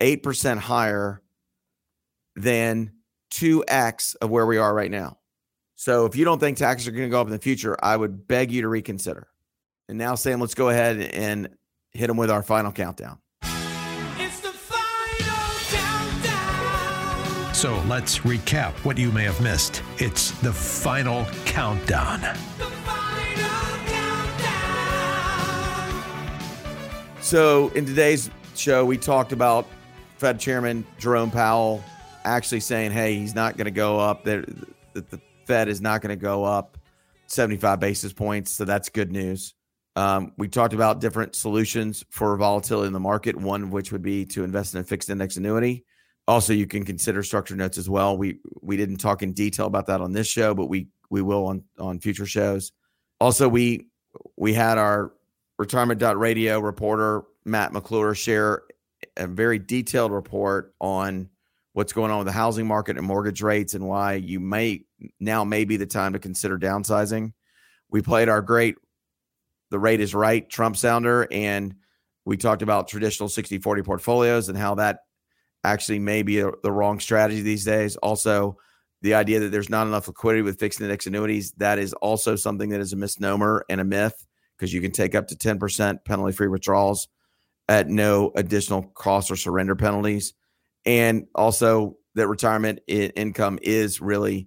8% 0.00 0.58
higher 0.58 1.22
than 2.34 2.92
2x 3.32 4.16
of 4.20 4.30
where 4.30 4.44
we 4.44 4.58
are 4.58 4.74
right 4.74 4.90
now. 4.90 5.18
So 5.76 6.06
if 6.06 6.16
you 6.16 6.24
don't 6.24 6.40
think 6.40 6.58
taxes 6.58 6.88
are 6.88 6.90
going 6.90 7.04
to 7.04 7.10
go 7.10 7.20
up 7.20 7.28
in 7.28 7.32
the 7.32 7.38
future, 7.38 7.76
I 7.80 7.96
would 7.96 8.26
beg 8.26 8.50
you 8.50 8.62
to 8.62 8.68
reconsider. 8.68 9.28
And 9.88 9.98
now, 9.98 10.16
Sam, 10.16 10.40
let's 10.40 10.54
go 10.54 10.68
ahead 10.68 11.00
and 11.00 11.48
hit 11.92 12.08
them 12.08 12.16
with 12.16 12.30
our 12.30 12.42
final 12.42 12.72
countdown. 12.72 13.18
Final 13.42 14.52
countdown. 15.68 17.54
So 17.54 17.80
let's 17.86 18.18
recap 18.20 18.72
what 18.84 18.98
you 18.98 19.12
may 19.12 19.24
have 19.24 19.40
missed. 19.40 19.82
It's 19.98 20.32
the 20.40 20.52
final 20.52 21.24
countdown. 21.44 22.36
So, 27.22 27.68
in 27.68 27.86
today's 27.86 28.30
show, 28.56 28.84
we 28.84 28.98
talked 28.98 29.30
about 29.30 29.66
Fed 30.18 30.40
Chairman 30.40 30.84
Jerome 30.98 31.30
Powell 31.30 31.82
actually 32.24 32.60
saying, 32.60 32.90
hey, 32.90 33.14
he's 33.14 33.34
not 33.34 33.56
going 33.56 33.66
to 33.66 33.70
go 33.70 33.98
up, 33.98 34.24
that 34.24 34.44
the 34.92 35.20
Fed 35.46 35.68
is 35.68 35.80
not 35.80 36.02
going 36.02 36.10
to 36.10 36.20
go 36.20 36.44
up 36.44 36.76
75 37.28 37.78
basis 37.78 38.12
points. 38.12 38.50
So, 38.56 38.64
that's 38.64 38.88
good 38.88 39.12
news. 39.12 39.54
Um, 39.94 40.32
we 40.36 40.48
talked 40.48 40.74
about 40.74 41.00
different 41.00 41.36
solutions 41.36 42.04
for 42.10 42.36
volatility 42.36 42.88
in 42.88 42.92
the 42.92 43.00
market, 43.00 43.36
one 43.36 43.62
of 43.62 43.72
which 43.72 43.92
would 43.92 44.02
be 44.02 44.26
to 44.26 44.42
invest 44.42 44.74
in 44.74 44.80
a 44.80 44.84
fixed 44.84 45.08
index 45.08 45.36
annuity. 45.36 45.84
Also, 46.26 46.52
you 46.52 46.66
can 46.66 46.84
consider 46.84 47.22
structured 47.22 47.56
notes 47.56 47.78
as 47.78 47.88
well. 47.88 48.18
We 48.18 48.40
we 48.60 48.76
didn't 48.76 48.96
talk 48.96 49.22
in 49.22 49.32
detail 49.32 49.66
about 49.66 49.86
that 49.86 50.00
on 50.00 50.12
this 50.12 50.26
show, 50.26 50.54
but 50.54 50.66
we 50.66 50.88
we 51.08 51.22
will 51.22 51.46
on 51.46 51.62
on 51.78 52.00
future 52.00 52.26
shows. 52.26 52.72
Also, 53.20 53.48
we 53.48 53.86
we 54.36 54.54
had 54.54 54.76
our 54.78 55.12
retirement.radio 55.62 56.58
reporter 56.58 57.22
Matt 57.44 57.72
McClure 57.72 58.16
share 58.16 58.62
a 59.16 59.28
very 59.28 59.60
detailed 59.60 60.10
report 60.10 60.74
on 60.80 61.30
what's 61.72 61.92
going 61.92 62.10
on 62.10 62.18
with 62.18 62.26
the 62.26 62.32
housing 62.32 62.66
market 62.66 62.98
and 62.98 63.06
mortgage 63.06 63.42
rates 63.42 63.74
and 63.74 63.86
why 63.86 64.14
you 64.14 64.40
may 64.40 64.84
now 65.20 65.44
may 65.44 65.64
be 65.64 65.76
the 65.76 65.86
time 65.86 66.14
to 66.14 66.18
consider 66.18 66.58
downsizing. 66.58 67.32
We 67.88 68.02
played 68.02 68.28
our 68.28 68.42
great 68.42 68.74
the 69.70 69.78
rate 69.78 70.00
is 70.00 70.16
right 70.16 70.50
Trump 70.50 70.76
sounder 70.76 71.28
and 71.30 71.76
we 72.24 72.36
talked 72.36 72.62
about 72.62 72.88
traditional 72.88 73.28
60-40 73.28 73.84
portfolios 73.84 74.48
and 74.48 74.58
how 74.58 74.74
that 74.74 74.98
actually 75.62 76.00
may 76.00 76.24
be 76.24 76.40
a, 76.40 76.50
the 76.64 76.72
wrong 76.72 76.98
strategy 76.98 77.40
these 77.40 77.64
days. 77.64 77.94
Also, 77.96 78.58
the 79.00 79.14
idea 79.14 79.38
that 79.40 79.52
there's 79.52 79.70
not 79.70 79.86
enough 79.86 80.08
liquidity 80.08 80.42
with 80.42 80.58
fixed 80.58 80.80
index 80.80 81.06
annuities, 81.06 81.52
that 81.52 81.78
is 81.78 81.92
also 81.94 82.34
something 82.34 82.70
that 82.70 82.80
is 82.80 82.92
a 82.92 82.96
misnomer 82.96 83.64
and 83.68 83.80
a 83.80 83.84
myth 83.84 84.26
because 84.62 84.72
you 84.72 84.80
can 84.80 84.92
take 84.92 85.16
up 85.16 85.26
to 85.26 85.34
10% 85.34 86.04
penalty 86.04 86.32
free 86.32 86.46
withdrawals 86.46 87.08
at 87.68 87.88
no 87.88 88.30
additional 88.36 88.84
cost 88.94 89.28
or 89.28 89.34
surrender 89.34 89.74
penalties. 89.74 90.34
And 90.86 91.26
also, 91.34 91.96
that 92.14 92.28
retirement 92.28 92.78
income 92.86 93.58
is 93.60 94.00
really 94.00 94.46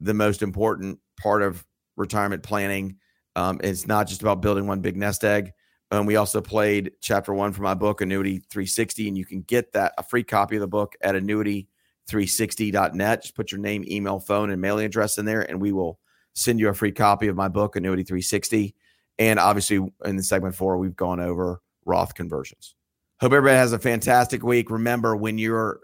the 0.00 0.14
most 0.14 0.40
important 0.40 1.00
part 1.20 1.42
of 1.42 1.66
retirement 1.98 2.42
planning. 2.42 2.96
Um, 3.36 3.60
it's 3.62 3.86
not 3.86 4.08
just 4.08 4.22
about 4.22 4.40
building 4.40 4.66
one 4.66 4.80
big 4.80 4.96
nest 4.96 5.22
egg. 5.22 5.52
And 5.90 6.06
we 6.06 6.16
also 6.16 6.40
played 6.40 6.92
chapter 7.02 7.34
one 7.34 7.52
for 7.52 7.60
my 7.60 7.74
book, 7.74 8.00
Annuity 8.00 8.38
360. 8.38 9.08
And 9.08 9.18
you 9.18 9.26
can 9.26 9.42
get 9.42 9.74
that 9.74 9.92
a 9.98 10.02
free 10.02 10.24
copy 10.24 10.56
of 10.56 10.62
the 10.62 10.66
book 10.66 10.94
at 11.02 11.14
annuity360.net. 11.14 13.20
Just 13.20 13.36
put 13.36 13.52
your 13.52 13.60
name, 13.60 13.84
email, 13.86 14.18
phone, 14.18 14.48
and 14.48 14.62
mailing 14.62 14.86
address 14.86 15.18
in 15.18 15.26
there, 15.26 15.42
and 15.42 15.60
we 15.60 15.72
will 15.72 15.98
send 16.34 16.58
you 16.58 16.70
a 16.70 16.74
free 16.74 16.92
copy 16.92 17.28
of 17.28 17.36
my 17.36 17.48
book, 17.48 17.76
Annuity 17.76 18.02
360. 18.02 18.74
And 19.22 19.38
obviously, 19.38 19.76
in 20.04 20.16
the 20.16 20.22
segment 20.22 20.56
four, 20.56 20.78
we've 20.78 20.96
gone 20.96 21.20
over 21.20 21.60
Roth 21.84 22.14
conversions. 22.14 22.74
Hope 23.20 23.32
everybody 23.32 23.56
has 23.56 23.72
a 23.72 23.78
fantastic 23.78 24.42
week. 24.42 24.68
Remember, 24.68 25.14
when 25.14 25.38
you're 25.38 25.78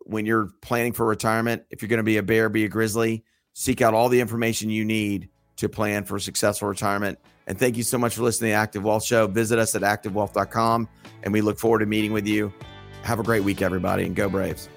when 0.00 0.24
you're 0.24 0.48
planning 0.62 0.94
for 0.94 1.04
retirement, 1.04 1.62
if 1.68 1.82
you're 1.82 1.90
going 1.90 1.98
to 1.98 2.02
be 2.02 2.16
a 2.16 2.22
bear, 2.22 2.48
be 2.48 2.64
a 2.64 2.68
grizzly, 2.68 3.22
seek 3.52 3.82
out 3.82 3.92
all 3.92 4.08
the 4.08 4.18
information 4.18 4.70
you 4.70 4.84
need 4.84 5.28
to 5.56 5.68
plan 5.68 6.04
for 6.04 6.18
successful 6.18 6.68
retirement. 6.68 7.18
And 7.46 7.58
thank 7.58 7.76
you 7.76 7.82
so 7.82 7.98
much 7.98 8.14
for 8.14 8.22
listening 8.22 8.48
to 8.48 8.52
the 8.52 8.58
Active 8.58 8.82
Wealth 8.82 9.04
Show. 9.04 9.26
Visit 9.26 9.58
us 9.58 9.74
at 9.74 9.82
activewealth.com 9.82 10.88
and 11.22 11.32
we 11.34 11.42
look 11.42 11.58
forward 11.58 11.80
to 11.80 11.86
meeting 11.86 12.14
with 12.14 12.26
you. 12.26 12.50
Have 13.02 13.20
a 13.20 13.22
great 13.22 13.44
week, 13.44 13.60
everybody, 13.60 14.04
and 14.06 14.16
go 14.16 14.30
Braves. 14.30 14.70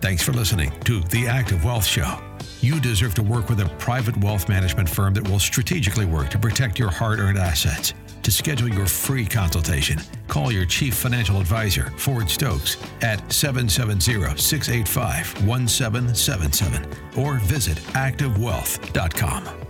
Thanks 0.00 0.24
for 0.24 0.32
listening 0.32 0.72
to 0.80 1.00
The 1.00 1.28
Active 1.28 1.64
Wealth 1.64 1.86
Show. 1.86 2.29
You 2.62 2.78
deserve 2.78 3.14
to 3.14 3.22
work 3.22 3.48
with 3.48 3.60
a 3.60 3.68
private 3.78 4.16
wealth 4.18 4.48
management 4.48 4.88
firm 4.88 5.14
that 5.14 5.26
will 5.26 5.38
strategically 5.38 6.04
work 6.04 6.28
to 6.30 6.38
protect 6.38 6.78
your 6.78 6.90
hard 6.90 7.18
earned 7.18 7.38
assets. 7.38 7.94
To 8.22 8.30
schedule 8.30 8.68
your 8.68 8.84
free 8.84 9.24
consultation, 9.24 9.98
call 10.28 10.52
your 10.52 10.66
chief 10.66 10.94
financial 10.94 11.40
advisor, 11.40 11.90
Ford 11.96 12.28
Stokes, 12.28 12.76
at 13.00 13.32
770 13.32 14.36
685 14.38 15.46
1777 15.46 16.86
or 17.16 17.38
visit 17.38 17.78
activewealth.com. 17.94 19.69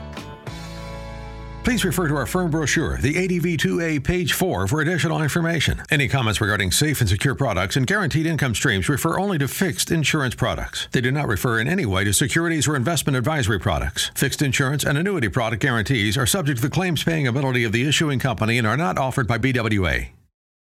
Please 1.63 1.85
refer 1.85 2.07
to 2.07 2.15
our 2.15 2.25
firm 2.25 2.49
brochure, 2.49 2.97
the 2.97 3.13
ADV2A, 3.13 4.03
page 4.03 4.33
4, 4.33 4.67
for 4.67 4.81
additional 4.81 5.21
information. 5.21 5.83
Any 5.91 6.07
comments 6.07 6.41
regarding 6.41 6.71
safe 6.71 7.01
and 7.01 7.09
secure 7.09 7.35
products 7.35 7.75
and 7.75 7.85
guaranteed 7.85 8.25
income 8.25 8.55
streams 8.55 8.89
refer 8.89 9.19
only 9.19 9.37
to 9.37 9.47
fixed 9.47 9.91
insurance 9.91 10.33
products. 10.33 10.87
They 10.91 11.01
do 11.01 11.11
not 11.11 11.27
refer 11.27 11.59
in 11.59 11.67
any 11.67 11.85
way 11.85 12.03
to 12.03 12.13
securities 12.13 12.67
or 12.67 12.75
investment 12.75 13.15
advisory 13.15 13.59
products. 13.59 14.09
Fixed 14.15 14.41
insurance 14.41 14.83
and 14.83 14.97
annuity 14.97 15.29
product 15.29 15.61
guarantees 15.61 16.17
are 16.17 16.25
subject 16.25 16.57
to 16.57 16.63
the 16.63 16.73
claims 16.73 17.03
paying 17.03 17.27
ability 17.27 17.63
of 17.63 17.73
the 17.73 17.87
issuing 17.87 18.17
company 18.17 18.57
and 18.57 18.65
are 18.65 18.75
not 18.75 18.97
offered 18.97 19.27
by 19.27 19.37
BWA. 19.37 20.09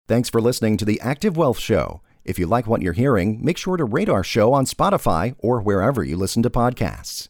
Thanks 0.07 0.29
for 0.29 0.41
listening 0.41 0.75
to 0.77 0.85
the 0.85 0.99
Active 1.01 1.37
Wealth 1.37 1.59
Show. 1.59 2.01
If 2.25 2.39
you 2.39 2.47
like 2.47 2.65
what 2.65 2.81
you're 2.81 2.93
hearing, 2.93 3.45
make 3.45 3.59
sure 3.59 3.77
to 3.77 3.85
rate 3.85 4.09
our 4.09 4.23
show 4.23 4.53
on 4.53 4.65
Spotify 4.65 5.35
or 5.37 5.61
wherever 5.61 6.03
you 6.03 6.17
listen 6.17 6.41
to 6.41 6.49
podcasts. 6.49 7.29